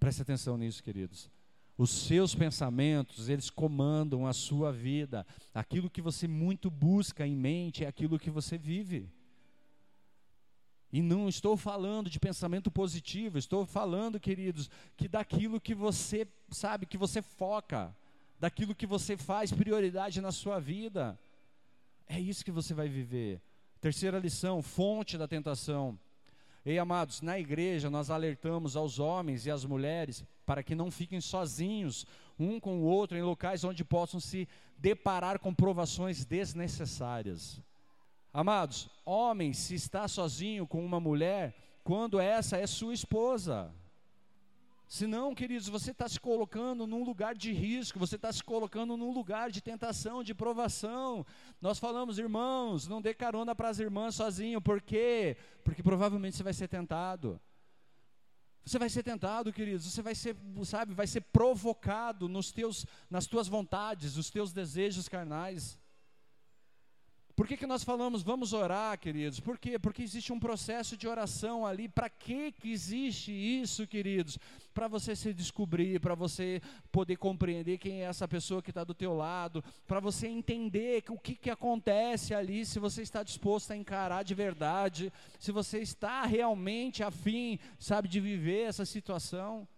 Preste 0.00 0.22
atenção 0.22 0.56
nisso, 0.56 0.82
queridos. 0.82 1.30
Os 1.78 1.90
seus 1.90 2.34
pensamentos, 2.34 3.28
eles 3.28 3.48
comandam 3.48 4.26
a 4.26 4.32
sua 4.32 4.72
vida. 4.72 5.24
Aquilo 5.54 5.88
que 5.88 6.02
você 6.02 6.26
muito 6.26 6.68
busca 6.68 7.24
em 7.24 7.36
mente 7.36 7.84
é 7.84 7.86
aquilo 7.86 8.18
que 8.18 8.30
você 8.30 8.58
vive. 8.58 9.08
E 10.92 11.00
não 11.00 11.28
estou 11.28 11.56
falando 11.56 12.10
de 12.10 12.18
pensamento 12.18 12.68
positivo, 12.68 13.38
estou 13.38 13.64
falando, 13.64 14.18
queridos, 14.18 14.68
que 14.96 15.06
daquilo 15.06 15.60
que 15.60 15.72
você 15.72 16.26
sabe, 16.50 16.84
que 16.84 16.98
você 16.98 17.22
foca, 17.22 17.94
daquilo 18.40 18.74
que 18.74 18.86
você 18.86 19.16
faz 19.16 19.52
prioridade 19.52 20.20
na 20.20 20.32
sua 20.32 20.58
vida. 20.58 21.16
É 22.08 22.18
isso 22.18 22.44
que 22.44 22.50
você 22.50 22.74
vai 22.74 22.88
viver. 22.88 23.40
Terceira 23.80 24.18
lição: 24.18 24.62
fonte 24.62 25.16
da 25.16 25.28
tentação. 25.28 25.96
Ei, 26.66 26.76
amados, 26.76 27.20
na 27.20 27.38
igreja 27.38 27.88
nós 27.88 28.10
alertamos 28.10 28.74
aos 28.74 28.98
homens 28.98 29.46
e 29.46 29.50
às 29.50 29.64
mulheres 29.64 30.24
para 30.48 30.62
que 30.62 30.74
não 30.74 30.90
fiquem 30.90 31.20
sozinhos 31.20 32.06
um 32.38 32.58
com 32.58 32.78
o 32.78 32.84
outro 32.84 33.18
em 33.18 33.22
locais 33.22 33.64
onde 33.64 33.84
possam 33.84 34.18
se 34.18 34.48
deparar 34.78 35.38
com 35.38 35.52
provações 35.52 36.24
desnecessárias. 36.24 37.60
Amados, 38.32 38.88
homem 39.04 39.52
se 39.52 39.74
está 39.74 40.08
sozinho 40.08 40.66
com 40.66 40.82
uma 40.82 40.98
mulher 40.98 41.54
quando 41.84 42.18
essa 42.18 42.56
é 42.56 42.66
sua 42.66 42.94
esposa. 42.94 43.70
Senão, 44.86 45.34
queridos, 45.34 45.68
você 45.68 45.90
está 45.90 46.08
se 46.08 46.18
colocando 46.18 46.86
num 46.86 47.04
lugar 47.04 47.34
de 47.34 47.52
risco, 47.52 47.98
você 47.98 48.16
está 48.16 48.32
se 48.32 48.42
colocando 48.42 48.96
num 48.96 49.12
lugar 49.12 49.50
de 49.50 49.60
tentação, 49.60 50.24
de 50.24 50.32
provação. 50.32 51.26
Nós 51.60 51.78
falamos, 51.78 52.18
irmãos, 52.18 52.88
não 52.88 53.02
dê 53.02 53.12
carona 53.12 53.54
para 53.54 53.68
as 53.68 53.78
irmãs 53.78 54.14
sozinho, 54.14 54.62
por 54.62 54.80
quê? 54.80 55.36
Porque 55.62 55.82
provavelmente 55.82 56.38
você 56.38 56.42
vai 56.42 56.54
ser 56.54 56.68
tentado. 56.68 57.38
Você 58.68 58.78
vai 58.78 58.90
ser 58.90 59.02
tentado, 59.02 59.50
queridos, 59.50 59.86
você 59.86 60.02
vai 60.02 60.14
ser, 60.14 60.36
sabe, 60.62 60.92
vai 60.92 61.06
ser 61.06 61.22
provocado 61.22 62.28
nos 62.28 62.52
teus, 62.52 62.84
nas 63.08 63.26
tuas 63.26 63.48
vontades, 63.48 64.16
nos 64.16 64.28
teus 64.28 64.52
desejos 64.52 65.08
carnais. 65.08 65.78
Por 67.38 67.46
que, 67.46 67.56
que 67.56 67.68
nós 67.68 67.84
falamos, 67.84 68.24
vamos 68.24 68.52
orar, 68.52 68.98
queridos? 68.98 69.38
Por 69.38 69.60
quê? 69.60 69.78
Porque 69.78 70.02
existe 70.02 70.32
um 70.32 70.40
processo 70.40 70.96
de 70.96 71.06
oração 71.06 71.64
ali. 71.64 71.88
Para 71.88 72.10
que, 72.10 72.50
que 72.50 72.72
existe 72.72 73.30
isso, 73.30 73.86
queridos? 73.86 74.36
Para 74.74 74.88
você 74.88 75.14
se 75.14 75.32
descobrir, 75.32 76.00
para 76.00 76.16
você 76.16 76.60
poder 76.90 77.14
compreender 77.14 77.78
quem 77.78 78.02
é 78.02 78.06
essa 78.06 78.26
pessoa 78.26 78.60
que 78.60 78.72
está 78.72 78.82
do 78.82 78.92
teu 78.92 79.14
lado, 79.14 79.62
para 79.86 80.00
você 80.00 80.26
entender 80.26 81.04
o 81.10 81.16
que, 81.16 81.36
que 81.36 81.48
acontece 81.48 82.34
ali, 82.34 82.66
se 82.66 82.80
você 82.80 83.02
está 83.02 83.22
disposto 83.22 83.70
a 83.70 83.76
encarar 83.76 84.24
de 84.24 84.34
verdade, 84.34 85.12
se 85.38 85.52
você 85.52 85.78
está 85.78 86.24
realmente 86.26 87.04
afim, 87.04 87.60
sabe, 87.78 88.08
de 88.08 88.18
viver 88.18 88.62
essa 88.62 88.84
situação. 88.84 89.68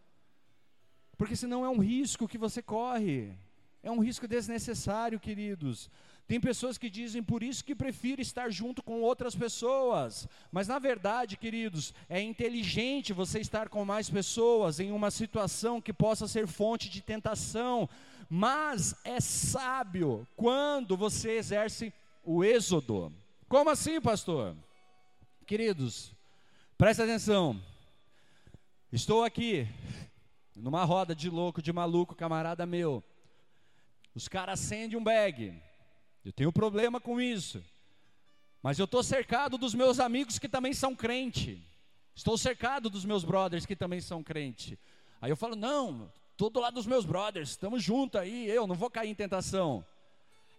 Porque 1.18 1.36
senão 1.36 1.62
é 1.62 1.68
um 1.68 1.78
risco 1.78 2.26
que 2.26 2.38
você 2.38 2.62
corre. 2.62 3.34
É 3.82 3.90
um 3.90 4.00
risco 4.00 4.26
desnecessário, 4.26 5.20
queridos. 5.20 5.90
Tem 6.30 6.40
pessoas 6.40 6.78
que 6.78 6.88
dizem 6.88 7.24
por 7.24 7.42
isso 7.42 7.64
que 7.64 7.74
prefiro 7.74 8.22
estar 8.22 8.52
junto 8.52 8.84
com 8.84 9.00
outras 9.00 9.34
pessoas. 9.34 10.28
Mas 10.52 10.68
na 10.68 10.78
verdade, 10.78 11.36
queridos, 11.36 11.92
é 12.08 12.22
inteligente 12.22 13.12
você 13.12 13.40
estar 13.40 13.68
com 13.68 13.84
mais 13.84 14.08
pessoas 14.08 14.78
em 14.78 14.92
uma 14.92 15.10
situação 15.10 15.80
que 15.80 15.92
possa 15.92 16.28
ser 16.28 16.46
fonte 16.46 16.88
de 16.88 17.00
tentação. 17.00 17.88
Mas 18.28 18.94
é 19.02 19.20
sábio 19.20 20.24
quando 20.36 20.96
você 20.96 21.32
exerce 21.32 21.92
o 22.22 22.44
êxodo. 22.44 23.12
Como 23.48 23.68
assim, 23.68 24.00
pastor? 24.00 24.56
Queridos, 25.44 26.14
presta 26.78 27.02
atenção. 27.02 27.60
Estou 28.92 29.24
aqui 29.24 29.66
numa 30.54 30.84
roda 30.84 31.12
de 31.12 31.28
louco, 31.28 31.60
de 31.60 31.72
maluco, 31.72 32.14
camarada 32.14 32.64
meu. 32.64 33.02
Os 34.14 34.28
caras 34.28 34.60
acendem 34.60 34.96
um 34.96 35.02
bag 35.02 35.60
eu 36.24 36.32
tenho 36.32 36.52
problema 36.52 37.00
com 37.00 37.20
isso. 37.20 37.62
Mas 38.62 38.78
eu 38.78 38.84
estou 38.84 39.02
cercado 39.02 39.56
dos 39.56 39.74
meus 39.74 39.98
amigos 39.98 40.38
que 40.38 40.48
também 40.48 40.72
são 40.72 40.94
crente. 40.94 41.66
Estou 42.14 42.36
cercado 42.36 42.90
dos 42.90 43.04
meus 43.04 43.24
brothers 43.24 43.64
que 43.64 43.74
também 43.74 44.00
são 44.00 44.22
crente. 44.22 44.78
Aí 45.20 45.30
eu 45.30 45.36
falo, 45.36 45.56
não, 45.56 46.12
estou 46.32 46.50
do 46.50 46.60
lado 46.60 46.74
dos 46.74 46.86
meus 46.86 47.04
brothers, 47.04 47.50
estamos 47.50 47.82
juntos 47.82 48.20
aí, 48.20 48.48
eu 48.48 48.66
não 48.66 48.74
vou 48.74 48.90
cair 48.90 49.10
em 49.10 49.14
tentação. 49.14 49.84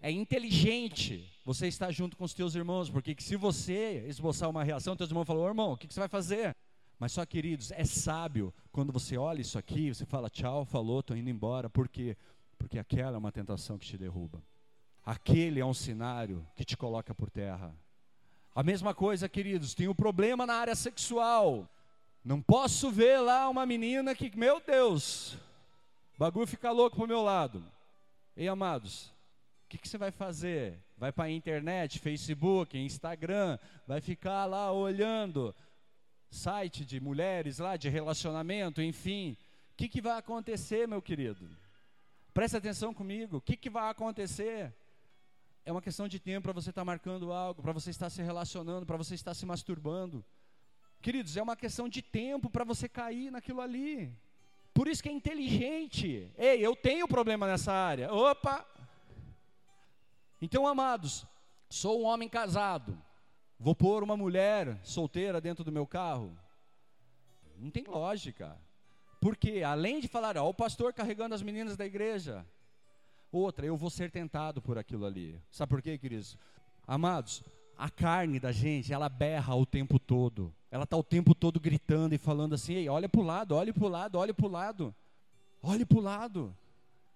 é 0.01 0.09
inteligente 0.09 1.31
você 1.45 1.67
estar 1.67 1.91
junto 1.91 2.17
com 2.17 2.23
os 2.23 2.33
teus 2.33 2.55
irmãos, 2.55 2.89
porque 2.89 3.15
se 3.19 3.35
você 3.35 4.03
esboçar 4.07 4.49
uma 4.49 4.63
reação, 4.63 4.95
teus 4.95 5.11
irmãos 5.11 5.25
falam, 5.25 5.45
irmão, 5.45 5.73
o 5.73 5.77
que, 5.77 5.87
que 5.87 5.93
você 5.93 5.99
vai 5.99 6.09
fazer? 6.09 6.55
Mas 6.99 7.11
só, 7.11 7.25
queridos, 7.25 7.71
é 7.71 7.83
sábio 7.83 8.53
quando 8.71 8.91
você 8.91 9.17
olha 9.17 9.41
isso 9.41 9.57
aqui, 9.57 9.93
você 9.93 10.05
fala 10.05 10.29
tchau, 10.29 10.65
falou, 10.65 11.01
estou 11.01 11.15
indo 11.15 11.29
embora, 11.29 11.69
por 11.69 11.87
quê? 11.87 12.17
Porque 12.57 12.79
aquela 12.79 13.15
é 13.15 13.19
uma 13.19 13.31
tentação 13.31 13.77
que 13.77 13.85
te 13.85 13.97
derruba. 13.97 14.41
Aquele 15.05 15.59
é 15.59 15.65
um 15.65 15.73
cenário 15.73 16.45
que 16.55 16.63
te 16.63 16.77
coloca 16.77 17.13
por 17.13 17.29
terra. 17.29 17.75
A 18.53 18.61
mesma 18.61 18.93
coisa, 18.93 19.29
queridos, 19.29 19.73
tem 19.73 19.87
um 19.87 19.95
problema 19.95 20.45
na 20.45 20.55
área 20.55 20.75
sexual. 20.75 21.69
Não 22.23 22.41
posso 22.41 22.91
ver 22.91 23.19
lá 23.19 23.49
uma 23.49 23.65
menina 23.65 24.13
que, 24.13 24.31
meu 24.37 24.61
Deus, 24.61 25.33
o 26.15 26.19
bagulho 26.19 26.45
fica 26.45 26.69
louco 26.69 26.97
pro 26.97 27.07
meu 27.07 27.21
lado. 27.21 27.63
Ei, 28.35 28.47
amados, 28.47 29.07
o 29.65 29.69
que, 29.69 29.77
que 29.77 29.87
você 29.87 29.97
vai 29.97 30.11
fazer? 30.11 30.79
Vai 30.97 31.11
para 31.11 31.25
a 31.25 31.31
internet, 31.31 31.97
Facebook, 31.97 32.77
Instagram, 32.77 33.57
vai 33.87 34.01
ficar 34.01 34.45
lá 34.45 34.71
olhando 34.71 35.55
site 36.29 36.85
de 36.85 36.99
mulheres 36.99 37.57
lá, 37.57 37.75
de 37.75 37.89
relacionamento, 37.89 38.81
enfim. 38.81 39.35
O 39.73 39.75
que, 39.77 39.87
que 39.89 40.01
vai 40.01 40.17
acontecer, 40.17 40.87
meu 40.87 41.01
querido? 41.01 41.49
Preste 42.33 42.55
atenção 42.55 42.93
comigo. 42.93 43.37
O 43.37 43.41
que, 43.41 43.57
que 43.57 43.69
vai 43.69 43.89
acontecer? 43.89 44.73
É 45.63 45.71
uma 45.71 45.81
questão 45.81 46.07
de 46.07 46.19
tempo 46.19 46.43
para 46.43 46.53
você 46.53 46.69
estar 46.71 46.81
tá 46.81 46.85
marcando 46.85 47.31
algo, 47.31 47.61
para 47.61 47.71
você 47.71 47.89
estar 47.91 48.09
se 48.09 48.21
relacionando, 48.21 48.85
para 48.85 48.97
você 48.97 49.13
estar 49.13 49.33
se 49.33 49.45
masturbando. 49.45 50.25
Queridos, 51.01 51.37
é 51.37 51.41
uma 51.41 51.55
questão 51.55 51.87
de 51.87 52.01
tempo 52.01 52.49
para 52.49 52.63
você 52.63 52.89
cair 52.89 53.31
naquilo 53.31 53.61
ali. 53.61 54.11
Por 54.73 54.87
isso 54.87 55.03
que 55.03 55.09
é 55.09 55.11
inteligente. 55.11 56.31
Ei, 56.37 56.65
eu 56.65 56.75
tenho 56.75 57.07
problema 57.07 57.45
nessa 57.45 57.71
área. 57.71 58.11
Opa! 58.11 58.65
Então, 60.41 60.65
amados, 60.65 61.25
sou 61.69 62.01
um 62.01 62.05
homem 62.05 62.27
casado. 62.27 62.97
Vou 63.59 63.75
pôr 63.75 64.03
uma 64.03 64.17
mulher 64.17 64.79
solteira 64.83 65.39
dentro 65.39 65.63
do 65.63 65.71
meu 65.71 65.85
carro? 65.85 66.35
Não 67.57 67.69
tem 67.69 67.83
lógica. 67.83 68.57
Porque 69.19 69.61
além 69.61 69.99
de 69.99 70.07
falar, 70.07 70.35
ó, 70.37 70.49
o 70.49 70.53
pastor 70.53 70.93
carregando 70.93 71.35
as 71.35 71.43
meninas 71.43 71.77
da 71.77 71.85
igreja, 71.85 72.43
Outra, 73.31 73.65
eu 73.65 73.77
vou 73.77 73.89
ser 73.89 74.11
tentado 74.11 74.61
por 74.61 74.77
aquilo 74.77 75.05
ali. 75.05 75.39
Sabe 75.51 75.69
por 75.69 75.81
quê, 75.81 75.97
queridos? 75.97 76.37
Amados, 76.85 77.43
a 77.77 77.89
carne 77.89 78.39
da 78.39 78.51
gente, 78.51 78.91
ela 78.91 79.07
berra 79.07 79.55
o 79.55 79.65
tempo 79.65 79.97
todo. 79.97 80.53
Ela 80.69 80.83
está 80.83 80.97
o 80.97 81.03
tempo 81.03 81.33
todo 81.33 81.59
gritando 81.59 82.13
e 82.13 82.17
falando 82.17 82.55
assim: 82.55 82.73
Ei, 82.73 82.89
olha 82.89 83.07
para 83.07 83.21
o 83.21 83.23
lado, 83.23 83.55
olha 83.55 83.73
para 83.73 83.85
o 83.85 83.89
lado, 83.89 84.17
olha 84.17 84.33
para 84.33 84.45
o 84.45 84.49
lado. 84.49 84.95
Olhe 85.63 85.85
para 85.85 85.97
o 85.97 86.01
lado. 86.01 86.57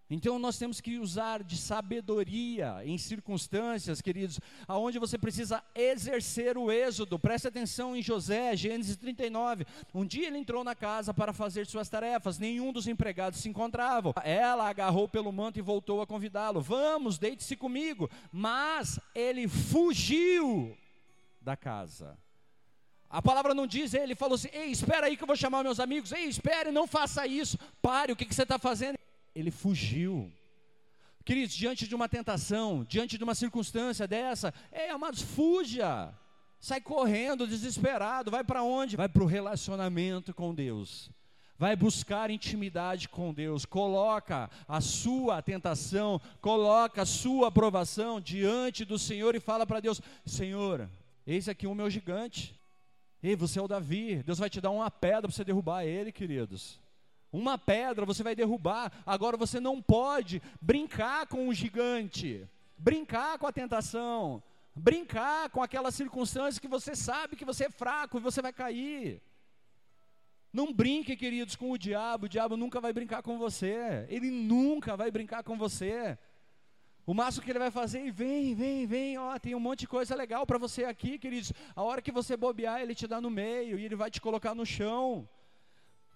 Então 0.10 0.38
nós 0.38 0.58
temos 0.58 0.80
que 0.80 1.00
usar 1.00 1.44
de 1.44 1.58
sabedoria 1.58 2.82
em 2.86 2.96
circunstâncias, 2.96 4.02
queridos, 4.02 4.40
aonde 4.68 5.00
você 5.00 5.18
precisa 5.18 5.64
exercer 5.74 6.58
o 6.58 6.72
êxodo. 6.72 7.18
Preste 7.18 7.48
atenção 7.48 7.96
em 7.96 8.04
José, 8.04 8.56
Gênesis 8.56 8.96
39. 8.96 9.66
Um 9.94 10.06
dia 10.06 10.28
ele 10.28 10.38
entrou 10.38 10.64
na 10.64 10.76
casa 10.76 11.12
para 11.12 11.34
fazer 11.34 11.66
suas 11.66 11.90
tarefas, 11.90 12.38
nenhum 12.38 12.72
dos 12.72 12.88
empregados 12.88 13.40
se 13.40 13.50
encontrava. 13.50 14.14
Ela 14.24 14.70
agarrou 14.70 15.08
pelo 15.08 15.32
manto 15.32 15.58
e 15.58 15.64
voltou 15.64 16.02
a 16.02 16.08
convidá-lo: 16.08 16.62
Vamos, 16.62 17.18
deite-se 17.18 17.56
comigo. 17.56 18.08
Mas 18.32 19.00
ele 19.16 19.48
fugiu 19.48 20.78
da 21.42 21.58
casa. 21.58 22.16
A 23.10 23.22
palavra 23.22 23.56
não 23.56 23.66
diz, 23.66 23.96
ele 23.96 24.14
falou 24.14 24.36
assim: 24.36 24.50
Ei, 24.54 24.70
espera 24.70 25.08
aí 25.08 25.18
que 25.18 25.24
eu 25.24 25.28
vou 25.28 25.36
chamar 25.36 25.64
meus 25.64 25.80
amigos. 25.80 26.12
Ei, 26.12 26.26
espere, 26.26 26.70
não 26.70 26.86
faça 26.86 27.26
isso. 27.26 27.58
Pare, 27.82 28.12
o 28.12 28.16
que, 28.16 28.26
que 28.26 28.36
você 28.36 28.44
está 28.44 28.60
fazendo? 28.60 29.00
Ele 29.36 29.52
fugiu. 29.52 30.32
Queridos, 31.26 31.56
diante 31.56 31.88
de 31.88 31.96
uma 31.96 32.08
tentação, 32.08 32.86
diante 32.88 33.18
de 33.18 33.24
uma 33.24 33.36
circunstância 33.36 34.08
dessa, 34.08 34.54
é, 34.72 34.90
amados, 34.90 35.22
fuja. 35.22 36.14
Sai 36.60 36.80
correndo, 36.80 37.48
desesperado, 37.48 38.32
vai 38.32 38.44
para 38.44 38.64
onde? 38.64 38.96
Vai 38.96 39.10
para 39.10 39.24
o 39.24 39.28
relacionamento 39.28 40.34
com 40.34 40.54
Deus. 40.54 41.12
Vai 41.58 41.76
buscar 41.76 42.30
intimidade 42.30 43.08
com 43.08 43.34
Deus, 43.34 43.66
coloca 43.66 44.50
a 44.68 44.82
sua 44.82 45.42
tentação, 45.42 46.20
coloca 46.42 47.02
a 47.02 47.06
sua 47.06 47.48
aprovação 47.48 48.20
diante 48.20 48.84
do 48.84 49.00
Senhor 49.00 49.36
e 49.36 49.40
fala 49.40 49.66
para 49.66 49.80
Deus: 49.80 50.02
Senhor, 50.26 50.90
eis 51.26 51.48
aqui 51.48 51.66
o 51.66 51.76
meu 51.76 51.90
gigante. 51.90 52.60
Ei, 53.24 53.36
você 53.36 53.58
é 53.58 53.62
o 53.62 53.68
Davi, 53.68 54.22
Deus 54.22 54.38
vai 54.38 54.50
te 54.50 54.62
dar 54.62 54.70
uma 54.70 54.92
pedra 54.92 55.22
para 55.22 55.32
você 55.32 55.44
derrubar 55.44 55.84
ele, 55.84 56.12
queridos. 56.12 56.80
Uma 57.36 57.58
pedra 57.58 58.06
você 58.06 58.24
vai 58.24 58.34
derrubar. 58.34 58.92
Agora 59.06 59.36
você 59.36 59.60
não 59.60 59.82
pode 59.82 60.42
brincar 60.62 61.28
com 61.28 61.50
o 61.50 61.54
gigante, 61.54 62.48
brincar 62.78 63.38
com 63.38 63.46
a 63.46 63.52
tentação, 63.52 64.42
brincar 64.74 65.50
com 65.50 65.62
aquela 65.62 65.92
circunstância 65.92 66.62
que 66.62 66.68
você 66.68 66.96
sabe 66.96 67.36
que 67.36 67.44
você 67.44 67.66
é 67.66 67.70
fraco 67.70 68.18
e 68.18 68.22
você 68.22 68.42
vai 68.42 68.54
cair. 68.54 69.22
Não 70.54 70.72
brinque, 70.72 71.18
queridos, 71.18 71.58
com 71.58 71.72
o 71.72 71.78
diabo. 71.78 72.28
O 72.28 72.30
diabo 72.30 72.56
nunca 72.56 72.80
vai 72.80 72.94
brincar 72.94 73.22
com 73.22 73.38
você. 73.38 74.06
Ele 74.08 74.32
nunca 74.32 74.96
vai 74.96 75.12
brincar 75.12 75.44
com 75.44 75.58
você. 75.58 76.18
O 77.06 77.14
máximo 77.14 77.44
que 77.44 77.52
ele 77.52 77.60
vai 77.60 77.70
fazer, 77.70 78.08
é 78.08 78.12
vem, 78.12 78.56
vem, 78.56 78.88
vem, 78.88 79.18
ó, 79.18 79.38
tem 79.38 79.54
um 79.54 79.60
monte 79.60 79.82
de 79.82 79.88
coisa 79.88 80.16
legal 80.16 80.46
para 80.46 80.58
você 80.58 80.86
aqui, 80.86 81.20
queridos. 81.20 81.52
A 81.76 81.84
hora 81.84 82.02
que 82.02 82.12
você 82.12 82.38
bobear, 82.38 82.82
ele 82.82 82.96
te 82.96 83.06
dá 83.06 83.20
no 83.20 83.30
meio 83.30 83.78
e 83.78 83.84
ele 83.84 83.96
vai 83.96 84.10
te 84.10 84.22
colocar 84.22 84.56
no 84.56 84.66
chão. 84.66 85.28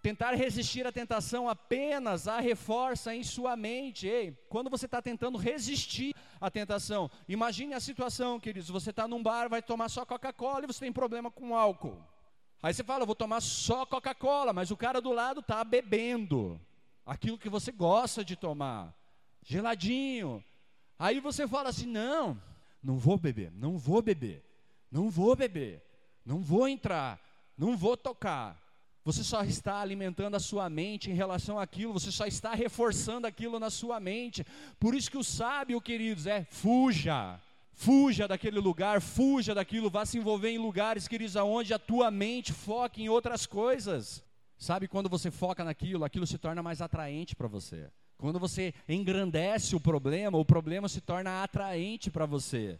Tentar 0.01 0.33
resistir 0.33 0.87
à 0.87 0.91
tentação 0.91 1.49
apenas 1.49 2.27
a 2.27 2.39
reforça 2.39 3.13
em 3.13 3.23
sua 3.23 3.55
mente. 3.57 4.07
Ei, 4.07 4.31
quando 4.47 4.69
você 4.69 4.85
está 4.85 5.01
tentando 5.01 5.37
resistir 5.37 6.15
à 6.39 6.49
tentação, 6.49 7.11
imagine 7.27 7.73
a 7.73 7.79
situação, 7.79 8.39
queridos. 8.39 8.69
Você 8.69 8.91
está 8.91 9.07
num 9.07 9.21
bar, 9.21 9.49
vai 9.49 9.61
tomar 9.61 9.89
só 9.89 10.05
Coca-Cola 10.05 10.63
e 10.63 10.67
você 10.67 10.79
tem 10.79 10.93
problema 10.93 11.29
com 11.29 11.55
álcool. 11.55 12.01
Aí 12.61 12.73
você 12.73 12.83
fala, 12.83 13.05
vou 13.05 13.15
tomar 13.15 13.41
só 13.41 13.85
Coca-Cola, 13.85 14.53
mas 14.53 14.71
o 14.71 14.77
cara 14.77 15.01
do 15.01 15.11
lado 15.11 15.41
está 15.41 15.63
bebendo 15.63 16.59
aquilo 17.05 17.37
que 17.37 17.49
você 17.49 17.71
gosta 17.71 18.23
de 18.23 18.35
tomar, 18.35 18.93
geladinho. 19.41 20.43
Aí 20.97 21.19
você 21.19 21.47
fala 21.47 21.69
assim: 21.69 21.87
não, 21.87 22.41
não 22.83 22.97
vou 22.97 23.17
beber, 23.17 23.51
não 23.51 23.77
vou 23.77 24.01
beber, 24.01 24.43
não 24.91 25.09
vou 25.09 25.35
beber, 25.35 25.81
não 26.25 26.41
vou 26.41 26.67
entrar, 26.67 27.19
não 27.57 27.75
vou 27.75 27.97
tocar. 27.97 28.68
Você 29.09 29.23
só 29.23 29.43
está 29.43 29.81
alimentando 29.81 30.35
a 30.35 30.39
sua 30.39 30.69
mente 30.69 31.09
em 31.09 31.15
relação 31.15 31.57
àquilo, 31.57 31.93
você 31.93 32.11
só 32.11 32.27
está 32.27 32.53
reforçando 32.53 33.25
aquilo 33.25 33.59
na 33.59 33.71
sua 33.71 33.99
mente. 33.99 34.45
Por 34.79 34.93
isso 34.93 35.09
que 35.09 35.17
o 35.17 35.23
sábio, 35.23 35.81
queridos, 35.81 36.27
é 36.27 36.45
fuja. 36.51 37.41
Fuja 37.73 38.27
daquele 38.27 38.59
lugar, 38.59 39.01
fuja 39.01 39.55
daquilo, 39.55 39.89
vá 39.89 40.05
se 40.05 40.19
envolver 40.19 40.51
em 40.51 40.59
lugares, 40.59 41.07
queridos, 41.07 41.35
aonde 41.35 41.73
a 41.73 41.79
tua 41.79 42.11
mente 42.11 42.53
foca 42.53 43.01
em 43.01 43.09
outras 43.09 43.47
coisas. 43.47 44.23
Sabe 44.59 44.87
quando 44.87 45.09
você 45.09 45.31
foca 45.31 45.63
naquilo, 45.63 46.05
aquilo 46.05 46.27
se 46.27 46.37
torna 46.37 46.61
mais 46.61 46.79
atraente 46.79 47.35
para 47.35 47.47
você. 47.47 47.89
Quando 48.15 48.37
você 48.37 48.75
engrandece 48.87 49.75
o 49.75 49.79
problema, 49.79 50.37
o 50.37 50.45
problema 50.45 50.87
se 50.87 51.01
torna 51.01 51.41
atraente 51.41 52.11
para 52.11 52.27
você. 52.27 52.79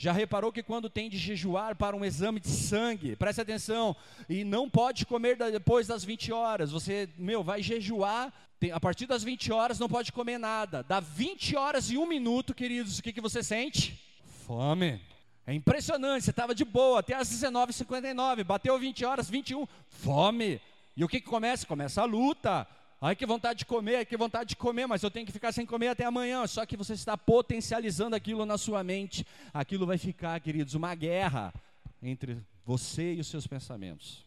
Já 0.00 0.12
reparou 0.12 0.50
que 0.50 0.62
quando 0.62 0.88
tem 0.88 1.10
de 1.10 1.18
jejuar 1.18 1.76
para 1.76 1.94
um 1.94 2.02
exame 2.02 2.40
de 2.40 2.48
sangue, 2.48 3.14
preste 3.16 3.42
atenção, 3.42 3.94
e 4.30 4.44
não 4.44 4.66
pode 4.66 5.04
comer 5.04 5.36
depois 5.36 5.86
das 5.86 6.02
20 6.02 6.32
horas, 6.32 6.70
você, 6.70 7.06
meu, 7.18 7.44
vai 7.44 7.62
jejuar, 7.62 8.32
tem, 8.58 8.72
a 8.72 8.80
partir 8.80 9.04
das 9.04 9.22
20 9.22 9.52
horas 9.52 9.78
não 9.78 9.90
pode 9.90 10.10
comer 10.10 10.38
nada. 10.38 10.82
Dá 10.82 11.00
20 11.00 11.54
horas 11.54 11.90
e 11.90 11.98
um 11.98 12.06
minuto, 12.06 12.54
queridos, 12.54 12.98
o 12.98 13.02
que, 13.02 13.12
que 13.12 13.20
você 13.20 13.42
sente? 13.42 14.02
Fome. 14.46 15.02
É 15.46 15.52
impressionante, 15.52 16.24
você 16.24 16.30
estava 16.30 16.54
de 16.54 16.64
boa 16.64 17.00
até 17.00 17.12
as 17.12 17.28
19h59, 17.28 18.42
bateu 18.42 18.78
20 18.78 19.04
horas, 19.04 19.28
21, 19.28 19.68
fome. 19.86 20.62
E 20.96 21.04
o 21.04 21.08
que, 21.08 21.20
que 21.20 21.28
começa? 21.28 21.66
Começa 21.66 22.00
a 22.00 22.06
luta. 22.06 22.66
Ai 23.00 23.16
que 23.16 23.24
vontade 23.24 23.60
de 23.60 23.66
comer, 23.66 23.96
ai 23.96 24.04
que 24.04 24.16
vontade 24.16 24.50
de 24.50 24.56
comer, 24.56 24.86
mas 24.86 25.02
eu 25.02 25.10
tenho 25.10 25.24
que 25.24 25.32
ficar 25.32 25.52
sem 25.52 25.64
comer 25.64 25.88
até 25.88 26.04
amanhã. 26.04 26.46
Só 26.46 26.66
que 26.66 26.76
você 26.76 26.92
está 26.92 27.16
potencializando 27.16 28.14
aquilo 28.14 28.44
na 28.44 28.58
sua 28.58 28.84
mente. 28.84 29.26
Aquilo 29.54 29.86
vai 29.86 29.96
ficar, 29.96 30.38
queridos, 30.40 30.74
uma 30.74 30.94
guerra 30.94 31.54
entre 32.02 32.38
você 32.64 33.14
e 33.14 33.20
os 33.20 33.26
seus 33.26 33.46
pensamentos. 33.46 34.22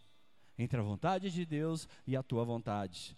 Entre 0.57 0.79
a 0.79 0.83
vontade 0.83 1.29
de 1.29 1.45
Deus 1.45 1.87
e 2.07 2.15
a 2.15 2.23
tua 2.23 2.43
vontade. 2.43 3.15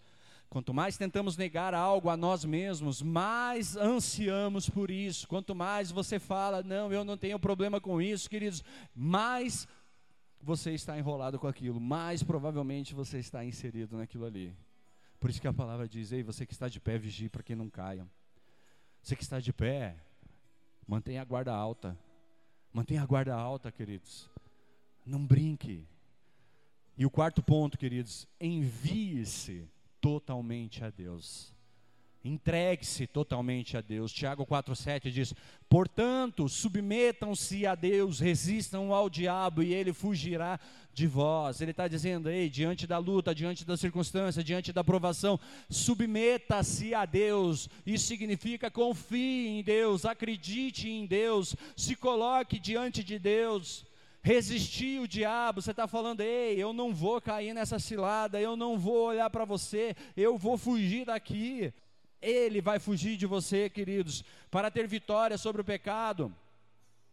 Quanto 0.48 0.74
mais 0.74 0.98
tentamos 0.98 1.38
negar 1.38 1.74
algo 1.74 2.10
a 2.10 2.16
nós 2.16 2.44
mesmos, 2.44 3.00
mais 3.00 3.76
ansiamos 3.76 4.68
por 4.68 4.90
isso. 4.90 5.26
Quanto 5.26 5.54
mais 5.54 5.90
você 5.90 6.18
fala, 6.18 6.62
não, 6.62 6.92
eu 6.92 7.02
não 7.02 7.16
tenho 7.16 7.38
problema 7.38 7.80
com 7.80 8.00
isso, 8.00 8.28
queridos, 8.28 8.62
mais 8.94 9.66
você 10.40 10.72
está 10.72 10.96
enrolado 10.98 11.38
com 11.38 11.48
aquilo, 11.48 11.80
mais 11.80 12.22
provavelmente 12.22 12.94
você 12.94 13.18
está 13.18 13.44
inserido 13.44 13.96
naquilo 13.96 14.24
ali. 14.24 14.54
Por 15.18 15.30
isso 15.30 15.40
que 15.40 15.48
a 15.48 15.52
palavra 15.52 15.88
diz: 15.88 16.12
Ei, 16.12 16.22
você 16.22 16.44
que 16.46 16.52
está 16.52 16.68
de 16.68 16.80
pé, 16.80 16.98
vigie 16.98 17.28
para 17.28 17.42
que 17.42 17.54
não 17.54 17.70
caia. 17.70 18.06
Você 19.02 19.16
que 19.16 19.22
está 19.22 19.40
de 19.40 19.52
pé, 19.52 19.96
mantenha 20.86 21.22
a 21.22 21.24
guarda 21.24 21.54
alta. 21.54 21.96
Mantenha 22.72 23.02
a 23.02 23.06
guarda 23.06 23.34
alta, 23.34 23.72
queridos. 23.72 24.28
Não 25.04 25.24
brinque. 25.24 25.86
E 26.98 27.06
o 27.06 27.10
quarto 27.10 27.42
ponto, 27.42 27.78
queridos, 27.78 28.26
envie-se 28.40 29.68
totalmente 30.00 30.84
a 30.84 30.90
Deus. 30.90 31.55
Entregue-se 32.26 33.06
totalmente 33.06 33.76
a 33.76 33.80
Deus. 33.80 34.12
Tiago 34.12 34.44
4,7 34.44 35.10
diz: 35.10 35.32
Portanto, 35.68 36.48
submetam-se 36.48 37.64
a 37.64 37.76
Deus, 37.76 38.18
resistam 38.18 38.92
ao 38.92 39.08
diabo 39.08 39.62
e 39.62 39.72
ele 39.72 39.92
fugirá 39.92 40.58
de 40.92 41.06
vós. 41.06 41.60
Ele 41.60 41.70
está 41.70 41.86
dizendo, 41.86 42.28
ei, 42.28 42.50
diante 42.50 42.84
da 42.84 42.98
luta, 42.98 43.34
diante 43.34 43.64
da 43.64 43.76
circunstância, 43.76 44.42
diante 44.42 44.72
da 44.72 44.82
provação, 44.82 45.38
submeta-se 45.70 46.94
a 46.94 47.04
Deus. 47.04 47.68
Isso 47.86 48.06
significa 48.06 48.70
confie 48.70 49.46
em 49.46 49.62
Deus, 49.62 50.04
acredite 50.04 50.88
em 50.88 51.06
Deus, 51.06 51.54
se 51.76 51.94
coloque 51.94 52.58
diante 52.58 53.04
de 53.04 53.18
Deus 53.18 53.86
resistir 54.20 55.00
o 55.00 55.06
diabo, 55.06 55.62
você 55.62 55.70
está 55.70 55.86
falando, 55.86 56.20
ei, 56.20 56.60
eu 56.60 56.72
não 56.72 56.92
vou 56.92 57.20
cair 57.20 57.54
nessa 57.54 57.78
cilada, 57.78 58.40
eu 58.40 58.56
não 58.56 58.76
vou 58.76 59.06
olhar 59.06 59.30
para 59.30 59.44
você, 59.44 59.94
eu 60.16 60.36
vou 60.36 60.58
fugir 60.58 61.04
daqui. 61.04 61.72
Ele 62.28 62.60
vai 62.60 62.78
fugir 62.78 63.16
de 63.16 63.26
você, 63.26 63.70
queridos, 63.70 64.24
para 64.50 64.70
ter 64.70 64.86
vitória 64.86 65.38
sobre 65.38 65.62
o 65.62 65.64
pecado 65.64 66.34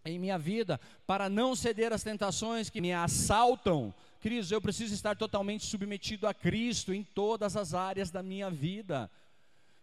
em 0.03 0.18
minha 0.18 0.38
vida, 0.38 0.80
para 1.05 1.30
não 1.30 1.55
ceder 1.55 1.93
às 1.93 2.03
tentações 2.03 2.70
que 2.70 2.82
me 2.82 2.91
assaltam. 2.91 3.93
Queridos, 4.20 4.51
eu 4.51 4.61
preciso 4.61 4.93
estar 4.93 5.16
totalmente 5.16 5.66
submetido 5.66 6.28
a 6.28 6.34
Cristo 6.34 6.93
em 6.93 7.03
todas 7.03 7.55
as 7.55 7.74
áreas 7.74 8.09
da 8.09 8.24
minha 8.24 8.49
vida. 8.49 9.09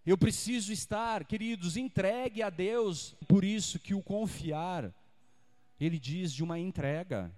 Eu 0.05 0.18
preciso 0.18 0.72
estar, 0.72 1.24
queridos, 1.24 1.76
entregue 1.76 2.43
a 2.43 2.51
Deus. 2.51 3.14
Por 3.28 3.45
isso 3.45 3.78
que 3.78 3.95
o 3.95 4.03
confiar 4.03 4.93
ele 5.81 5.99
diz 5.99 6.33
de 6.33 6.45
uma 6.45 6.59
entrega. 6.59 7.33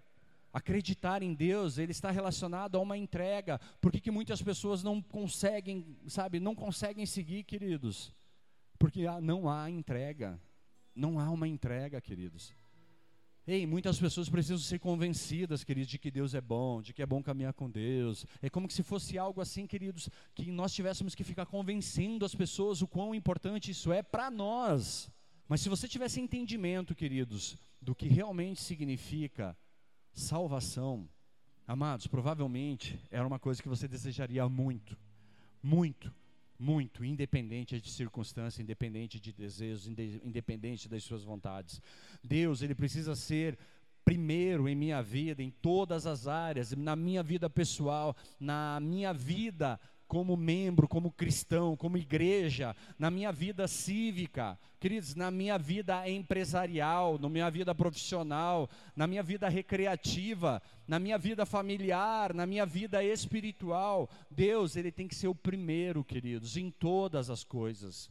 Acreditar 0.53 1.23
em 1.23 1.33
Deus, 1.33 1.79
ele 1.79 1.93
está 1.93 2.11
relacionado 2.11 2.77
a 2.77 2.81
uma 2.81 2.97
entrega. 2.97 3.59
Por 3.81 3.91
que, 3.91 4.01
que 4.01 4.11
muitas 4.11 4.43
pessoas 4.43 4.83
não 4.83 5.01
conseguem, 5.01 5.97
sabe, 6.07 6.39
não 6.39 6.55
conseguem 6.55 7.07
seguir, 7.07 7.45
queridos? 7.45 8.13
Porque 8.79 9.05
não 9.23 9.49
há 9.49 9.71
entrega. 9.71 10.39
Não 10.95 11.19
há 11.19 11.31
uma 11.31 11.49
entrega, 11.49 12.01
queridos. 12.01 12.53
Ei, 13.45 13.67
muitas 13.67 13.99
pessoas 13.99 14.29
precisam 14.29 14.59
ser 14.59 14.79
convencidas, 14.79 15.65
queridos, 15.65 15.91
de 15.91 15.99
que 15.99 16.13
Deus 16.13 16.33
é 16.33 16.41
bom, 16.41 16.81
de 16.81 16.93
que 16.93 17.03
é 17.03 17.07
bom 17.07 17.21
caminhar 17.21 17.53
com 17.55 17.69
Deus. 17.69 18.25
É 18.41 18.49
como 18.49 18.71
se 18.71 18.85
fosse 18.85 19.19
algo 19.19 19.41
assim, 19.41 19.67
queridos, 19.67 20.09
que 20.33 20.53
nós 20.53 20.73
tivéssemos 20.73 21.15
que 21.15 21.25
ficar 21.25 21.47
convencendo 21.47 22.25
as 22.25 22.35
pessoas 22.37 22.83
o 22.83 22.87
quão 22.87 23.13
importante 23.15 23.71
isso 23.73 23.93
é 23.93 24.01
para 24.01 24.31
nós. 24.31 25.11
Mas 25.49 25.61
se 25.61 25.69
você 25.69 25.89
tivesse 25.89 26.21
entendimento, 26.21 26.95
queridos, 26.95 27.57
do 27.81 27.97
que 27.97 28.07
realmente 28.07 28.61
significa 28.61 29.57
salvação, 30.13 31.09
amados, 31.67 32.07
provavelmente 32.07 32.99
era 33.11 33.27
uma 33.27 33.39
coisa 33.39 33.63
que 33.63 33.69
você 33.69 33.89
desejaria 33.89 34.49
muito, 34.49 34.97
muito, 35.63 36.13
muito, 36.59 37.05
independente 37.05 37.81
de 37.81 37.91
circunstância, 37.91 38.63
independente 38.63 39.19
de 39.19 39.33
desejos, 39.33 39.87
independente 39.87 40.89
das 40.89 41.03
suas 41.03 41.25
vontades. 41.25 41.81
Deus, 42.23 42.63
ele 42.63 42.75
precisa 42.75 43.15
ser 43.17 43.59
primeiro 44.05 44.69
em 44.69 44.75
minha 44.75 45.03
vida, 45.03 45.43
em 45.43 45.51
todas 45.51 46.07
as 46.07 46.27
áreas, 46.27 46.73
na 46.73 46.97
minha 46.97 47.23
vida 47.23 47.49
pessoal, 47.49 48.17
na 48.39 48.79
minha 48.81 49.13
vida 49.13 49.79
como 50.13 50.37
membro, 50.37 50.87
como 50.87 51.11
cristão, 51.11 51.75
como 51.75 51.97
igreja, 51.97 52.77
na 52.99 53.11
minha 53.11 53.33
vida 53.33 53.67
cívica, 53.67 54.59
queridos, 54.79 55.15
na 55.15 55.31
minha 55.31 55.57
vida 55.57 56.07
empresarial, 56.07 57.19
na 57.19 57.31
minha 57.31 57.51
vida 57.51 57.75
profissional, 57.75 58.69
na 58.95 59.07
minha 59.07 59.23
vida 59.23 59.49
recreativa, 59.49 60.61
na 60.87 60.99
minha 60.99 61.17
vida 61.17 61.47
familiar, 61.47 62.35
na 62.35 62.45
minha 62.45 62.67
vida 62.67 63.03
espiritual. 63.03 64.07
Deus, 64.31 64.77
Ele 64.77 64.93
tem 64.93 65.09
que 65.09 65.15
ser 65.15 65.29
o 65.29 65.35
primeiro, 65.35 66.05
queridos, 66.05 66.59
em 66.59 66.71
todas 66.71 67.31
as 67.31 67.43
coisas. 67.43 68.11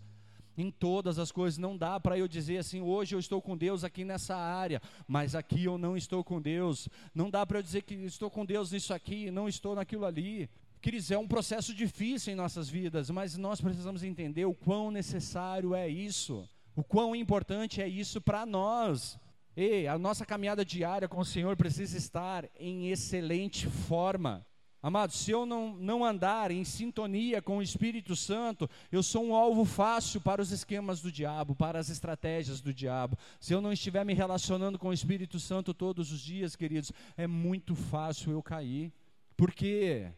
Em 0.57 0.71
todas 0.71 1.19
as 1.19 1.31
coisas, 1.31 1.59
não 1.59 1.77
dá 1.77 1.99
para 1.99 2.17
eu 2.17 2.27
dizer 2.27 2.57
assim, 2.57 2.81
hoje 2.81 3.13
eu 3.13 3.19
estou 3.19 3.39
com 3.43 3.55
Deus 3.55 3.83
aqui 3.83 4.03
nessa 4.03 4.35
área, 4.35 4.81
mas 5.07 5.35
aqui 5.35 5.65
eu 5.65 5.77
não 5.77 5.95
estou 5.95 6.23
com 6.23 6.41
Deus. 6.41 6.89
Não 7.13 7.29
dá 7.29 7.45
para 7.45 7.59
eu 7.59 7.63
dizer 7.63 7.83
que 7.83 7.93
estou 7.93 8.31
com 8.31 8.43
Deus 8.43 8.71
nisso 8.71 8.91
aqui, 8.91 9.29
não 9.29 9.47
estou 9.47 9.75
naquilo 9.75 10.03
ali. 10.03 10.49
Queridos, 10.81 11.11
é 11.11 11.17
um 11.17 11.27
processo 11.27 11.75
difícil 11.75 12.33
em 12.33 12.35
nossas 12.35 12.67
vidas, 12.67 13.11
mas 13.11 13.37
nós 13.37 13.61
precisamos 13.61 14.01
entender 14.01 14.45
o 14.45 14.55
quão 14.55 14.89
necessário 14.89 15.75
é 15.75 15.87
isso, 15.87 16.49
o 16.75 16.83
quão 16.83 17.15
importante 17.15 17.79
é 17.79 17.87
isso 17.87 18.19
para 18.19 18.47
nós. 18.47 19.19
E 19.55 19.85
a 19.85 19.95
nossa 19.99 20.25
caminhada 20.25 20.65
diária 20.65 21.07
com 21.07 21.19
o 21.19 21.25
Senhor 21.25 21.55
precisa 21.55 21.95
estar 21.95 22.49
em 22.59 22.89
excelente 22.89 23.67
forma. 23.67 24.43
Amados, 24.81 25.17
se 25.17 25.29
eu 25.29 25.45
não, 25.45 25.75
não 25.75 26.03
andar 26.03 26.49
em 26.49 26.63
sintonia 26.63 27.43
com 27.43 27.57
o 27.57 27.61
Espírito 27.61 28.15
Santo, 28.15 28.67
eu 28.91 29.03
sou 29.03 29.23
um 29.23 29.35
alvo 29.35 29.63
fácil 29.63 30.19
para 30.19 30.41
os 30.41 30.49
esquemas 30.49 30.99
do 30.99 31.11
diabo, 31.11 31.53
para 31.53 31.77
as 31.77 31.91
estratégias 31.91 32.59
do 32.59 32.73
diabo. 32.73 33.15
Se 33.39 33.53
eu 33.53 33.61
não 33.61 33.71
estiver 33.71 34.03
me 34.03 34.15
relacionando 34.15 34.79
com 34.79 34.87
o 34.87 34.93
Espírito 34.93 35.39
Santo 35.39 35.75
todos 35.75 36.11
os 36.11 36.21
dias, 36.21 36.55
queridos, 36.55 36.91
é 37.15 37.27
muito 37.27 37.75
fácil 37.75 38.31
eu 38.31 38.41
cair. 38.41 38.91
Por 39.37 39.51
quê? 39.51 40.11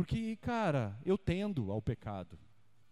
Porque, 0.00 0.34
cara, 0.36 0.98
eu 1.04 1.18
tendo 1.18 1.70
ao 1.70 1.82
pecado. 1.82 2.38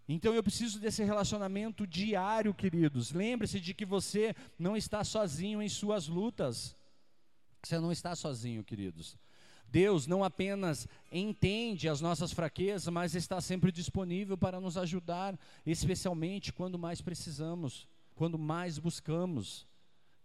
Então 0.07 0.35
eu 0.35 0.43
preciso 0.43 0.79
desse 0.79 1.03
relacionamento 1.03 1.87
diário, 1.87 2.53
queridos. 2.53 3.13
Lembre-se 3.13 3.59
de 3.61 3.73
que 3.73 3.87
você 3.87 4.37
não 4.59 4.77
está 4.77 5.03
sozinho 5.03 5.63
em 5.63 5.71
suas 5.71 6.07
lutas. 6.07 6.77
Você 7.63 7.79
não 7.79 7.91
está 7.91 8.15
sozinho, 8.15 8.63
queridos. 8.63 9.17
Deus 9.71 10.07
não 10.07 10.23
apenas 10.23 10.87
entende 11.11 11.89
as 11.89 12.03
nossas 12.03 12.31
fraquezas, 12.31 12.93
mas 12.93 13.15
está 13.15 13.41
sempre 13.41 13.73
disponível 13.73 14.37
para 14.37 14.61
nos 14.61 14.77
ajudar, 14.77 15.39
especialmente 15.65 16.53
quando 16.53 16.79
mais 16.79 17.01
precisamos, 17.01 17.89
quando 18.15 18.39
mais 18.39 18.79
buscamos. 18.79 19.67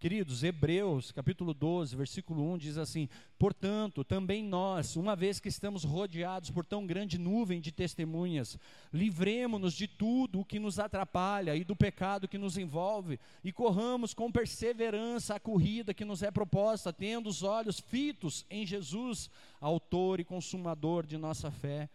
Queridos, 0.04 0.44
Hebreus 0.44 1.14
capítulo 1.14 1.54
12, 1.54 1.96
versículo 1.96 2.44
1 2.52 2.58
diz 2.58 2.78
assim: 2.78 3.08
Portanto, 3.40 4.04
também 4.04 4.44
nós, 4.44 4.98
uma 4.98 5.16
vez 5.16 5.40
que 5.40 5.48
estamos 5.48 5.86
rodeados 5.86 6.50
por 6.50 6.66
tão 6.66 6.86
grande 6.86 7.18
nuvem 7.18 7.62
de 7.62 7.72
testemunhas, 7.72 8.60
livremos-nos 8.92 9.74
de 9.74 9.88
tudo 9.88 10.42
o 10.42 10.46
que 10.46 10.60
nos 10.60 10.78
atrapalha 10.78 11.56
e 11.56 11.64
do 11.64 11.74
pecado 11.74 12.28
que 12.28 12.38
nos 12.38 12.58
envolve, 12.58 13.18
e 13.46 13.54
corramos 13.54 14.14
com 14.14 14.30
perseverança 14.30 15.36
a 15.36 15.40
corrida 15.40 15.94
que 15.94 16.04
nos 16.04 16.22
é 16.22 16.30
proposta, 16.30 16.92
tendo 16.92 17.30
os 17.30 17.42
olhos 17.42 17.80
fitos 17.80 18.46
em 18.50 18.66
Jesus, 18.66 19.30
Autor 19.62 20.20
e 20.20 20.26
Consumador 20.26 21.06
de 21.06 21.18
nossa 21.18 21.50
fé 21.50 21.90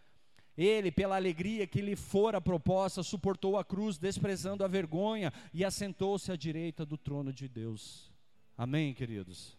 ele, 0.58 0.90
pela 0.90 1.14
alegria 1.14 1.68
que 1.68 1.80
lhe 1.80 1.94
fora 1.94 2.40
proposta, 2.40 3.00
suportou 3.04 3.56
a 3.56 3.64
cruz, 3.64 3.96
desprezando 3.96 4.64
a 4.64 4.68
vergonha, 4.68 5.32
e 5.54 5.64
assentou-se 5.64 6.32
à 6.32 6.36
direita 6.36 6.84
do 6.84 6.98
trono 6.98 7.32
de 7.32 7.46
Deus. 7.46 8.10
Amém, 8.56 8.92
queridos? 8.92 9.56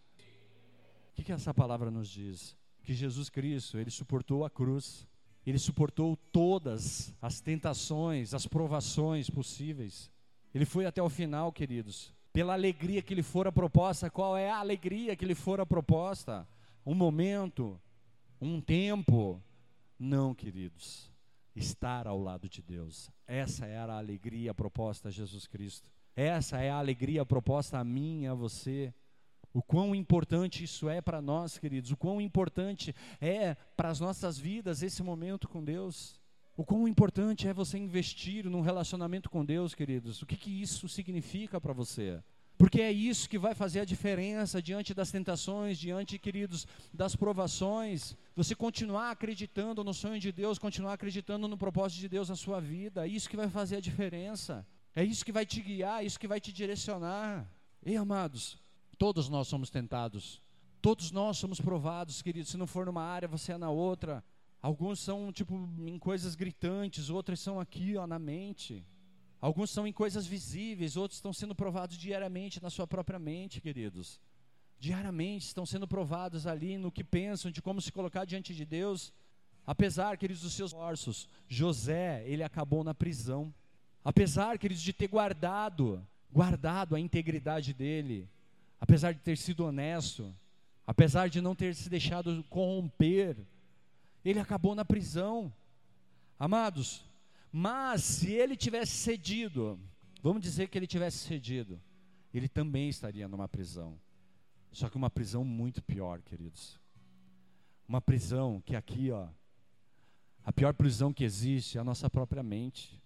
O 1.12 1.16
que, 1.16 1.24
que 1.24 1.32
essa 1.32 1.54
palavra 1.54 1.90
nos 1.90 2.10
diz? 2.10 2.54
Que 2.84 2.94
Jesus 2.94 3.30
Cristo, 3.30 3.78
ele 3.78 3.90
suportou 3.90 4.44
a 4.44 4.50
cruz, 4.50 5.08
ele 5.46 5.58
suportou 5.58 6.18
todas 6.34 7.16
as 7.22 7.40
tentações, 7.40 8.34
as 8.34 8.46
provações 8.46 9.30
possíveis. 9.30 10.12
Ele 10.54 10.66
foi 10.66 10.86
até 10.86 11.02
o 11.02 11.10
final, 11.10 11.50
queridos. 11.54 12.14
Pela 12.34 12.54
alegria 12.54 13.02
que 13.02 13.16
lhe 13.16 13.24
fora 13.24 13.54
proposta, 13.54 14.10
qual 14.10 14.36
é 14.36 14.50
a 14.50 14.58
alegria 14.58 15.16
que 15.16 15.26
lhe 15.26 15.36
fora 15.36 15.66
proposta? 15.66 16.46
Um 16.86 16.94
momento, 16.94 17.80
um 18.42 18.60
tempo, 18.60 19.42
não, 20.00 20.34
queridos. 20.34 21.12
Estar 21.56 22.08
ao 22.08 22.18
lado 22.18 22.48
de 22.48 22.62
Deus. 22.62 23.12
Essa 23.28 23.66
era 23.66 23.94
a 23.94 23.98
alegria 23.98 24.54
proposta 24.54 25.10
a 25.10 25.12
Jesus 25.12 25.46
Cristo. 25.46 25.92
Essa 26.16 26.60
é 26.60 26.70
a 26.70 26.78
alegria 26.78 27.26
proposta 27.26 27.78
a 27.78 27.84
mim 27.84 28.24
e 28.24 28.28
a 28.28 28.34
você. 28.34 28.94
O 29.54 29.62
quão 29.62 29.94
importante 29.94 30.64
isso 30.64 30.88
é 30.88 31.02
para 31.02 31.22
nós, 31.22 31.58
queridos. 31.58 31.92
O 31.92 31.98
quão 31.98 32.22
importante 32.22 32.96
é 33.20 33.56
para 33.76 33.90
as 33.90 34.00
nossas 34.00 34.38
vidas 34.38 34.82
esse 34.82 35.04
momento 35.04 35.50
com 35.50 35.64
Deus. 35.64 36.20
O 36.56 36.64
quão 36.64 36.88
importante 36.88 37.48
é 37.48 37.54
você 37.54 37.78
investir 37.78 38.46
num 38.46 38.62
relacionamento 38.62 39.30
com 39.30 39.44
Deus, 39.44 39.74
queridos. 39.74 40.22
O 40.22 40.26
que, 40.26 40.38
que 40.38 40.62
isso 40.62 40.88
significa 40.88 41.60
para 41.60 41.74
você? 41.74 42.22
Porque 42.58 42.82
é 42.82 42.92
isso 42.92 43.30
que 43.30 43.40
vai 43.40 43.56
fazer 43.56 43.80
a 43.80 43.86
diferença 43.86 44.62
diante 44.62 44.94
das 44.94 45.10
tentações, 45.10 45.80
diante, 45.80 46.20
queridos, 46.20 46.68
das 46.94 47.16
provações. 47.16 48.18
Você 48.40 48.56
continuar 48.56 49.12
acreditando 49.12 49.84
no 49.84 49.94
sonho 49.94 50.18
de 50.18 50.32
Deus, 50.32 50.58
continuar 50.58 50.94
acreditando 50.94 51.46
no 51.46 51.58
propósito 51.58 52.00
de 52.00 52.08
Deus 52.08 52.30
na 52.30 52.38
sua 52.38 52.62
vida. 52.62 53.06
É 53.06 53.10
isso 53.10 53.30
que 53.30 53.36
vai 53.36 53.50
fazer 53.50 53.76
a 53.76 53.82
diferença. 53.82 54.66
É 54.96 55.04
isso 55.04 55.26
que 55.26 55.32
vai 55.34 55.46
te 55.46 55.60
guiar, 55.60 56.02
é 56.02 56.06
isso 56.06 56.18
que 56.18 56.26
vai 56.26 56.40
te 56.40 56.54
direcionar. 56.54 57.46
Ei, 57.86 57.98
amados, 57.98 58.58
todos 58.98 59.28
nós 59.28 59.50
somos 59.50 59.70
tentados. 59.70 60.42
Todos 60.82 61.12
nós 61.12 61.38
somos 61.38 61.60
provados, 61.60 62.22
queridos. 62.22 62.50
Se 62.50 62.56
não 62.56 62.66
for 62.66 62.86
numa 62.86 63.04
área, 63.04 63.28
você 63.28 63.52
é 63.52 63.58
na 63.58 63.72
outra. 63.72 64.24
Alguns 64.62 65.02
são, 65.02 65.34
tipo, 65.34 65.70
em 65.86 66.00
coisas 66.00 66.34
gritantes, 66.34 67.10
outros 67.10 67.42
são 67.42 67.60
aqui, 67.60 67.98
ó, 67.98 68.08
na 68.08 68.18
mente. 68.18 68.88
Alguns 69.42 69.70
são 69.70 69.86
em 69.86 69.92
coisas 69.92 70.26
visíveis, 70.26 70.96
outros 70.96 71.18
estão 71.18 71.34
sendo 71.34 71.54
provados 71.54 71.98
diariamente 71.98 72.64
na 72.64 72.70
sua 72.70 72.88
própria 72.88 73.20
mente, 73.20 73.60
queridos. 73.60 74.18
Diariamente 74.80 75.46
estão 75.46 75.66
sendo 75.66 75.88
provados 75.88 76.48
ali 76.48 76.78
no 76.78 76.92
que 76.92 77.04
pensam, 77.04 77.52
de 77.52 77.62
como 77.62 77.82
se 77.82 77.92
colocar 77.92 78.24
diante 78.24 78.56
de 78.56 78.66
Deus. 78.66 79.12
Apesar, 79.68 80.18
queridos, 80.18 80.42
dos 80.42 80.54
seus 80.54 80.72
esforços, 80.72 81.28
José, 81.48 82.24
ele 82.26 82.44
acabou 82.44 82.84
na 82.84 82.94
prisão. 82.94 83.54
Apesar, 84.04 84.58
queridos, 84.58 84.82
de 84.82 84.94
ter 84.94 85.08
guardado, 85.08 86.02
guardado 86.32 86.96
a 86.96 87.00
integridade 87.00 87.74
dele, 87.74 88.28
apesar 88.80 89.12
de 89.12 89.20
ter 89.20 89.38
sido 89.38 89.66
honesto, 89.66 90.34
apesar 90.88 91.30
de 91.30 91.42
não 91.42 91.54
ter 91.54 91.76
se 91.76 91.90
deixado 91.90 92.44
corromper, 92.50 93.36
ele 94.24 94.40
acabou 94.40 94.74
na 94.74 94.86
prisão. 94.86 95.54
Amados, 96.40 97.04
mas 97.52 98.02
se 98.02 98.32
ele 98.32 98.56
tivesse 98.56 98.94
cedido, 98.94 99.78
vamos 100.24 100.42
dizer 100.42 100.70
que 100.70 100.78
ele 100.78 100.88
tivesse 100.88 101.18
cedido, 101.18 101.82
ele 102.34 102.48
também 102.48 102.88
estaria 102.88 103.28
numa 103.28 103.48
prisão. 103.48 104.00
Só 104.72 104.90
que 104.90 104.98
uma 104.98 105.10
prisão 105.10 105.44
muito 105.44 105.82
pior, 105.82 106.22
queridos. 106.22 106.80
Uma 107.88 108.00
prisão 108.00 108.62
que 108.66 108.76
aqui, 108.76 109.12
ó, 109.12 109.28
a 110.44 110.52
pior 110.52 110.74
prisão 110.74 111.12
que 111.12 111.24
existe 111.24 111.78
é 111.78 111.82
a 111.82 111.84
nossa 111.84 112.10
própria 112.10 112.44
mente. 112.44 113.02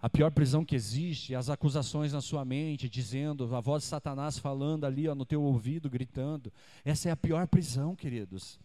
A 0.00 0.08
pior 0.08 0.30
prisão 0.30 0.64
que 0.64 0.76
existe 0.76 1.34
é 1.34 1.36
as 1.36 1.50
acusações 1.50 2.12
na 2.12 2.20
sua 2.20 2.44
mente, 2.44 2.88
dizendo, 2.88 3.54
a 3.54 3.60
voz 3.60 3.82
de 3.82 3.88
Satanás 3.88 4.38
falando 4.38 4.84
ali 4.84 5.08
ó, 5.08 5.14
no 5.14 5.26
teu 5.26 5.42
ouvido, 5.42 5.90
gritando. 5.90 6.52
Essa 6.84 7.08
é 7.08 7.12
a 7.12 7.16
pior 7.16 7.48
prisão, 7.48 7.96
queridos. 7.96 8.60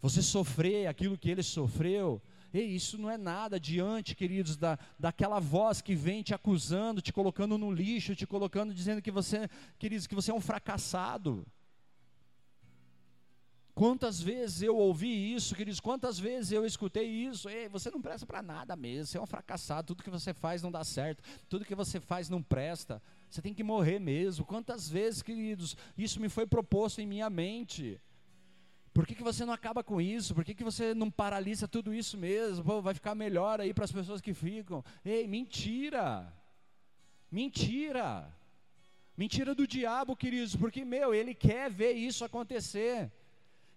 Você 0.00 0.22
sofrer 0.22 0.86
aquilo 0.86 1.18
que 1.18 1.30
ele 1.30 1.42
sofreu, 1.42 2.22
ei, 2.52 2.66
isso 2.66 2.98
não 2.98 3.10
é 3.10 3.16
nada 3.16 3.58
diante, 3.58 4.14
queridos, 4.14 4.56
da, 4.56 4.78
daquela 4.98 5.40
voz 5.40 5.80
que 5.80 5.94
vem 5.94 6.22
te 6.22 6.34
acusando, 6.34 7.00
te 7.00 7.12
colocando 7.12 7.56
no 7.56 7.72
lixo, 7.72 8.14
te 8.14 8.26
colocando, 8.26 8.74
dizendo 8.74 9.02
que 9.02 9.10
você, 9.10 9.48
queridos, 9.78 10.06
que 10.06 10.14
você 10.14 10.30
é 10.30 10.34
um 10.34 10.40
fracassado. 10.40 11.46
Quantas 13.74 14.20
vezes 14.20 14.60
eu 14.60 14.76
ouvi 14.76 15.34
isso, 15.34 15.54
queridos? 15.54 15.80
Quantas 15.80 16.18
vezes 16.18 16.52
eu 16.52 16.66
escutei 16.66 17.06
isso? 17.06 17.48
Ei, 17.48 17.68
você 17.70 17.90
não 17.90 18.02
presta 18.02 18.26
para 18.26 18.42
nada 18.42 18.76
mesmo, 18.76 19.06
você 19.06 19.16
é 19.16 19.20
um 19.20 19.26
fracassado, 19.26 19.86
tudo 19.88 20.02
que 20.02 20.10
você 20.10 20.34
faz 20.34 20.62
não 20.62 20.70
dá 20.70 20.84
certo, 20.84 21.24
tudo 21.48 21.64
que 21.64 21.74
você 21.74 21.98
faz 21.98 22.28
não 22.28 22.42
presta, 22.42 23.02
você 23.30 23.40
tem 23.40 23.54
que 23.54 23.64
morrer 23.64 23.98
mesmo. 23.98 24.44
Quantas 24.44 24.90
vezes, 24.90 25.22
queridos, 25.22 25.74
isso 25.96 26.20
me 26.20 26.28
foi 26.28 26.46
proposto 26.46 27.00
em 27.00 27.06
minha 27.06 27.30
mente? 27.30 27.98
Por 28.92 29.06
que, 29.06 29.14
que 29.14 29.22
você 29.22 29.44
não 29.44 29.54
acaba 29.54 29.82
com 29.82 30.00
isso? 30.00 30.34
Por 30.34 30.44
que, 30.44 30.54
que 30.54 30.64
você 30.64 30.92
não 30.92 31.10
paralisa 31.10 31.66
tudo 31.66 31.94
isso 31.94 32.18
mesmo? 32.18 32.62
Pô, 32.62 32.82
vai 32.82 32.92
ficar 32.92 33.14
melhor 33.14 33.60
aí 33.60 33.72
para 33.72 33.84
as 33.84 33.92
pessoas 33.92 34.20
que 34.20 34.34
ficam. 34.34 34.84
Ei, 35.04 35.26
mentira! 35.26 36.30
Mentira! 37.30 38.30
Mentira 39.16 39.54
do 39.54 39.66
diabo, 39.66 40.14
queridos, 40.14 40.54
porque, 40.54 40.84
meu, 40.84 41.14
ele 41.14 41.34
quer 41.34 41.70
ver 41.70 41.92
isso 41.92 42.24
acontecer. 42.24 43.10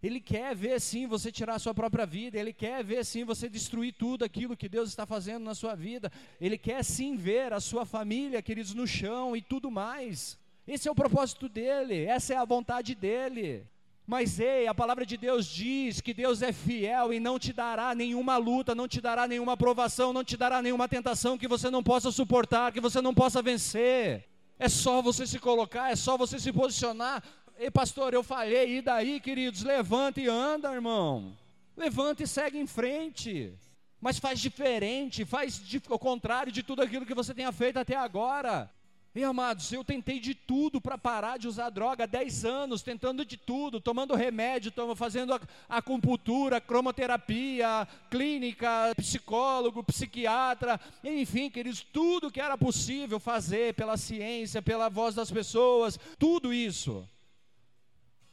Ele 0.03 0.19
quer 0.19 0.53
ver 0.53 0.79
sim 0.81 1.07
você 1.07 1.31
tirar 1.31 1.55
a 1.55 1.59
sua 1.59 1.73
própria 1.73 2.05
vida, 2.05 2.37
ele 2.37 2.53
quer 2.53 2.83
ver 2.83 3.03
sim 3.05 3.23
você 3.23 3.49
destruir 3.49 3.93
tudo 3.93 4.23
aquilo 4.23 4.55
que 4.55 4.69
Deus 4.69 4.89
está 4.89 5.05
fazendo 5.05 5.43
na 5.43 5.55
sua 5.55 5.73
vida, 5.75 6.11
ele 6.39 6.57
quer 6.57 6.83
sim 6.83 7.15
ver 7.15 7.53
a 7.53 7.59
sua 7.59 7.85
família, 7.85 8.41
queridos, 8.41 8.73
no 8.73 8.85
chão 8.85 9.35
e 9.35 9.41
tudo 9.41 9.71
mais. 9.71 10.37
Esse 10.67 10.87
é 10.87 10.91
o 10.91 10.95
propósito 10.95 11.47
dele, 11.47 12.03
essa 12.03 12.33
é 12.33 12.37
a 12.37 12.45
vontade 12.45 12.93
dele. 12.93 13.65
Mas 14.07 14.39
ei, 14.39 14.67
a 14.67 14.73
palavra 14.73 15.03
de 15.03 15.17
Deus 15.17 15.47
diz 15.47 15.99
que 15.99 16.13
Deus 16.13 16.43
é 16.43 16.53
fiel 16.53 17.11
e 17.11 17.19
não 17.19 17.39
te 17.39 17.51
dará 17.51 17.95
nenhuma 17.95 18.37
luta, 18.37 18.75
não 18.75 18.87
te 18.87 19.01
dará 19.01 19.27
nenhuma 19.27 19.57
provação, 19.57 20.13
não 20.13 20.23
te 20.23 20.37
dará 20.37 20.61
nenhuma 20.61 20.87
tentação 20.87 21.37
que 21.37 21.47
você 21.47 21.71
não 21.71 21.81
possa 21.81 22.11
suportar, 22.11 22.71
que 22.71 22.79
você 22.79 23.01
não 23.01 23.15
possa 23.15 23.41
vencer. 23.41 24.29
É 24.59 24.69
só 24.69 25.01
você 25.01 25.25
se 25.25 25.39
colocar, 25.39 25.91
é 25.91 25.95
só 25.95 26.15
você 26.17 26.39
se 26.39 26.53
posicionar. 26.53 27.23
Ei, 27.57 27.71
pastor, 27.71 28.13
eu 28.13 28.21
falhei, 28.21 28.77
e 28.77 28.81
daí, 28.81 29.19
queridos? 29.19 29.63
Levanta 29.63 30.21
e 30.21 30.27
anda, 30.27 30.71
irmão. 30.71 31.35
Levanta 31.75 32.21
e 32.21 32.27
segue 32.27 32.59
em 32.59 32.67
frente. 32.67 33.53
Mas 33.99 34.19
faz 34.19 34.39
diferente, 34.39 35.25
faz 35.25 35.59
o 35.89 35.97
contrário 35.97 36.51
de 36.51 36.61
tudo 36.61 36.83
aquilo 36.83 37.07
que 37.07 37.13
você 37.15 37.33
tenha 37.33 37.51
feito 37.51 37.79
até 37.79 37.95
agora. 37.95 38.69
E 39.15 39.23
amados, 39.23 39.71
eu 39.71 39.81
tentei 39.81 40.19
de 40.19 40.35
tudo 40.35 40.81
para 40.81 40.97
parar 40.97 41.39
de 41.39 41.47
usar 41.47 41.69
droga, 41.69 42.05
10 42.05 42.43
anos, 42.43 42.81
tentando 42.81 43.23
de 43.23 43.37
tudo, 43.37 43.79
tomando 43.79 44.13
remédio, 44.13 44.73
fazendo 44.93 45.39
acupuntura, 45.69 46.59
cromoterapia, 46.59 47.87
clínica, 48.11 48.93
psicólogo, 48.97 49.81
psiquiatra, 49.85 50.77
enfim, 51.01 51.49
queridos, 51.49 51.79
tudo 51.79 52.29
que 52.29 52.41
era 52.41 52.57
possível 52.57 53.17
fazer 53.17 53.73
pela 53.75 53.95
ciência, 53.95 54.61
pela 54.61 54.89
voz 54.89 55.15
das 55.15 55.31
pessoas, 55.31 55.97
tudo 56.19 56.53
isso. 56.53 57.07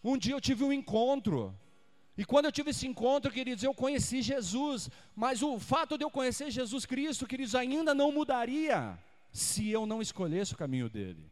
Um 0.03 0.18
dia 0.18 0.35
eu 0.35 0.41
tive 0.41 0.64
um 0.64 0.72
encontro. 0.72 1.57
E 2.18 2.24
quando 2.24 2.47
eu 2.47 2.53
tive 2.53 2.70
esse 2.70 2.89
encontro, 2.89 3.30
queridos, 3.30 3.62
eu 3.62 3.72
conheci 3.72 4.20
Jesus. 4.20 4.91
Mas 5.14 5.43
o 5.43 5.61
fato 5.61 5.97
de 5.97 6.03
eu 6.03 6.11
conhecer 6.11 6.51
Jesus 6.51 6.85
Cristo, 6.85 7.24
queridos, 7.24 7.55
ainda 7.55 7.95
não 7.95 8.11
mudaria 8.11 8.99
se 9.33 9.70
eu 9.70 9.87
não 9.87 10.01
escolhesse 10.01 10.55
o 10.55 10.57
caminho 10.57 10.89
dele. 10.89 11.24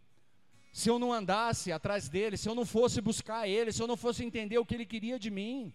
Se 0.72 0.88
eu 0.88 0.98
não 0.98 1.12
andasse 1.12 1.70
atrás 1.70 2.08
dele, 2.08 2.36
se 2.36 2.48
eu 2.48 2.54
não 2.54 2.64
fosse 2.64 3.00
buscar 3.00 3.46
ele, 3.46 3.72
se 3.72 3.82
eu 3.82 3.86
não 3.86 3.96
fosse 3.96 4.24
entender 4.24 4.58
o 4.58 4.64
que 4.64 4.74
ele 4.74 4.86
queria 4.86 5.18
de 5.18 5.30
mim 5.30 5.72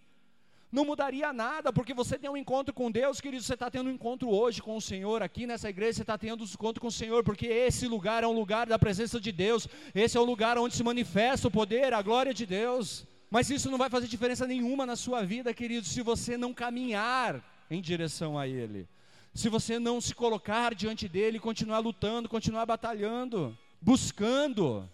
não 0.76 0.84
mudaria 0.84 1.32
nada, 1.32 1.71
porque 1.71 1.93
você 1.93 2.19
tem 2.19 2.30
um 2.30 2.36
encontro 2.36 2.73
com 2.73 2.91
Deus, 2.91 3.21
querido, 3.21 3.41
você 3.41 3.53
está 3.53 3.71
tendo 3.71 3.89
um 3.89 3.93
encontro 3.93 4.30
hoje 4.30 4.61
com 4.61 4.76
o 4.76 4.82
Senhor, 4.82 5.23
aqui 5.23 5.47
nessa 5.47 5.69
igreja 5.69 5.93
você 5.93 6.01
está 6.01 6.17
tendo 6.17 6.43
um 6.43 6.45
encontro 6.45 6.82
com 6.82 6.88
o 6.88 6.91
Senhor, 6.91 7.23
porque 7.23 7.47
esse 7.47 7.88
lugar 7.88 8.23
é 8.23 8.28
um 8.28 8.34
lugar 8.34 8.67
da 8.67 8.78
presença 8.78 9.19
de 9.19 9.32
Deus, 9.32 9.67
esse 9.93 10.17
é 10.17 10.19
o 10.19 10.26
lugar 10.26 10.57
onde 10.57 10.76
se 10.76 10.84
manifesta 10.84 11.47
o 11.47 11.51
poder, 11.51 11.93
a 11.93 12.01
glória 12.01 12.34
de 12.34 12.45
Deus. 12.45 13.07
Mas 13.32 13.49
isso 13.49 13.71
não 13.71 13.78
vai 13.78 13.89
fazer 13.89 14.07
diferença 14.07 14.45
nenhuma 14.45 14.86
na 14.86 14.95
sua 14.95 15.23
vida, 15.23 15.53
querido, 15.53 15.88
se 15.88 16.01
você 16.01 16.38
não 16.38 16.53
caminhar 16.53 17.41
em 17.69 17.82
direção 17.82 18.38
a 18.38 18.47
Ele, 18.47 18.88
se 19.36 19.49
você 19.49 19.77
não 19.77 19.99
se 19.99 20.15
colocar 20.15 20.73
diante 20.73 21.09
dele, 21.09 21.41
continuar 21.41 21.79
lutando, 21.79 22.29
continuar 22.29 22.65
batalhando, 22.65 23.55
buscando. 23.81 24.89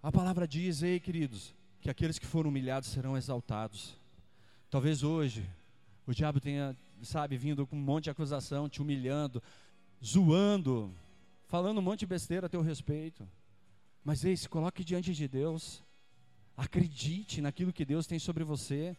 A 0.00 0.12
palavra 0.12 0.46
diz, 0.46 0.80
ei, 0.84 1.00
queridos, 1.00 1.52
que 1.80 1.90
aqueles 1.90 2.16
que 2.16 2.24
foram 2.24 2.50
humilhados 2.50 2.88
serão 2.88 3.16
exaltados. 3.16 3.98
Talvez 4.70 5.02
hoje 5.02 5.44
o 6.06 6.14
diabo 6.14 6.38
tenha, 6.38 6.76
sabe, 7.02 7.36
vindo 7.36 7.66
com 7.66 7.74
um 7.74 7.80
monte 7.80 8.04
de 8.04 8.10
acusação, 8.10 8.68
te 8.68 8.80
humilhando, 8.80 9.42
zoando, 10.02 10.94
falando 11.48 11.78
um 11.78 11.82
monte 11.82 12.00
de 12.00 12.06
besteira 12.06 12.46
a 12.46 12.48
teu 12.48 12.62
respeito. 12.62 13.28
Mas 14.04 14.24
ei, 14.24 14.36
se 14.36 14.48
coloque 14.48 14.84
diante 14.84 15.12
de 15.12 15.26
Deus. 15.26 15.82
Acredite 16.56 17.40
naquilo 17.40 17.72
que 17.72 17.84
Deus 17.84 18.06
tem 18.06 18.20
sobre 18.20 18.44
você, 18.44 18.96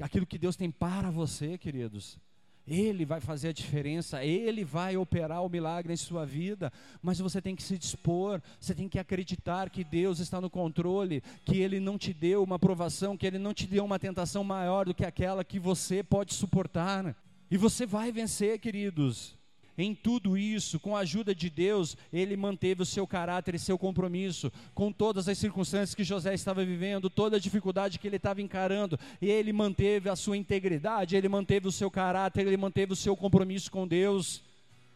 aquilo 0.00 0.26
que 0.26 0.36
Deus 0.36 0.56
tem 0.56 0.68
para 0.68 1.12
você, 1.12 1.56
queridos. 1.56 2.18
Ele 2.66 3.04
vai 3.04 3.20
fazer 3.20 3.48
a 3.48 3.52
diferença, 3.52 4.24
Ele 4.24 4.64
vai 4.64 4.96
operar 4.96 5.44
o 5.44 5.48
milagre 5.48 5.92
em 5.92 5.96
sua 5.96 6.26
vida, 6.26 6.72
mas 7.00 7.20
você 7.20 7.40
tem 7.40 7.54
que 7.54 7.62
se 7.62 7.78
dispor, 7.78 8.42
você 8.58 8.74
tem 8.74 8.88
que 8.88 8.98
acreditar 8.98 9.70
que 9.70 9.84
Deus 9.84 10.18
está 10.18 10.40
no 10.40 10.50
controle, 10.50 11.22
que 11.44 11.58
Ele 11.58 11.78
não 11.78 11.96
te 11.96 12.12
deu 12.12 12.42
uma 12.42 12.58
provação, 12.58 13.16
que 13.16 13.26
Ele 13.26 13.38
não 13.38 13.54
te 13.54 13.66
deu 13.66 13.84
uma 13.84 13.98
tentação 13.98 14.42
maior 14.42 14.86
do 14.86 14.94
que 14.94 15.04
aquela 15.04 15.44
que 15.44 15.60
você 15.60 16.02
pode 16.02 16.34
suportar, 16.34 17.14
e 17.48 17.56
você 17.56 17.86
vai 17.86 18.10
vencer, 18.10 18.58
queridos. 18.58 19.35
Em 19.78 19.94
tudo 19.94 20.38
isso, 20.38 20.80
com 20.80 20.96
a 20.96 21.00
ajuda 21.00 21.34
de 21.34 21.50
Deus, 21.50 21.98
ele 22.10 22.34
manteve 22.34 22.82
o 22.82 22.86
seu 22.86 23.06
caráter 23.06 23.54
e 23.54 23.58
seu 23.58 23.76
compromisso 23.76 24.50
com 24.74 24.90
todas 24.90 25.28
as 25.28 25.36
circunstâncias 25.36 25.94
que 25.94 26.02
José 26.02 26.32
estava 26.32 26.64
vivendo, 26.64 27.10
toda 27.10 27.36
a 27.36 27.40
dificuldade 27.40 27.98
que 27.98 28.06
ele 28.06 28.16
estava 28.16 28.40
encarando, 28.40 28.98
e 29.20 29.28
ele 29.28 29.52
manteve 29.52 30.08
a 30.08 30.16
sua 30.16 30.36
integridade, 30.36 31.14
ele 31.14 31.28
manteve 31.28 31.68
o 31.68 31.72
seu 31.72 31.90
caráter, 31.90 32.46
ele 32.46 32.56
manteve 32.56 32.94
o 32.94 32.96
seu 32.96 33.14
compromisso 33.14 33.70
com 33.70 33.86
Deus. 33.86 34.42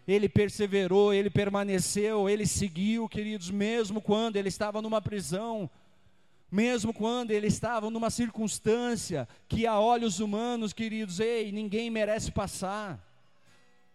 Ele 0.09 0.28
perseverou, 0.28 1.12
ele 1.12 1.28
permaneceu, 1.28 2.28
ele 2.28 2.47
seguiu, 2.47 3.07
queridos, 3.07 3.51
mesmo 3.51 4.01
quando 4.01 4.37
ele 4.37 4.49
estava 4.49 4.81
numa 4.81 5.01
prisão, 5.01 5.68
mesmo 6.51 6.93
quando 6.93 7.31
ele 7.31 7.47
estava 7.47 7.91
numa 7.91 8.11
circunstância 8.11 9.28
que 9.47 9.66
a 9.66 9.78
olhos 9.78 10.18
humanos, 10.18 10.72
queridos, 10.72 11.20
ei, 11.20 11.53
ninguém 11.53 11.91
merece 11.91 12.33
passar. 12.33 13.10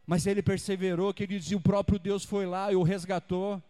Mas 0.05 0.27
ele 0.27 0.41
perseverou, 0.41 1.13
queridos, 1.13 1.51
e 1.51 1.55
o 1.55 1.61
próprio 1.61 1.97
Deus 1.97 2.23
foi 2.23 2.45
lá 2.45 2.71
e 2.71 2.75
o 2.75 2.83
resgatou. 2.83 3.61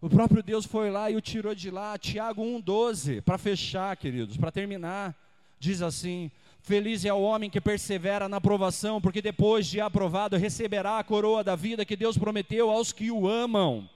O 0.00 0.08
próprio 0.08 0.42
Deus 0.42 0.64
foi 0.64 0.90
lá 0.90 1.10
e 1.10 1.16
o 1.16 1.20
tirou 1.20 1.54
de 1.54 1.70
lá. 1.70 1.96
Tiago 1.98 2.42
1,12, 2.42 3.20
para 3.22 3.38
fechar, 3.38 3.96
queridos, 3.96 4.36
para 4.36 4.50
terminar, 4.50 5.14
diz 5.58 5.82
assim: 5.82 6.30
Feliz 6.62 7.04
é 7.04 7.12
o 7.12 7.20
homem 7.20 7.50
que 7.50 7.60
persevera 7.60 8.28
na 8.28 8.38
aprovação, 8.38 9.00
porque 9.00 9.20
depois 9.20 9.66
de 9.66 9.80
aprovado 9.80 10.36
receberá 10.36 10.98
a 10.98 11.04
coroa 11.04 11.42
da 11.42 11.56
vida 11.56 11.84
que 11.84 11.96
Deus 11.96 12.16
prometeu 12.16 12.70
aos 12.70 12.92
que 12.92 13.10
o 13.10 13.28
amam. 13.28 13.88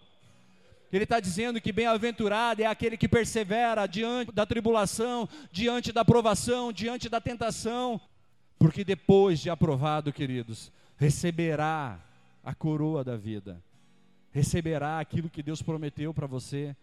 Ele 0.92 1.04
está 1.04 1.20
dizendo 1.20 1.60
que 1.60 1.72
bem-aventurado 1.72 2.62
é 2.62 2.66
aquele 2.66 2.96
que 2.96 3.08
persevera 3.08 3.86
diante 3.86 4.32
da 4.32 4.46
tribulação, 4.46 5.28
diante 5.50 5.92
da 5.92 6.00
aprovação, 6.00 6.72
diante 6.72 7.08
da 7.08 7.20
tentação, 7.20 8.00
porque 8.58 8.84
depois 8.84 9.40
de 9.40 9.50
aprovado, 9.50 10.12
queridos, 10.12 10.72
receberá 10.96 12.00
a 12.42 12.54
coroa 12.54 13.04
da 13.04 13.16
vida, 13.16 13.62
receberá 14.30 15.00
aquilo 15.00 15.30
que 15.30 15.42
Deus 15.42 15.62
prometeu 15.62 16.12
para 16.14 16.26
você, 16.26 16.76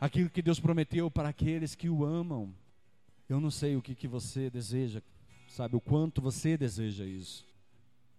aquilo 0.00 0.30
que 0.30 0.42
Deus 0.42 0.60
prometeu 0.60 1.10
para 1.10 1.28
aqueles 1.28 1.74
que 1.74 1.88
o 1.88 2.04
amam. 2.04 2.54
Eu 3.28 3.40
não 3.40 3.50
sei 3.50 3.76
o 3.76 3.82
que, 3.82 3.94
que 3.94 4.06
você 4.06 4.48
deseja, 4.48 5.02
sabe, 5.48 5.76
o 5.76 5.80
quanto 5.80 6.20
você 6.20 6.56
deseja 6.56 7.04
isso. 7.04 7.44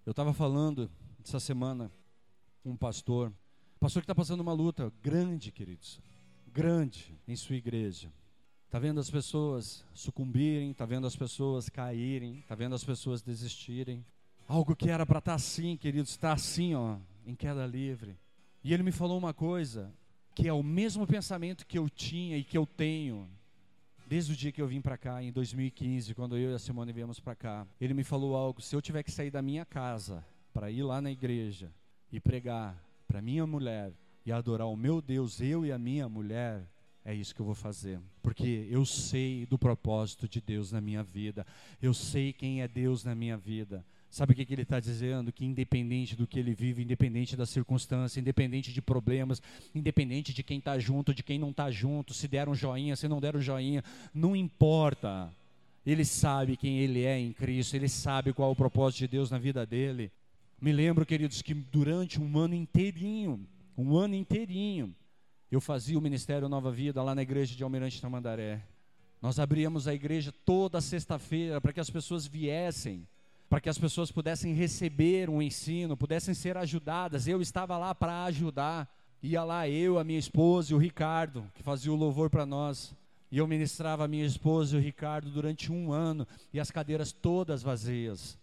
Eu 0.05 0.11
estava 0.11 0.34
falando 0.34 0.89
essa 1.24 1.39
semana, 1.39 1.91
com 2.63 2.72
um 2.72 2.78
pastor, 2.78 3.32
pastor 3.80 4.01
que 4.01 4.05
está 4.05 4.15
passando 4.15 4.41
uma 4.41 4.53
luta 4.53 4.91
grande, 5.01 5.51
queridos, 5.51 5.99
grande 6.47 7.13
em 7.28 7.36
sua 7.36 7.55
igreja. 7.55 8.11
Está 8.65 8.80
vendo 8.80 8.99
as 8.99 9.09
pessoas 9.09 9.86
sucumbirem, 9.93 10.72
está 10.72 10.86
vendo 10.86 11.07
as 11.07 11.15
pessoas 11.15 11.70
caírem, 11.70 12.39
está 12.39 12.53
vendo 12.53 12.76
as 12.76 12.84
pessoas 12.84 13.22
desistirem. 13.22 14.05
Algo 14.48 14.76
que 14.76 14.89
era 14.89 15.06
para 15.06 15.20
estar 15.20 15.32
tá 15.32 15.36
assim, 15.36 15.76
queridos, 15.76 16.12
está 16.12 16.32
assim, 16.32 16.74
ó, 16.74 16.98
em 17.26 17.36
queda 17.36 17.66
livre. 17.66 18.16
E 18.64 18.74
ele 18.74 18.84
me 18.84 18.91
falou 18.91 19.18
uma 19.18 19.34
coisa, 19.34 19.93
que 20.34 20.48
é 20.48 20.54
o 20.54 20.64
mesmo 20.64 21.06
pensamento 21.06 21.66
que 21.66 21.78
eu 21.78 21.89
tinha 21.89 22.38
e 22.38 22.43
que 22.43 22.58
eu 22.58 22.66
tenho 22.66 23.28
desde 24.08 24.32
o 24.32 24.36
dia 24.36 24.52
que 24.52 24.62
eu 24.62 24.68
vim 24.68 24.80
para 24.80 24.98
cá, 24.98 25.22
em 25.22 25.32
2015, 25.32 26.16
quando 26.16 26.38
eu 26.38 26.52
e 26.52 26.54
a 26.54 26.60
Simone 26.60 26.93
viemos 26.93 27.20
para 27.20 27.36
cá. 27.36 27.68
Ele 27.80 27.93
me 27.93 28.04
falou 28.04 28.36
algo: 28.36 28.62
se 28.62 28.76
eu 28.76 28.82
tiver 28.82 29.04
que 29.04 29.12
sair 29.12 29.30
da 29.30 29.41
minha 29.41 29.66
casa 29.66 30.24
para 30.54 30.72
ir 30.72 30.84
lá 30.84 31.02
na 31.02 31.12
igreja 31.12 31.72
e 32.12 32.20
pregar 32.20 32.82
para 33.06 33.22
minha 33.22 33.45
mulher 33.45 33.91
e 34.26 34.32
adorar 34.32 34.68
o 34.68 34.78
meu 34.78 35.02
Deus, 35.02 35.41
eu 35.41 35.66
e 35.66 35.72
a 35.72 35.78
minha 35.78 36.08
mulher, 36.08 36.66
é 37.04 37.14
isso 37.14 37.36
que 37.36 37.41
eu 37.41 37.45
vou 37.45 37.56
fazer, 37.56 38.00
porque 38.22 38.68
eu 38.70 38.86
sei 38.86 39.45
do 39.45 39.58
propósito 39.58 40.28
de 40.28 40.41
Deus 40.41 40.72
na 40.72 40.82
minha 40.82 41.04
vida, 41.04 41.45
eu 41.82 41.93
sei 41.93 42.34
quem 42.34 42.62
é 42.62 42.68
Deus 42.68 43.04
na 43.04 43.16
minha 43.16 43.38
vida. 43.38 43.86
Sabe 44.10 44.32
o 44.32 44.36
que, 44.36 44.45
que 44.45 44.53
ele 44.53 44.62
está 44.62 44.80
dizendo? 44.80 45.32
Que 45.32 45.45
independente 45.45 46.16
do 46.16 46.26
que 46.26 46.39
ele 46.39 46.53
vive, 46.53 46.84
independente 46.84 47.36
da 47.36 47.45
circunstância, 47.45 48.20
independente 48.20 48.72
de 48.72 48.82
problemas, 48.82 49.41
independente 49.76 50.34
de 50.34 50.43
quem 50.43 50.60
está 50.60 50.80
junto, 50.80 51.14
de 51.14 51.24
quem 51.24 51.38
não 51.38 51.49
está 51.49 51.70
junto, 51.70 52.14
se 52.14 52.28
deram 52.28 52.55
joinha, 52.55 52.95
se 52.95 53.08
não 53.08 53.20
deram 53.20 53.41
joinha, 53.41 53.84
não 54.14 54.36
importa. 54.36 55.32
Ele 55.86 56.03
sabe 56.03 56.58
quem 56.58 56.80
ele 56.80 57.03
é 57.03 57.20
em 57.20 57.32
Cristo, 57.32 57.76
ele 57.76 57.89
sabe 57.89 58.34
qual 58.34 58.49
é 58.49 58.51
o 58.51 58.55
propósito 58.55 58.99
de 58.99 59.08
Deus 59.08 59.30
na 59.30 59.38
vida 59.38 59.66
dele. 59.66 60.12
Me 60.60 60.72
lembro, 60.72 61.05
queridos, 61.05 61.41
que 61.41 61.53
durante 61.53 62.20
um 62.20 62.38
ano 62.38 62.55
inteirinho, 62.55 63.47
um 63.78 63.95
ano 63.95 64.16
inteirinho, 64.16 64.95
eu 65.51 65.62
fazia 65.62 65.97
o 65.97 66.01
Ministério 66.01 66.49
Nova 66.49 66.72
Vida 66.72 67.01
lá 67.03 67.14
na 67.14 67.22
igreja 67.22 67.55
de 67.55 67.64
Almirante 67.64 68.01
Tamandaré. 68.01 68.62
Nós 69.22 69.39
abríamos 69.39 69.88
a 69.88 69.93
igreja 69.93 70.34
toda 70.45 70.82
sexta-feira 70.82 71.62
para 71.62 71.72
que 71.72 71.80
as 71.80 71.89
pessoas 71.89 72.26
viessem, 72.28 73.08
para 73.50 73.62
que 73.62 73.70
as 73.70 73.78
pessoas 73.78 74.12
pudessem 74.12 74.54
receber 74.54 75.30
um 75.30 75.41
ensino, 75.41 75.95
pudessem 75.95 76.34
ser 76.34 76.58
ajudadas. 76.58 77.28
Eu 77.28 77.41
estava 77.41 77.78
lá 77.78 77.95
para 77.95 78.26
ajudar. 78.26 78.89
Ia 79.24 79.43
lá 79.43 79.68
eu, 79.68 79.98
a 79.98 80.04
minha 80.04 80.20
esposa 80.20 80.72
e 80.72 80.76
o 80.76 80.78
Ricardo, 80.78 81.50
que 81.56 81.64
fazia 81.64 81.91
o 81.91 81.95
louvor 81.95 82.30
para 82.30 82.45
nós. 82.45 82.93
E 83.32 83.38
eu 83.38 83.48
ministrava 83.48 84.06
a 84.06 84.08
minha 84.08 84.26
esposa 84.26 84.76
e 84.76 84.80
o 84.80 84.82
Ricardo 84.82 85.30
durante 85.30 85.72
um 85.72 85.91
ano, 85.91 86.26
e 86.54 86.60
as 86.60 86.72
cadeiras 86.72 87.12
todas 87.12 87.64
vazias. 87.64 88.38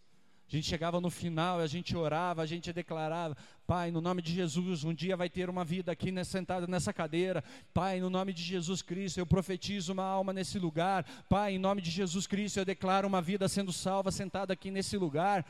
A 0.46 0.56
gente 0.56 0.68
chegava 0.68 1.00
no 1.00 1.10
final, 1.10 1.58
a 1.58 1.66
gente 1.66 1.96
orava, 1.96 2.42
a 2.42 2.46
gente 2.46 2.72
declarava: 2.72 3.36
Pai, 3.66 3.90
no 3.90 4.00
nome 4.00 4.20
de 4.20 4.32
Jesus, 4.32 4.84
um 4.84 4.92
dia 4.92 5.16
vai 5.16 5.28
ter 5.28 5.48
uma 5.48 5.64
vida 5.64 5.90
aqui 5.90 6.12
sentada 6.24 6.66
nessa 6.66 6.92
cadeira. 6.92 7.42
Pai, 7.72 7.98
no 7.98 8.10
nome 8.10 8.32
de 8.32 8.42
Jesus 8.42 8.82
Cristo, 8.82 9.18
eu 9.18 9.26
profetizo 9.26 9.92
uma 9.92 10.04
alma 10.04 10.32
nesse 10.32 10.58
lugar. 10.58 11.04
Pai, 11.28 11.54
em 11.54 11.58
nome 11.58 11.80
de 11.80 11.90
Jesus 11.90 12.26
Cristo, 12.26 12.58
eu 12.58 12.64
declaro 12.64 13.08
uma 13.08 13.22
vida 13.22 13.48
sendo 13.48 13.72
salva 13.72 14.12
sentada 14.12 14.52
aqui 14.52 14.70
nesse 14.70 14.96
lugar. 14.96 15.46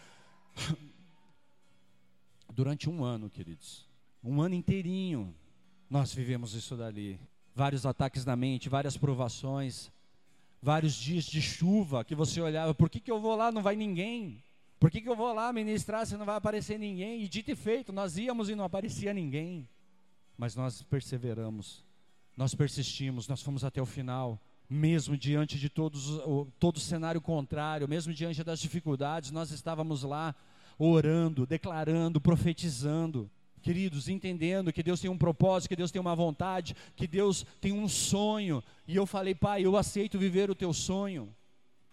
Durante 2.53 2.89
um 2.89 3.03
ano, 3.03 3.29
queridos, 3.29 3.85
um 4.23 4.41
ano 4.41 4.55
inteirinho, 4.55 5.35
nós 5.91 6.15
vivemos 6.15 6.55
isso 6.55 6.77
dali. 6.77 7.19
Vários 7.53 7.85
ataques 7.85 8.25
na 8.25 8.37
mente, 8.37 8.69
várias 8.69 8.97
provações, 8.97 9.91
vários 10.63 10.95
dias 10.95 11.25
de 11.25 11.43
chuva 11.43 12.05
que 12.05 12.15
você 12.15 12.41
olhava: 12.41 12.73
por 12.73 12.89
que, 12.89 13.01
que 13.01 13.11
eu 13.11 13.21
vou 13.21 13.35
lá? 13.35 13.51
Não 13.51 13.63
vai 13.63 13.75
ninguém. 13.75 14.43
Por 14.85 14.91
que, 14.91 15.01
que 15.01 15.09
eu 15.09 15.17
vou 15.17 15.33
lá 15.33 15.51
ministrar 15.51 16.05
se 16.05 16.15
não 16.15 16.27
vai 16.27 16.37
aparecer 16.37 16.79
ninguém? 16.79 17.23
E 17.23 17.27
dito 17.27 17.51
e 17.51 17.57
feito, 17.57 17.91
nós 17.91 18.19
íamos 18.19 18.51
e 18.51 18.55
não 18.55 18.65
aparecia 18.65 19.15
ninguém. 19.15 19.67
Mas 20.37 20.55
nós 20.55 20.83
perseveramos, 20.83 21.83
nós 22.37 22.55
persistimos, 22.55 23.27
nós 23.27 23.41
fomos 23.41 23.65
até 23.65 23.81
o 23.81 23.87
final. 23.87 24.39
Mesmo 24.69 25.17
diante 25.17 25.59
de 25.59 25.71
todos, 25.71 26.21
todo 26.61 26.77
o 26.77 26.81
cenário 26.81 27.19
contrário, 27.19 27.89
mesmo 27.89 28.13
diante 28.13 28.45
das 28.45 28.61
dificuldades, 28.61 29.31
nós 29.31 29.51
estávamos 29.53 30.03
lá 30.03 30.35
orando, 30.79 31.47
declarando, 31.47 32.21
profetizando. 32.21 33.31
Queridos, 33.63 34.07
entendendo 34.07 34.71
que 34.71 34.83
Deus 34.83 35.01
tem 35.01 35.11
um 35.11 35.17
propósito, 35.17 35.71
que 35.71 35.77
Deus 35.77 35.91
tem 35.91 35.99
uma 35.99 36.15
vontade, 36.15 36.77
que 36.95 37.07
Deus 37.07 37.47
tem 37.59 37.73
um 37.73 37.89
sonho. 37.89 38.63
E 38.87 38.95
eu 38.95 39.07
falei, 39.07 39.35
Pai, 39.35 39.65
eu 39.65 39.79
aceito 39.79 40.19
viver 40.19 40.51
o 40.51 40.55
teu 40.55 40.75
sonho. 40.75 41.35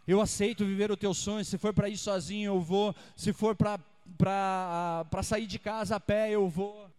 Eu 0.08 0.20
aceito 0.20 0.66
viver 0.66 0.92
o 0.92 0.98
teu 0.98 1.14
sonho. 1.14 1.46
Se 1.46 1.58
for 1.58 1.74
para 1.74 1.90
ir 1.90 1.98
sozinho, 1.98 2.54
eu 2.54 2.62
vou. 2.62 2.96
Se 3.16 3.32
for 3.34 3.56
para 3.56 5.24
sair 5.24 5.48
de 5.48 5.60
casa 5.60 5.96
a 5.96 6.00
pé, 6.00 6.32
eu 6.32 6.48
vou. 6.50 6.90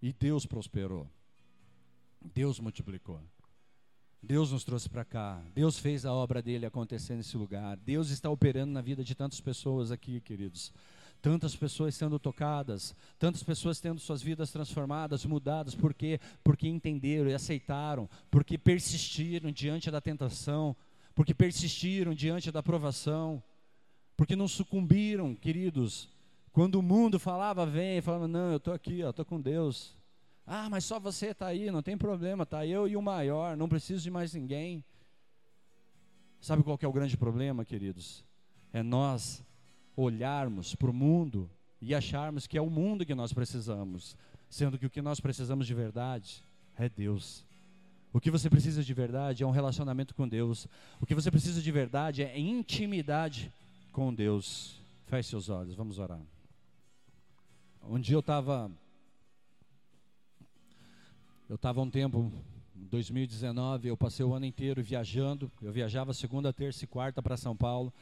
E 0.00 0.12
Deus 0.12 0.46
prosperou. 0.46 1.08
Deus 2.34 2.58
multiplicou. 2.58 3.20
Deus 4.22 4.50
nos 4.50 4.64
trouxe 4.64 4.88
para 4.88 5.04
cá. 5.04 5.40
Deus 5.54 5.78
fez 5.78 6.04
a 6.04 6.12
obra 6.12 6.42
dele 6.42 6.66
acontecer 6.66 7.14
nesse 7.14 7.36
lugar. 7.36 7.76
Deus 7.76 8.10
está 8.10 8.28
operando 8.28 8.72
na 8.72 8.80
vida 8.80 9.04
de 9.04 9.14
tantas 9.14 9.40
pessoas 9.40 9.92
aqui, 9.92 10.20
queridos. 10.20 10.72
Tantas 11.22 11.56
pessoas 11.56 11.94
sendo 11.94 12.18
tocadas, 12.18 12.94
tantas 13.18 13.42
pessoas 13.42 13.80
tendo 13.80 14.00
suas 14.00 14.22
vidas 14.22 14.50
transformadas, 14.50 15.24
mudadas, 15.24 15.74
por 15.74 15.94
quê? 15.94 16.20
Porque 16.44 16.68
entenderam 16.68 17.30
e 17.30 17.34
aceitaram, 17.34 18.08
porque 18.30 18.58
persistiram 18.58 19.50
diante 19.50 19.90
da 19.90 20.00
tentação, 20.00 20.76
porque 21.16 21.32
persistiram 21.32 22.14
diante 22.14 22.52
da 22.52 22.62
provação, 22.62 23.42
porque 24.18 24.36
não 24.36 24.46
sucumbiram, 24.46 25.34
queridos. 25.34 26.10
Quando 26.52 26.74
o 26.74 26.82
mundo 26.82 27.18
falava, 27.18 27.64
vem, 27.64 28.02
falava, 28.02 28.28
não, 28.28 28.50
eu 28.50 28.58
estou 28.58 28.74
aqui, 28.74 29.00
estou 29.00 29.24
com 29.24 29.40
Deus. 29.40 29.96
Ah, 30.46 30.68
mas 30.68 30.84
só 30.84 31.00
você 31.00 31.28
está 31.28 31.46
aí, 31.46 31.70
não 31.70 31.82
tem 31.82 31.96
problema, 31.96 32.42
está 32.42 32.66
eu 32.66 32.86
e 32.86 32.96
o 32.96 33.02
maior, 33.02 33.56
não 33.56 33.66
preciso 33.66 34.02
de 34.02 34.10
mais 34.10 34.34
ninguém. 34.34 34.84
Sabe 36.38 36.62
qual 36.62 36.78
é 36.78 36.86
o 36.86 36.92
grande 36.92 37.16
problema, 37.16 37.64
queridos? 37.64 38.22
É 38.70 38.82
nós 38.82 39.42
olharmos 39.96 40.74
para 40.74 40.90
o 40.90 40.94
mundo 40.94 41.50
e 41.80 41.94
acharmos 41.94 42.46
que 42.46 42.58
é 42.58 42.60
o 42.60 42.68
mundo 42.68 43.06
que 43.06 43.14
nós 43.14 43.32
precisamos, 43.32 44.14
sendo 44.50 44.78
que 44.78 44.84
o 44.84 44.90
que 44.90 45.00
nós 45.00 45.18
precisamos 45.18 45.66
de 45.66 45.72
verdade 45.72 46.44
é 46.76 46.90
Deus. 46.90 47.42
O 48.16 48.20
que 48.20 48.30
você 48.30 48.48
precisa 48.48 48.82
de 48.82 48.94
verdade 48.94 49.44
é 49.44 49.46
um 49.46 49.50
relacionamento 49.50 50.14
com 50.14 50.26
Deus. 50.26 50.66
O 50.98 51.04
que 51.04 51.14
você 51.14 51.30
precisa 51.30 51.60
de 51.60 51.70
verdade 51.70 52.22
é 52.22 52.38
intimidade 52.38 53.52
com 53.92 54.14
Deus. 54.14 54.80
Feche 55.04 55.28
seus 55.28 55.50
olhos, 55.50 55.74
vamos 55.74 55.98
orar. 55.98 56.22
Um 57.86 58.00
dia 58.00 58.14
eu 58.14 58.20
estava. 58.20 58.70
Eu 61.46 61.56
estava 61.56 61.82
um 61.82 61.90
tempo, 61.90 62.32
2019, 62.74 63.88
eu 63.88 63.96
passei 63.98 64.24
o 64.24 64.32
ano 64.32 64.46
inteiro 64.46 64.82
viajando. 64.82 65.52
Eu 65.60 65.70
viajava 65.70 66.14
segunda, 66.14 66.54
terça 66.54 66.84
e 66.84 66.88
quarta 66.88 67.22
para 67.22 67.36
São 67.36 67.54
Paulo. 67.54 67.92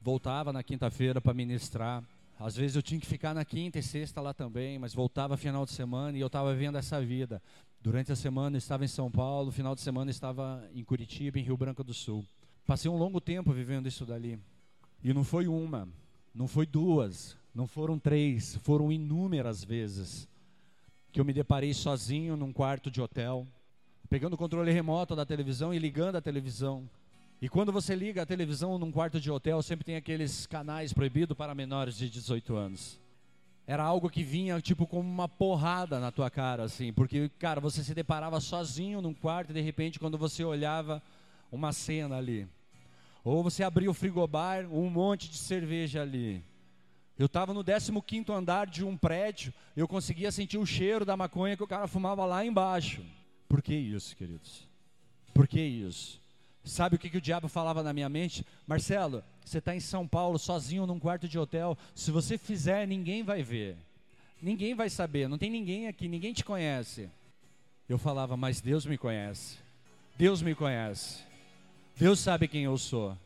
Voltava 0.00 0.52
na 0.52 0.62
quinta-feira 0.62 1.20
para 1.20 1.34
ministrar. 1.34 2.04
Às 2.38 2.54
vezes 2.54 2.76
eu 2.76 2.82
tinha 2.82 3.00
que 3.00 3.06
ficar 3.06 3.34
na 3.34 3.44
quinta 3.44 3.80
e 3.80 3.82
sexta 3.82 4.20
lá 4.20 4.32
também, 4.32 4.78
mas 4.78 4.94
voltava 4.94 5.36
final 5.36 5.64
de 5.64 5.72
semana 5.72 6.16
e 6.16 6.20
eu 6.20 6.28
estava 6.28 6.54
vendo 6.54 6.78
essa 6.78 7.00
vida. 7.00 7.42
Durante 7.86 8.10
a 8.10 8.16
semana 8.16 8.58
estava 8.58 8.84
em 8.84 8.88
São 8.88 9.08
Paulo, 9.08 9.52
final 9.52 9.72
de 9.72 9.80
semana 9.80 10.10
estava 10.10 10.68
em 10.74 10.82
Curitiba, 10.82 11.38
em 11.38 11.42
Rio 11.42 11.56
Branco 11.56 11.84
do 11.84 11.94
Sul. 11.94 12.26
Passei 12.66 12.90
um 12.90 12.96
longo 12.96 13.20
tempo 13.20 13.52
vivendo 13.52 13.86
isso 13.86 14.04
dali. 14.04 14.40
E 15.04 15.14
não 15.14 15.22
foi 15.22 15.46
uma, 15.46 15.88
não 16.34 16.48
foi 16.48 16.66
duas, 16.66 17.36
não 17.54 17.68
foram 17.68 17.96
três, 17.96 18.56
foram 18.64 18.90
inúmeras 18.90 19.62
vezes 19.62 20.26
que 21.12 21.20
eu 21.20 21.24
me 21.24 21.32
deparei 21.32 21.72
sozinho 21.72 22.36
num 22.36 22.52
quarto 22.52 22.90
de 22.90 23.00
hotel, 23.00 23.46
pegando 24.10 24.32
o 24.32 24.36
controle 24.36 24.72
remoto 24.72 25.14
da 25.14 25.24
televisão 25.24 25.72
e 25.72 25.78
ligando 25.78 26.16
a 26.16 26.20
televisão. 26.20 26.90
E 27.40 27.48
quando 27.48 27.70
você 27.70 27.94
liga 27.94 28.20
a 28.20 28.26
televisão 28.26 28.76
num 28.78 28.90
quarto 28.90 29.20
de 29.20 29.30
hotel, 29.30 29.62
sempre 29.62 29.84
tem 29.84 29.94
aqueles 29.94 30.44
canais 30.44 30.92
proibidos 30.92 31.36
para 31.36 31.54
menores 31.54 31.96
de 31.96 32.10
18 32.10 32.56
anos 32.56 33.05
era 33.66 33.82
algo 33.82 34.08
que 34.08 34.22
vinha 34.22 34.60
tipo 34.60 34.86
como 34.86 35.08
uma 35.08 35.28
porrada 35.28 35.98
na 35.98 36.12
tua 36.12 36.30
cara, 36.30 36.62
assim, 36.62 36.92
porque, 36.92 37.28
cara, 37.38 37.60
você 37.60 37.82
se 37.82 37.94
deparava 37.94 38.38
sozinho 38.40 39.02
num 39.02 39.12
quarto 39.12 39.50
e 39.50 39.54
de 39.54 39.60
repente, 39.60 39.98
quando 39.98 40.16
você 40.16 40.44
olhava 40.44 41.02
uma 41.50 41.72
cena 41.72 42.16
ali, 42.16 42.46
ou 43.24 43.42
você 43.42 43.64
abria 43.64 43.90
o 43.90 43.94
frigobar, 43.94 44.66
um 44.72 44.88
monte 44.88 45.28
de 45.28 45.36
cerveja 45.36 46.02
ali. 46.02 46.44
Eu 47.18 47.26
estava 47.26 47.52
no 47.52 47.64
15 47.64 48.30
andar 48.30 48.66
de 48.66 48.84
um 48.84 48.96
prédio, 48.96 49.52
eu 49.76 49.88
conseguia 49.88 50.30
sentir 50.30 50.58
o 50.58 50.66
cheiro 50.66 51.04
da 51.04 51.16
maconha 51.16 51.56
que 51.56 51.62
o 51.62 51.66
cara 51.66 51.88
fumava 51.88 52.24
lá 52.24 52.44
embaixo. 52.44 53.02
Por 53.48 53.62
que 53.62 53.74
isso, 53.74 54.14
queridos? 54.14 54.68
Por 55.34 55.48
que 55.48 55.60
isso? 55.60 56.20
Sabe 56.66 56.96
o 56.96 56.98
que, 56.98 57.08
que 57.08 57.16
o 57.16 57.20
diabo 57.20 57.46
falava 57.46 57.80
na 57.80 57.92
minha 57.92 58.08
mente? 58.08 58.44
Marcelo, 58.66 59.22
você 59.44 59.58
está 59.58 59.74
em 59.74 59.78
São 59.78 60.06
Paulo 60.06 60.36
sozinho 60.36 60.84
num 60.84 60.98
quarto 60.98 61.28
de 61.28 61.38
hotel. 61.38 61.78
Se 61.94 62.10
você 62.10 62.36
fizer, 62.36 62.88
ninguém 62.88 63.22
vai 63.22 63.40
ver. 63.40 63.76
Ninguém 64.42 64.74
vai 64.74 64.90
saber. 64.90 65.28
Não 65.28 65.38
tem 65.38 65.48
ninguém 65.48 65.86
aqui, 65.86 66.08
ninguém 66.08 66.32
te 66.32 66.44
conhece. 66.44 67.08
Eu 67.88 67.98
falava, 67.98 68.36
mas 68.36 68.60
Deus 68.60 68.84
me 68.84 68.98
conhece. 68.98 69.58
Deus 70.18 70.42
me 70.42 70.56
conhece. 70.56 71.20
Deus 71.96 72.18
sabe 72.18 72.48
quem 72.48 72.64
eu 72.64 72.76
sou. 72.76 73.16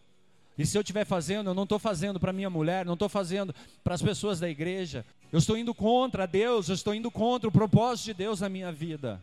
E 0.58 0.66
se 0.66 0.76
eu 0.76 0.82
estiver 0.82 1.06
fazendo, 1.06 1.48
eu 1.48 1.54
não 1.54 1.62
estou 1.62 1.78
fazendo 1.78 2.20
para 2.20 2.34
minha 2.34 2.50
mulher, 2.50 2.84
não 2.84 2.92
estou 2.92 3.08
fazendo 3.08 3.54
para 3.82 3.94
as 3.94 4.02
pessoas 4.02 4.38
da 4.38 4.50
igreja. 4.50 5.02
Eu 5.32 5.38
estou 5.38 5.56
indo 5.56 5.72
contra 5.72 6.26
Deus, 6.26 6.68
eu 6.68 6.74
estou 6.74 6.94
indo 6.94 7.10
contra 7.10 7.48
o 7.48 7.52
propósito 7.52 8.06
de 8.06 8.14
Deus 8.14 8.40
na 8.42 8.50
minha 8.50 8.70
vida. 8.70 9.18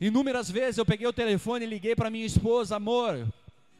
Inúmeras 0.00 0.50
vezes 0.50 0.78
eu 0.78 0.86
peguei 0.86 1.06
o 1.06 1.12
telefone 1.12 1.66
e 1.66 1.68
liguei 1.68 1.94
para 1.94 2.08
minha 2.08 2.24
esposa, 2.24 2.76
amor, 2.76 3.28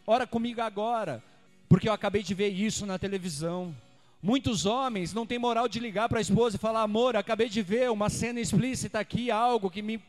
ora 0.06 0.26
comigo 0.26 0.60
agora, 0.60 1.22
porque 1.68 1.88
eu 1.88 1.92
acabei 1.92 2.22
de 2.22 2.34
ver 2.34 2.48
isso 2.48 2.84
na 2.86 2.98
televisão. 2.98 3.74
Muitos 4.22 4.66
homens 4.66 5.12
não 5.12 5.26
têm 5.26 5.38
moral 5.38 5.68
de 5.68 5.80
ligar 5.80 6.08
para 6.08 6.18
a 6.18 6.22
esposa 6.22 6.56
e 6.56 6.58
falar: 6.58 6.82
amor, 6.82 7.16
acabei 7.16 7.48
de 7.48 7.62
ver 7.62 7.90
uma 7.90 8.08
cena 8.08 8.40
explícita 8.40 9.00
aqui, 9.00 9.30
algo 9.30 9.70
que 9.70 9.82
me 9.82 10.00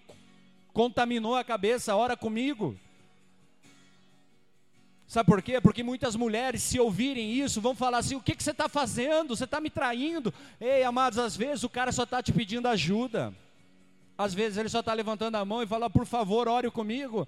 contaminou 0.71 1.35
a 1.35 1.43
cabeça, 1.43 1.95
ora 1.95 2.15
comigo. 2.15 2.77
Sabe 5.07 5.27
por 5.27 5.41
quê? 5.41 5.61
Porque 5.61 5.83
muitas 5.83 6.15
mulheres, 6.15 6.63
se 6.63 6.79
ouvirem 6.79 7.33
isso, 7.33 7.61
vão 7.61 7.75
falar 7.75 7.99
assim: 7.99 8.15
o 8.15 8.21
que, 8.21 8.35
que 8.35 8.43
você 8.43 8.51
está 8.51 8.67
fazendo? 8.67 9.35
Você 9.35 9.43
está 9.43 9.61
me 9.61 9.69
traindo? 9.69 10.33
Ei, 10.59 10.83
amados, 10.83 11.19
às 11.19 11.37
vezes 11.37 11.63
o 11.63 11.69
cara 11.69 11.91
só 11.91 12.03
está 12.03 12.21
te 12.21 12.31
pedindo 12.31 12.67
ajuda. 12.67 13.33
Às 14.17 14.33
vezes 14.33 14.57
ele 14.57 14.69
só 14.69 14.79
está 14.79 14.93
levantando 14.93 15.35
a 15.35 15.45
mão 15.45 15.61
e 15.61 15.67
fala: 15.67 15.89
por 15.89 16.05
favor, 16.05 16.47
ore 16.47 16.69
comigo. 16.71 17.27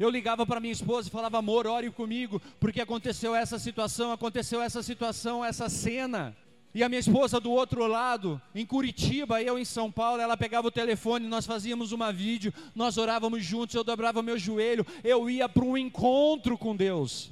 Eu 0.00 0.08
ligava 0.08 0.46
para 0.46 0.60
minha 0.60 0.72
esposa 0.72 1.08
e 1.08 1.10
falava: 1.10 1.36
amor, 1.36 1.66
ore 1.66 1.90
comigo, 1.90 2.40
porque 2.58 2.80
aconteceu 2.80 3.34
essa 3.34 3.58
situação, 3.58 4.10
aconteceu 4.10 4.62
essa 4.62 4.82
situação, 4.82 5.44
essa 5.44 5.68
cena. 5.68 6.34
E 6.74 6.82
a 6.82 6.88
minha 6.88 7.00
esposa 7.00 7.38
do 7.38 7.50
outro 7.50 7.86
lado, 7.86 8.40
em 8.54 8.64
Curitiba, 8.64 9.42
eu 9.42 9.58
em 9.58 9.64
São 9.64 9.92
Paulo, 9.92 10.22
ela 10.22 10.38
pegava 10.38 10.68
o 10.68 10.70
telefone, 10.70 11.26
nós 11.26 11.44
fazíamos 11.44 11.92
uma 11.92 12.10
vídeo, 12.10 12.54
nós 12.74 12.96
orávamos 12.96 13.44
juntos, 13.44 13.74
eu 13.74 13.84
dobrava 13.84 14.22
meu 14.22 14.38
joelho, 14.38 14.86
eu 15.04 15.28
ia 15.28 15.46
para 15.50 15.64
um 15.64 15.76
encontro 15.76 16.56
com 16.56 16.74
Deus. 16.74 17.30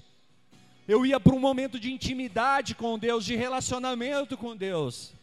Eu 0.86 1.06
ia 1.06 1.18
para 1.18 1.34
um 1.34 1.40
momento 1.40 1.80
de 1.80 1.90
intimidade 1.90 2.74
com 2.74 2.98
Deus, 2.98 3.24
de 3.24 3.34
relacionamento 3.34 4.36
com 4.36 4.54
Deus. 4.54 5.14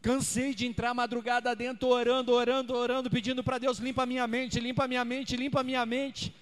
Cansei 0.00 0.54
de 0.54 0.64
entrar 0.64 0.94
madrugada 0.94 1.56
dentro, 1.56 1.88
orando, 1.88 2.32
orando, 2.32 2.72
orando, 2.72 3.10
pedindo 3.10 3.42
para 3.42 3.58
Deus: 3.58 3.78
limpa 3.78 4.06
minha 4.06 4.28
mente, 4.28 4.60
limpa 4.60 4.86
minha 4.86 5.04
mente, 5.04 5.34
limpa 5.34 5.64
minha 5.64 5.84
mente. 5.84 6.32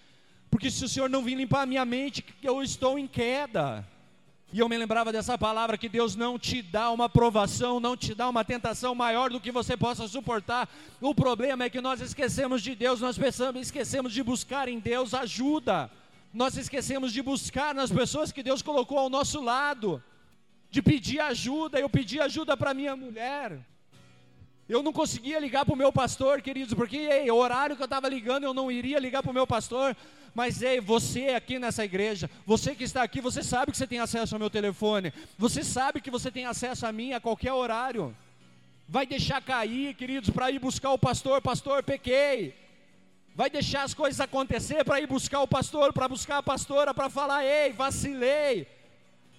Porque 0.52 0.70
se 0.70 0.84
o 0.84 0.88
Senhor 0.88 1.08
não 1.08 1.24
vir 1.24 1.34
limpar 1.34 1.62
a 1.62 1.66
minha 1.66 1.82
mente, 1.82 2.22
eu 2.42 2.62
estou 2.62 2.98
em 2.98 3.06
queda. 3.06 3.88
E 4.52 4.58
eu 4.58 4.68
me 4.68 4.76
lembrava 4.76 5.10
dessa 5.10 5.38
palavra 5.38 5.78
que 5.78 5.88
Deus 5.88 6.14
não 6.14 6.38
te 6.38 6.60
dá 6.60 6.90
uma 6.90 7.08
provação, 7.08 7.80
não 7.80 7.96
te 7.96 8.14
dá 8.14 8.28
uma 8.28 8.44
tentação 8.44 8.94
maior 8.94 9.30
do 9.30 9.40
que 9.40 9.50
você 9.50 9.78
possa 9.78 10.06
suportar. 10.06 10.68
O 11.00 11.14
problema 11.14 11.64
é 11.64 11.70
que 11.70 11.80
nós 11.80 12.02
esquecemos 12.02 12.62
de 12.62 12.74
Deus, 12.74 13.00
nós 13.00 13.16
pensamos, 13.16 13.62
esquecemos 13.62 14.12
de 14.12 14.22
buscar 14.22 14.68
em 14.68 14.78
Deus 14.78 15.14
ajuda. 15.14 15.90
Nós 16.34 16.54
esquecemos 16.58 17.14
de 17.14 17.22
buscar 17.22 17.74
nas 17.74 17.90
pessoas 17.90 18.30
que 18.30 18.42
Deus 18.42 18.60
colocou 18.60 18.98
ao 18.98 19.08
nosso 19.08 19.40
lado, 19.40 20.04
de 20.70 20.82
pedir 20.82 21.20
ajuda. 21.20 21.80
Eu 21.80 21.88
pedi 21.88 22.20
ajuda 22.20 22.58
para 22.58 22.74
minha 22.74 22.94
mulher. 22.94 23.58
Eu 24.72 24.82
não 24.82 24.90
conseguia 24.90 25.38
ligar 25.38 25.66
para 25.66 25.74
o 25.74 25.76
meu 25.76 25.92
pastor, 25.92 26.40
queridos, 26.40 26.72
porque 26.72 26.96
ei, 26.96 27.30
o 27.30 27.36
horário 27.36 27.76
que 27.76 27.82
eu 27.82 27.84
estava 27.84 28.08
ligando 28.08 28.44
eu 28.44 28.54
não 28.54 28.72
iria 28.72 28.98
ligar 28.98 29.22
para 29.22 29.30
o 29.30 29.34
meu 29.34 29.46
pastor. 29.46 29.94
Mas 30.34 30.62
ei, 30.62 30.80
você 30.80 31.28
aqui 31.28 31.58
nessa 31.58 31.84
igreja, 31.84 32.30
você 32.46 32.74
que 32.74 32.82
está 32.82 33.02
aqui, 33.02 33.20
você 33.20 33.42
sabe 33.42 33.70
que 33.70 33.76
você 33.76 33.86
tem 33.86 33.98
acesso 33.98 34.34
ao 34.34 34.38
meu 34.38 34.48
telefone, 34.48 35.12
você 35.36 35.62
sabe 35.62 36.00
que 36.00 36.10
você 36.10 36.30
tem 36.30 36.46
acesso 36.46 36.86
a 36.86 36.90
mim 36.90 37.12
a 37.12 37.20
qualquer 37.20 37.52
horário. 37.52 38.16
Vai 38.88 39.04
deixar 39.04 39.42
cair, 39.42 39.92
queridos, 39.94 40.30
para 40.30 40.50
ir 40.50 40.58
buscar 40.58 40.92
o 40.92 40.98
pastor, 40.98 41.42
pastor, 41.42 41.82
pequei. 41.82 42.54
Vai 43.34 43.50
deixar 43.50 43.82
as 43.82 43.92
coisas 43.92 44.20
acontecer 44.20 44.82
para 44.86 45.02
ir 45.02 45.06
buscar 45.06 45.42
o 45.42 45.48
pastor, 45.48 45.92
para 45.92 46.08
buscar 46.08 46.38
a 46.38 46.42
pastora, 46.42 46.94
para 46.94 47.10
falar, 47.10 47.44
ei, 47.44 47.74
vacilei. 47.74 48.66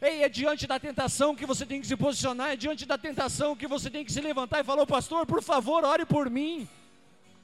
Ei, 0.04 0.22
é 0.22 0.28
diante 0.28 0.68
da 0.68 0.78
tentação 0.78 1.34
que 1.34 1.46
você 1.46 1.66
tem 1.66 1.80
que 1.80 1.88
se 1.88 1.96
posicionar, 1.96 2.52
é 2.52 2.56
diante 2.58 2.86
da 2.86 2.98
tentação 2.98 3.56
que 3.56 3.66
você 3.66 3.90
tem 3.90 4.04
que 4.04 4.12
se 4.12 4.20
levantar 4.20 4.60
e 4.60 4.64
falar, 4.66 4.86
pastor, 4.86 5.26
por 5.26 5.42
favor, 5.42 5.86
ore 5.86 6.06
por 6.06 6.30
mim. 6.30 6.68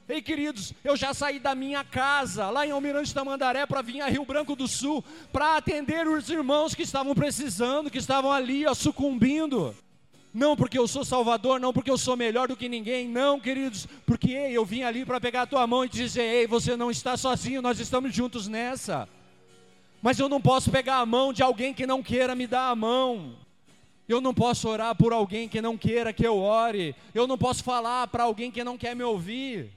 Ei, 0.06 0.20
queridos, 0.20 0.74
eu 0.84 0.94
já 0.94 1.14
saí 1.14 1.40
da 1.40 1.54
minha 1.54 1.82
casa, 1.82 2.50
lá 2.50 2.66
em 2.66 2.70
Almirante 2.70 3.14
Tamandaré, 3.14 3.64
para 3.64 3.80
vir 3.80 4.02
a 4.02 4.08
Rio 4.08 4.26
Branco 4.26 4.54
do 4.54 4.68
Sul, 4.68 5.02
para 5.32 5.56
atender 5.56 6.06
os 6.06 6.28
irmãos 6.28 6.74
que 6.74 6.82
estavam 6.82 7.14
precisando, 7.14 7.90
que 7.90 7.96
estavam 7.96 8.30
ali, 8.30 8.66
ó, 8.66 8.74
sucumbindo. 8.74 9.74
Não 10.34 10.54
porque 10.54 10.78
eu 10.78 10.86
sou 10.86 11.02
salvador, 11.02 11.58
não 11.58 11.72
porque 11.72 11.90
eu 11.90 11.96
sou 11.96 12.14
melhor 12.14 12.46
do 12.46 12.56
que 12.56 12.68
ninguém, 12.68 13.08
não, 13.08 13.40
queridos, 13.40 13.88
porque 14.04 14.32
ei, 14.32 14.52
eu 14.52 14.66
vim 14.66 14.82
ali 14.82 15.06
para 15.06 15.18
pegar 15.18 15.42
a 15.42 15.46
tua 15.46 15.66
mão 15.66 15.86
e 15.86 15.88
dizer: 15.88 16.24
ei, 16.24 16.46
você 16.46 16.76
não 16.76 16.90
está 16.90 17.16
sozinho, 17.16 17.62
nós 17.62 17.80
estamos 17.80 18.14
juntos 18.14 18.48
nessa. 18.48 19.08
Mas 20.02 20.18
eu 20.18 20.28
não 20.28 20.40
posso 20.40 20.70
pegar 20.70 20.98
a 20.98 21.06
mão 21.06 21.32
de 21.32 21.42
alguém 21.42 21.74
que 21.74 21.86
não 21.86 22.02
queira 22.02 22.34
me 22.34 22.46
dar 22.46 22.70
a 22.70 22.76
mão. 22.76 23.36
Eu 24.08 24.20
não 24.20 24.34
posso 24.34 24.68
orar 24.68 24.94
por 24.94 25.12
alguém 25.12 25.48
que 25.48 25.60
não 25.60 25.76
queira 25.76 26.12
que 26.12 26.26
eu 26.26 26.38
ore. 26.38 26.96
Eu 27.14 27.26
não 27.26 27.38
posso 27.38 27.62
falar 27.62 28.06
para 28.08 28.24
alguém 28.24 28.50
que 28.50 28.64
não 28.64 28.76
quer 28.76 28.96
me 28.96 29.04
ouvir. 29.04 29.70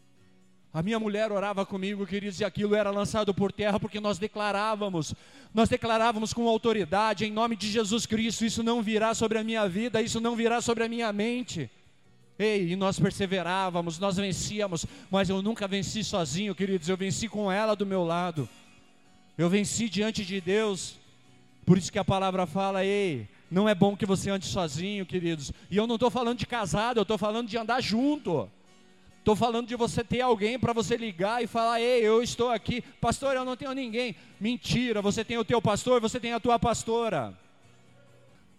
A 0.73 0.81
minha 0.81 0.99
mulher 0.99 1.31
orava 1.31 1.63
comigo, 1.67 2.03
queridos, 2.07 2.39
e 2.39 2.43
aquilo 2.43 2.73
era 2.73 2.89
lançado 2.89 3.31
por 3.31 3.51
terra 3.51 3.79
porque 3.79 3.99
nós 3.99 4.17
declarávamos, 4.17 5.13
nós 5.53 5.69
declarávamos 5.69 6.33
com 6.33 6.49
autoridade, 6.49 7.25
em 7.25 7.31
nome 7.31 7.55
de 7.55 7.69
Jesus 7.69 8.07
Cristo: 8.07 8.43
isso 8.43 8.63
não 8.63 8.81
virá 8.81 9.13
sobre 9.13 9.37
a 9.37 9.43
minha 9.43 9.69
vida, 9.69 10.01
isso 10.01 10.19
não 10.19 10.35
virá 10.35 10.61
sobre 10.61 10.83
a 10.83 10.89
minha 10.89 11.13
mente. 11.13 11.69
Ei, 12.39 12.71
e 12.71 12.75
nós 12.75 12.99
perseverávamos, 12.99 13.99
nós 13.99 14.17
vencíamos, 14.17 14.83
mas 15.11 15.29
eu 15.29 15.43
nunca 15.43 15.67
venci 15.67 16.03
sozinho, 16.03 16.55
queridos, 16.55 16.89
eu 16.89 16.97
venci 16.97 17.29
com 17.29 17.51
ela 17.51 17.75
do 17.75 17.85
meu 17.85 18.03
lado. 18.03 18.49
Eu 19.37 19.49
venci 19.49 19.89
diante 19.89 20.23
de 20.23 20.39
Deus. 20.39 20.99
Por 21.65 21.77
isso 21.77 21.91
que 21.91 21.99
a 21.99 22.05
palavra 22.05 22.45
fala, 22.45 22.85
ei, 22.85 23.27
não 23.49 23.67
é 23.67 23.75
bom 23.75 23.95
que 23.95 24.05
você 24.05 24.29
ande 24.29 24.45
sozinho, 24.45 25.05
queridos. 25.05 25.51
E 25.69 25.77
eu 25.77 25.87
não 25.87 25.95
estou 25.95 26.09
falando 26.09 26.39
de 26.39 26.45
casado, 26.45 26.97
eu 26.97 27.03
estou 27.03 27.17
falando 27.17 27.47
de 27.47 27.57
andar 27.57 27.81
junto. 27.81 28.49
Estou 29.19 29.35
falando 29.35 29.67
de 29.67 29.75
você 29.75 30.03
ter 30.03 30.19
alguém 30.19 30.59
para 30.59 30.73
você 30.73 30.97
ligar 30.97 31.41
e 31.41 31.47
falar: 31.47 31.79
Ei, 31.79 32.01
eu 32.01 32.21
estou 32.21 32.49
aqui, 32.49 32.81
pastor, 32.99 33.35
eu 33.35 33.45
não 33.45 33.55
tenho 33.55 33.71
ninguém. 33.71 34.15
Mentira, 34.37 35.01
você 35.01 35.23
tem 35.23 35.37
o 35.37 35.45
teu 35.45 35.61
pastor, 35.61 36.01
você 36.01 36.19
tem 36.19 36.33
a 36.33 36.39
tua 36.41 36.59
pastora. 36.59 37.33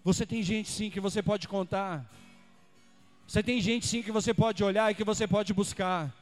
Você 0.03 0.25
tem 0.25 0.43
gente 0.43 0.71
sim 0.71 0.89
que 0.89 1.01
você 1.01 1.23
pode 1.23 1.47
contar. 1.49 2.11
Você 3.27 3.43
tem 3.43 3.61
gente 3.61 3.87
sim 3.87 4.03
que 4.03 4.13
você 4.13 4.33
pode 4.33 4.65
olhar 4.65 4.91
e 4.91 4.95
que 4.95 5.05
você 5.05 5.27
pode 5.27 5.53
buscar. 5.53 6.15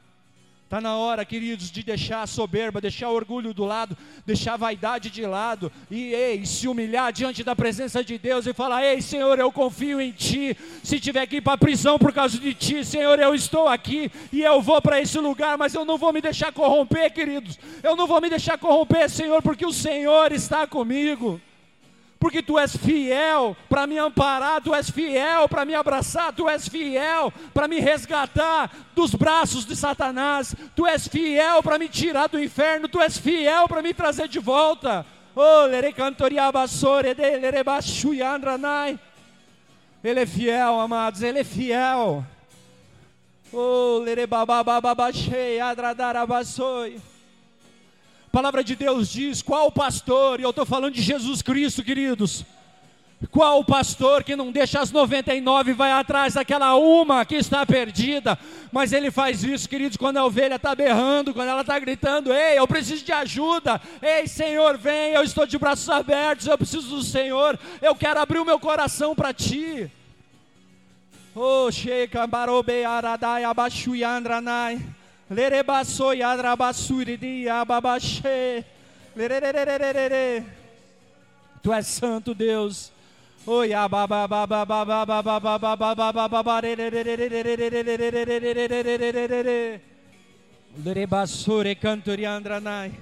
Está 0.73 0.81
na 0.81 0.97
hora, 0.97 1.23
queridos, 1.23 1.71
de 1.71 1.83
deixar 1.83 2.23
a 2.23 2.27
soberba, 2.27 2.81
deixar 2.81 3.11
o 3.11 3.15
orgulho 3.15 3.53
do 3.53 3.63
lado, 3.63 3.95
deixar 4.25 4.55
a 4.55 4.57
vaidade 4.57 5.11
de 5.11 5.27
lado 5.27 5.71
e 5.91 6.15
ei, 6.15 6.47
se 6.47 6.67
humilhar 6.67 7.13
diante 7.13 7.45
da 7.45 7.55
presença 7.55 8.03
de 8.03 8.17
Deus 8.17 8.47
e 8.47 8.55
falar: 8.55 8.83
Ei, 8.83 9.03
Senhor, 9.03 9.39
eu 9.39 9.53
confio 9.53 10.01
em 10.01 10.13
Ti. 10.13 10.57
Se 10.83 10.99
tiver 10.99 11.27
que 11.27 11.37
ir 11.37 11.41
para 11.43 11.53
a 11.53 11.59
prisão 11.59 11.99
por 11.99 12.11
causa 12.11 12.39
de 12.39 12.55
Ti, 12.55 12.87
Senhor, 12.87 13.19
eu 13.19 13.35
estou 13.35 13.69
aqui 13.69 14.11
e 14.33 14.41
eu 14.41 14.63
vou 14.63 14.81
para 14.81 14.99
esse 14.99 15.19
lugar, 15.19 15.59
mas 15.59 15.75
eu 15.75 15.85
não 15.85 15.99
vou 15.99 16.11
me 16.11 16.23
deixar 16.23 16.51
corromper, 16.55 17.13
queridos. 17.13 17.59
Eu 17.83 17.95
não 17.95 18.07
vou 18.07 18.23
me 18.23 18.31
deixar 18.31 18.57
corromper, 18.57 19.11
Senhor, 19.11 19.43
porque 19.43 19.67
o 19.67 19.75
Senhor 19.75 20.33
está 20.33 20.67
comigo 20.67 21.39
porque 22.23 22.41
tu 22.41 22.57
és 22.57 22.77
fiel 22.77 23.57
para 23.69 23.85
me 23.85 23.99
amparar, 23.99 24.61
tu 24.63 24.73
és 24.73 24.89
fiel 24.89 25.49
para 25.49 25.65
me 25.65 25.75
abraçar, 25.75 26.33
tu 26.33 26.49
és 26.49 26.69
fiel 26.69 27.33
para 27.53 27.67
me 27.67 27.81
resgatar 27.81 28.71
dos 28.95 29.13
braços 29.13 29.65
de 29.65 29.75
Satanás, 29.75 30.55
tu 30.77 30.87
és 30.87 31.09
fiel 31.09 31.61
para 31.65 31.81
me 31.81 31.89
tirar 31.89 32.29
do 32.29 32.41
inferno, 32.41 32.87
tu 32.89 33.01
és 33.01 33.19
fiel 33.19 33.67
para 33.67 33.83
me 33.83 33.93
trazer 33.93 34.29
de 34.29 34.39
volta. 34.39 35.05
Oh, 35.35 35.67
ele 40.05 40.21
é 40.21 40.27
fiel, 40.27 40.79
amados, 40.79 41.23
ele 41.23 41.41
é 41.41 41.45
fiel. 41.45 42.25
Oh, 43.53 43.99
lerebabababachei, 43.99 45.59
adradarabasoi 45.59 47.12
palavra 48.33 48.65
de 48.65 48.75
Deus 48.75 49.11
diz: 49.11 49.43
qual 49.43 49.71
pastor, 49.71 50.41
e 50.41 50.43
eu 50.43 50.51
estou 50.51 50.65
falando 50.65 50.95
de 50.95 51.03
Jesus 51.03 51.43
Cristo, 51.43 51.85
queridos. 51.85 52.45
Qual 53.31 53.65
pastor 53.65 54.25
que 54.25 54.35
não 54.35 54.51
deixa 54.51 54.81
as 54.81 54.91
99 54.91 55.71
e 55.71 55.75
vai 55.75 55.93
atrás 55.93 56.35
daquela 56.35 56.75
uma 56.75 57.25
que 57.25 57.37
está 57.37 57.65
perdida? 57.65 58.37
Mas 58.73 58.93
ele 58.93 59.13
faz 59.13 59.45
isso, 59.45 59.69
queridos, 59.69 59.97
quando 59.97 60.17
a 60.17 60.25
ovelha 60.25 60.57
está 60.57 60.75
berrando, 60.75 61.33
quando 61.33 61.49
ela 61.49 61.61
está 61.61 61.79
gritando: 61.79 62.33
Ei, 62.33 62.59
eu 62.59 62.67
preciso 62.67 63.05
de 63.05 63.13
ajuda. 63.13 63.81
Ei, 64.01 64.27
Senhor, 64.27 64.77
vem, 64.77 65.13
eu 65.13 65.23
estou 65.23 65.47
de 65.47 65.57
braços 65.57 65.89
abertos, 65.89 66.47
eu 66.47 66.59
preciso 66.59 66.89
do 66.89 67.03
Senhor, 67.03 67.57
eu 67.81 67.95
quero 67.95 68.19
abrir 68.19 68.41
o 68.41 68.45
meu 68.45 68.59
coração 68.59 69.15
para 69.15 69.33
ti. 69.33 69.89
Oh, 71.35 71.71
Sheikha 71.71 72.27
Barobe 72.27 72.85
Aradai. 72.85 73.45
Lerebaçoi, 75.31 76.23
adrabaçuridi, 76.23 77.49
ababaxê. 77.49 78.65
Tu 81.63 81.73
és 81.73 81.87
santo, 81.87 82.35
Deus. 82.35 82.91
Oi, 83.47 83.73
Lerebaçore 90.85 91.75
cantori 91.75 92.25
andranai. 92.25 92.93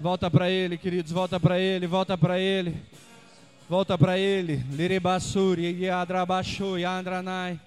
Volta 0.00 0.30
para 0.30 0.50
ele, 0.50 0.78
queridos, 0.78 1.12
volta 1.12 1.38
para 1.38 1.58
ele, 1.58 1.86
volta 1.86 2.16
para 2.18 2.38
ele. 2.38 2.76
Volta 3.68 3.96
para 3.96 4.18
ele. 4.18 4.56
Lirebasuri, 4.70 5.84
Yadrabashu, 5.84 6.78
Yandranai. 6.78 7.60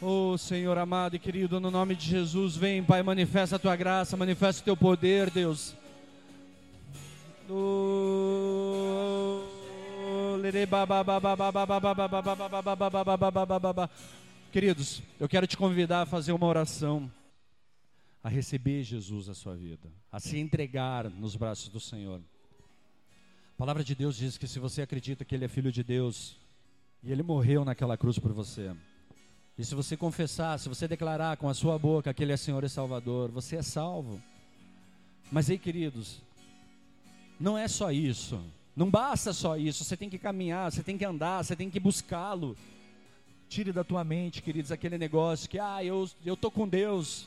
Oh 0.00 0.36
Senhor 0.36 0.76
amado 0.76 1.16
e 1.16 1.18
querido, 1.18 1.58
no 1.58 1.70
nome 1.70 1.94
de 1.94 2.06
Jesus, 2.06 2.54
vem, 2.54 2.84
Pai, 2.84 3.02
manifesta 3.02 3.56
a 3.56 3.58
tua 3.58 3.74
graça, 3.74 4.14
manifesta 4.14 4.60
o 4.60 4.64
teu 4.64 4.76
poder, 4.76 5.30
Deus. 5.30 5.74
Queridos, 14.52 15.02
eu 15.18 15.28
quero 15.28 15.46
te 15.46 15.56
convidar 15.56 16.02
a 16.02 16.06
fazer 16.06 16.32
uma 16.32 16.46
oração, 16.46 17.10
a 18.22 18.28
receber 18.28 18.82
Jesus 18.82 19.28
na 19.28 19.34
sua 19.34 19.56
vida, 19.56 19.88
a 20.12 20.20
se 20.20 20.38
entregar 20.38 21.08
nos 21.08 21.36
braços 21.36 21.68
do 21.68 21.80
Senhor. 21.80 22.20
A 23.56 23.58
palavra 23.58 23.82
de 23.82 23.94
Deus 23.94 24.18
diz 24.18 24.36
que 24.36 24.46
se 24.46 24.58
você 24.58 24.82
acredita 24.82 25.24
que 25.24 25.34
Ele 25.34 25.46
é 25.46 25.48
filho 25.48 25.72
de 25.72 25.82
Deus 25.82 26.36
e 27.02 27.10
Ele 27.10 27.22
morreu 27.22 27.64
naquela 27.64 27.96
cruz 27.96 28.18
por 28.18 28.30
você, 28.30 28.70
e 29.56 29.64
se 29.64 29.74
você 29.74 29.96
confessar, 29.96 30.58
se 30.58 30.68
você 30.68 30.86
declarar 30.86 31.38
com 31.38 31.48
a 31.48 31.54
sua 31.54 31.78
boca 31.78 32.12
que 32.12 32.22
Ele 32.22 32.34
é 32.34 32.36
Senhor 32.36 32.62
e 32.64 32.68
Salvador, 32.68 33.30
você 33.30 33.56
é 33.56 33.62
salvo. 33.62 34.20
Mas 35.32 35.48
aí, 35.48 35.56
queridos, 35.56 36.20
não 37.40 37.56
é 37.56 37.66
só 37.66 37.90
isso. 37.90 38.38
Não 38.76 38.90
basta 38.90 39.32
só 39.32 39.56
isso. 39.56 39.84
Você 39.84 39.96
tem 39.96 40.10
que 40.10 40.18
caminhar, 40.18 40.70
você 40.70 40.82
tem 40.82 40.98
que 40.98 41.04
andar, 41.06 41.42
você 41.42 41.56
tem 41.56 41.70
que 41.70 41.80
buscá-lo. 41.80 42.54
Tire 43.48 43.72
da 43.72 43.82
tua 43.82 44.04
mente, 44.04 44.42
queridos, 44.42 44.70
aquele 44.70 44.98
negócio 44.98 45.48
que, 45.48 45.58
ah, 45.58 45.82
eu, 45.82 46.06
tô 46.38 46.50
com 46.50 46.68
Deus. 46.68 47.26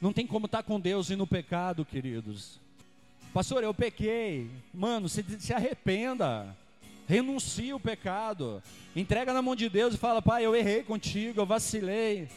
Não 0.00 0.12
tem 0.12 0.24
como 0.24 0.46
estar 0.46 0.58
tá 0.58 0.62
com 0.62 0.78
Deus 0.78 1.10
e 1.10 1.16
no 1.16 1.26
pecado, 1.26 1.84
queridos. 1.84 2.60
Pastor, 3.32 3.62
eu 3.62 3.74
pequei. 3.74 4.50
Mano, 4.72 5.08
se, 5.08 5.24
se 5.38 5.52
arrependa. 5.52 6.56
Renuncia 7.06 7.74
o 7.74 7.80
pecado. 7.80 8.62
Entrega 8.94 9.32
na 9.32 9.42
mão 9.42 9.54
de 9.54 9.68
Deus 9.68 9.94
e 9.94 9.98
fala: 9.98 10.20
Pai, 10.20 10.44
eu 10.44 10.56
errei 10.56 10.82
contigo, 10.82 11.40
eu 11.40 11.46
vacilei. 11.46 12.28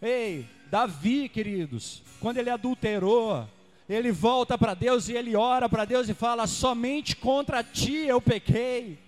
Ei, 0.00 0.46
Davi, 0.70 1.28
queridos, 1.28 2.02
quando 2.20 2.38
ele 2.38 2.50
adulterou, 2.50 3.46
ele 3.88 4.10
volta 4.12 4.56
para 4.56 4.74
Deus 4.74 5.08
e 5.08 5.12
ele 5.12 5.36
ora 5.36 5.68
para 5.68 5.84
Deus 5.84 6.08
e 6.08 6.14
fala: 6.14 6.46
Somente 6.46 7.16
contra 7.16 7.62
ti 7.62 8.06
eu 8.06 8.20
pequei. 8.20 8.98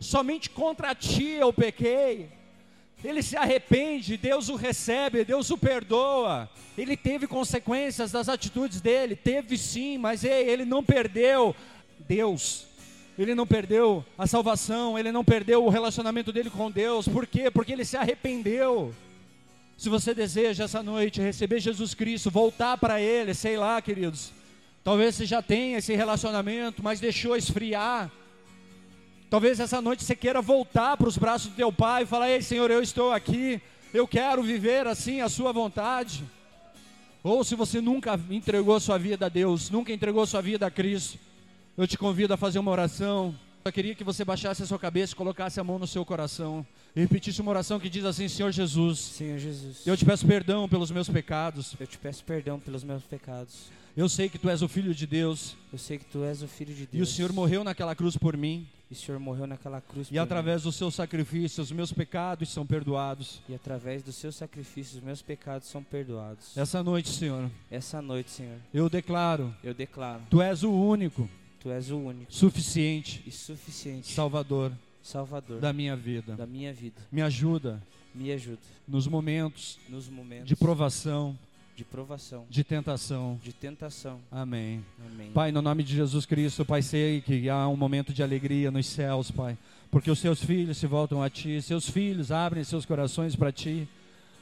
Somente 0.00 0.48
contra 0.48 0.94
ti 0.94 1.24
eu 1.32 1.52
pequei. 1.52 2.37
Ele 3.04 3.22
se 3.22 3.36
arrepende, 3.36 4.16
Deus 4.16 4.48
o 4.48 4.56
recebe, 4.56 5.24
Deus 5.24 5.50
o 5.50 5.58
perdoa. 5.58 6.50
Ele 6.76 6.96
teve 6.96 7.26
consequências 7.26 8.12
das 8.12 8.28
atitudes 8.28 8.80
dele, 8.80 9.14
teve 9.14 9.56
sim, 9.56 9.98
mas 9.98 10.24
ei, 10.24 10.48
ele 10.48 10.64
não 10.64 10.82
perdeu 10.82 11.54
Deus 12.08 12.68
ele 13.18 13.34
não 13.34 13.46
perdeu 13.46 14.04
a 14.16 14.26
salvação, 14.26 14.96
ele 14.96 15.10
não 15.10 15.24
perdeu 15.24 15.64
o 15.64 15.68
relacionamento 15.68 16.32
dele 16.32 16.48
com 16.48 16.70
Deus. 16.70 17.08
Por 17.08 17.26
quê? 17.26 17.50
Porque 17.50 17.72
ele 17.72 17.84
se 17.84 17.96
arrependeu. 17.96 18.94
Se 19.76 19.88
você 19.88 20.14
deseja 20.14 20.64
essa 20.64 20.82
noite 20.82 21.20
receber 21.20 21.58
Jesus 21.58 21.94
Cristo, 21.94 22.30
voltar 22.30 22.78
para 22.78 23.00
Ele, 23.00 23.34
sei 23.34 23.56
lá, 23.56 23.82
queridos. 23.82 24.32
Talvez 24.84 25.16
você 25.16 25.26
já 25.26 25.42
tenha 25.42 25.78
esse 25.78 25.94
relacionamento, 25.94 26.82
mas 26.82 27.00
deixou 27.00 27.36
esfriar. 27.36 28.10
Talvez 29.30 29.60
essa 29.60 29.82
noite 29.82 30.04
você 30.04 30.16
queira 30.16 30.40
voltar 30.40 30.96
para 30.96 31.08
os 31.08 31.18
braços 31.18 31.50
do 31.50 31.56
teu 31.56 31.70
Pai 31.72 32.02
e 32.02 32.06
falar: 32.06 32.30
Ei, 32.30 32.40
Senhor, 32.40 32.70
eu 32.70 32.82
estou 32.82 33.12
aqui, 33.12 33.60
eu 33.92 34.08
quero 34.08 34.42
viver 34.42 34.86
assim 34.86 35.20
a 35.20 35.28
Sua 35.28 35.52
vontade. 35.52 36.24
Ou 37.22 37.44
se 37.44 37.54
você 37.54 37.80
nunca 37.80 38.18
entregou 38.30 38.78
sua 38.80 38.96
vida 38.96 39.26
a 39.26 39.28
Deus, 39.28 39.70
nunca 39.70 39.92
entregou 39.92 40.24
sua 40.24 40.40
vida 40.40 40.66
a 40.66 40.70
Cristo, 40.70 41.18
eu 41.76 41.86
te 41.86 41.98
convido 41.98 42.32
a 42.32 42.36
fazer 42.36 42.58
uma 42.58 42.70
oração. 42.70 43.34
Eu 43.64 43.72
queria 43.72 43.94
que 43.94 44.04
você 44.04 44.24
baixasse 44.24 44.62
a 44.62 44.66
sua 44.66 44.78
cabeça, 44.78 45.14
colocasse 45.14 45.60
a 45.60 45.64
mão 45.64 45.78
no 45.78 45.86
seu 45.86 46.04
coração 46.04 46.66
e 46.96 47.00
repetisse 47.00 47.42
uma 47.42 47.50
oração 47.50 47.78
que 47.78 47.90
diz 47.90 48.04
assim: 48.04 48.28
Senhor 48.28 48.50
Jesus, 48.50 48.98
Senhor 48.98 49.38
Jesus, 49.38 49.86
eu 49.86 49.96
te 49.96 50.04
peço 50.04 50.26
perdão 50.26 50.68
pelos 50.68 50.90
meus 50.90 51.08
pecados. 51.08 51.74
Eu 51.78 51.86
te 51.86 51.98
peço 51.98 52.24
perdão 52.24 52.58
pelos 52.58 52.82
meus 52.82 53.02
pecados. 53.02 53.66
Eu 53.98 54.08
sei 54.08 54.28
que 54.28 54.38
tu 54.38 54.48
és 54.48 54.62
o 54.62 54.68
filho 54.68 54.94
de 54.94 55.08
Deus. 55.08 55.56
Eu 55.72 55.78
sei 55.78 55.98
que 55.98 56.04
tu 56.04 56.22
és 56.22 56.40
o 56.40 56.46
filho 56.46 56.72
de 56.72 56.86
Deus. 56.86 56.94
E 56.94 57.02
o 57.02 57.04
Senhor 57.04 57.32
morreu 57.32 57.64
naquela 57.64 57.96
cruz 57.96 58.16
por 58.16 58.36
mim. 58.36 58.64
E 58.88 58.94
o 58.94 58.96
Senhor 58.96 59.18
morreu 59.18 59.44
naquela 59.44 59.80
cruz 59.80 60.06
E 60.08 60.16
através 60.16 60.62
mim. 60.62 60.68
do 60.68 60.72
seu 60.72 60.88
sacrifício, 60.88 61.60
os 61.60 61.72
meus 61.72 61.92
pecados 61.92 62.48
são 62.50 62.64
perdoados. 62.64 63.42
E 63.48 63.56
através 63.56 64.04
do 64.04 64.12
seu 64.12 64.30
sacrifício, 64.30 64.98
os 64.98 65.02
meus 65.02 65.20
pecados 65.20 65.66
são 65.66 65.82
perdoados. 65.82 66.56
Essa 66.56 66.80
noite, 66.80 67.08
Senhor. 67.08 67.50
Essa 67.68 68.00
noite, 68.00 68.30
Senhor. 68.30 68.60
Eu 68.72 68.88
declaro. 68.88 69.52
Eu 69.64 69.74
declaro. 69.74 70.22
Tu 70.30 70.40
és 70.40 70.62
o 70.62 70.70
único 70.70 71.28
Tu 71.58 71.68
és 71.68 71.90
o 71.90 71.98
único, 71.98 72.32
suficiente 72.32 73.20
e 73.26 73.32
suficiente 73.32 74.12
Salvador, 74.12 74.70
Salvador 75.02 75.58
da 75.58 75.72
minha 75.72 75.96
vida. 75.96 76.36
Da 76.36 76.46
minha 76.46 76.72
vida. 76.72 77.02
Me 77.10 77.20
ajuda. 77.20 77.82
Me 78.14 78.30
ajuda. 78.30 78.60
Nos 78.86 79.08
momentos, 79.08 79.76
nos 79.88 80.08
momentos 80.08 80.46
de 80.46 80.54
provação, 80.54 81.36
de 81.78 81.84
provação, 81.84 82.44
de 82.50 82.64
tentação. 82.64 83.38
De 83.40 83.52
tentação. 83.52 84.18
Amém. 84.32 84.84
Amém. 85.06 85.30
Pai, 85.30 85.52
no 85.52 85.62
nome 85.62 85.84
de 85.84 85.94
Jesus 85.94 86.26
Cristo, 86.26 86.64
Pai, 86.64 86.82
sei 86.82 87.20
que 87.20 87.48
há 87.48 87.68
um 87.68 87.76
momento 87.76 88.12
de 88.12 88.20
alegria 88.20 88.68
nos 88.68 88.84
céus, 88.86 89.30
Pai, 89.30 89.56
porque 89.88 90.10
os 90.10 90.18
seus 90.18 90.42
filhos 90.42 90.76
se 90.76 90.88
voltam 90.88 91.22
a 91.22 91.30
ti, 91.30 91.62
seus 91.62 91.88
filhos 91.88 92.32
abrem 92.32 92.64
seus 92.64 92.84
corações 92.84 93.36
para 93.36 93.52
ti. 93.52 93.86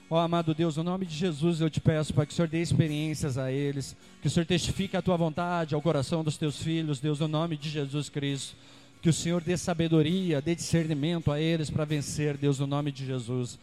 Ó 0.09 0.15
oh, 0.15 0.19
amado 0.19 0.55
Deus, 0.55 0.79
no 0.79 0.83
nome 0.83 1.05
de 1.05 1.15
Jesus 1.15 1.61
eu 1.61 1.69
te 1.69 1.79
peço 1.79 2.15
para 2.15 2.25
que 2.25 2.33
o 2.33 2.35
Senhor 2.35 2.49
dê 2.49 2.63
experiências 2.63 3.37
a 3.37 3.53
eles, 3.53 3.95
que 4.23 4.29
o 4.29 4.31
Senhor 4.31 4.47
testifique 4.47 4.97
a 4.97 5.03
tua 5.03 5.19
vontade 5.19 5.75
ao 5.75 5.83
coração 5.83 6.25
dos 6.25 6.39
teus 6.39 6.63
filhos, 6.63 7.01
Deus, 7.01 7.21
no 7.21 7.29
nome 7.29 7.59
de 7.59 7.69
Jesus 7.69 8.09
Cristo. 8.09 8.57
Que 9.03 9.11
o 9.11 9.13
Senhor 9.13 9.43
dê 9.43 9.59
sabedoria, 9.59 10.41
dê 10.41 10.55
discernimento 10.55 11.31
a 11.31 11.39
eles 11.39 11.69
para 11.69 11.85
vencer, 11.85 12.39
Deus, 12.39 12.59
no 12.59 12.67
nome 12.67 12.91
de 12.91 13.05
Jesus. 13.05 13.55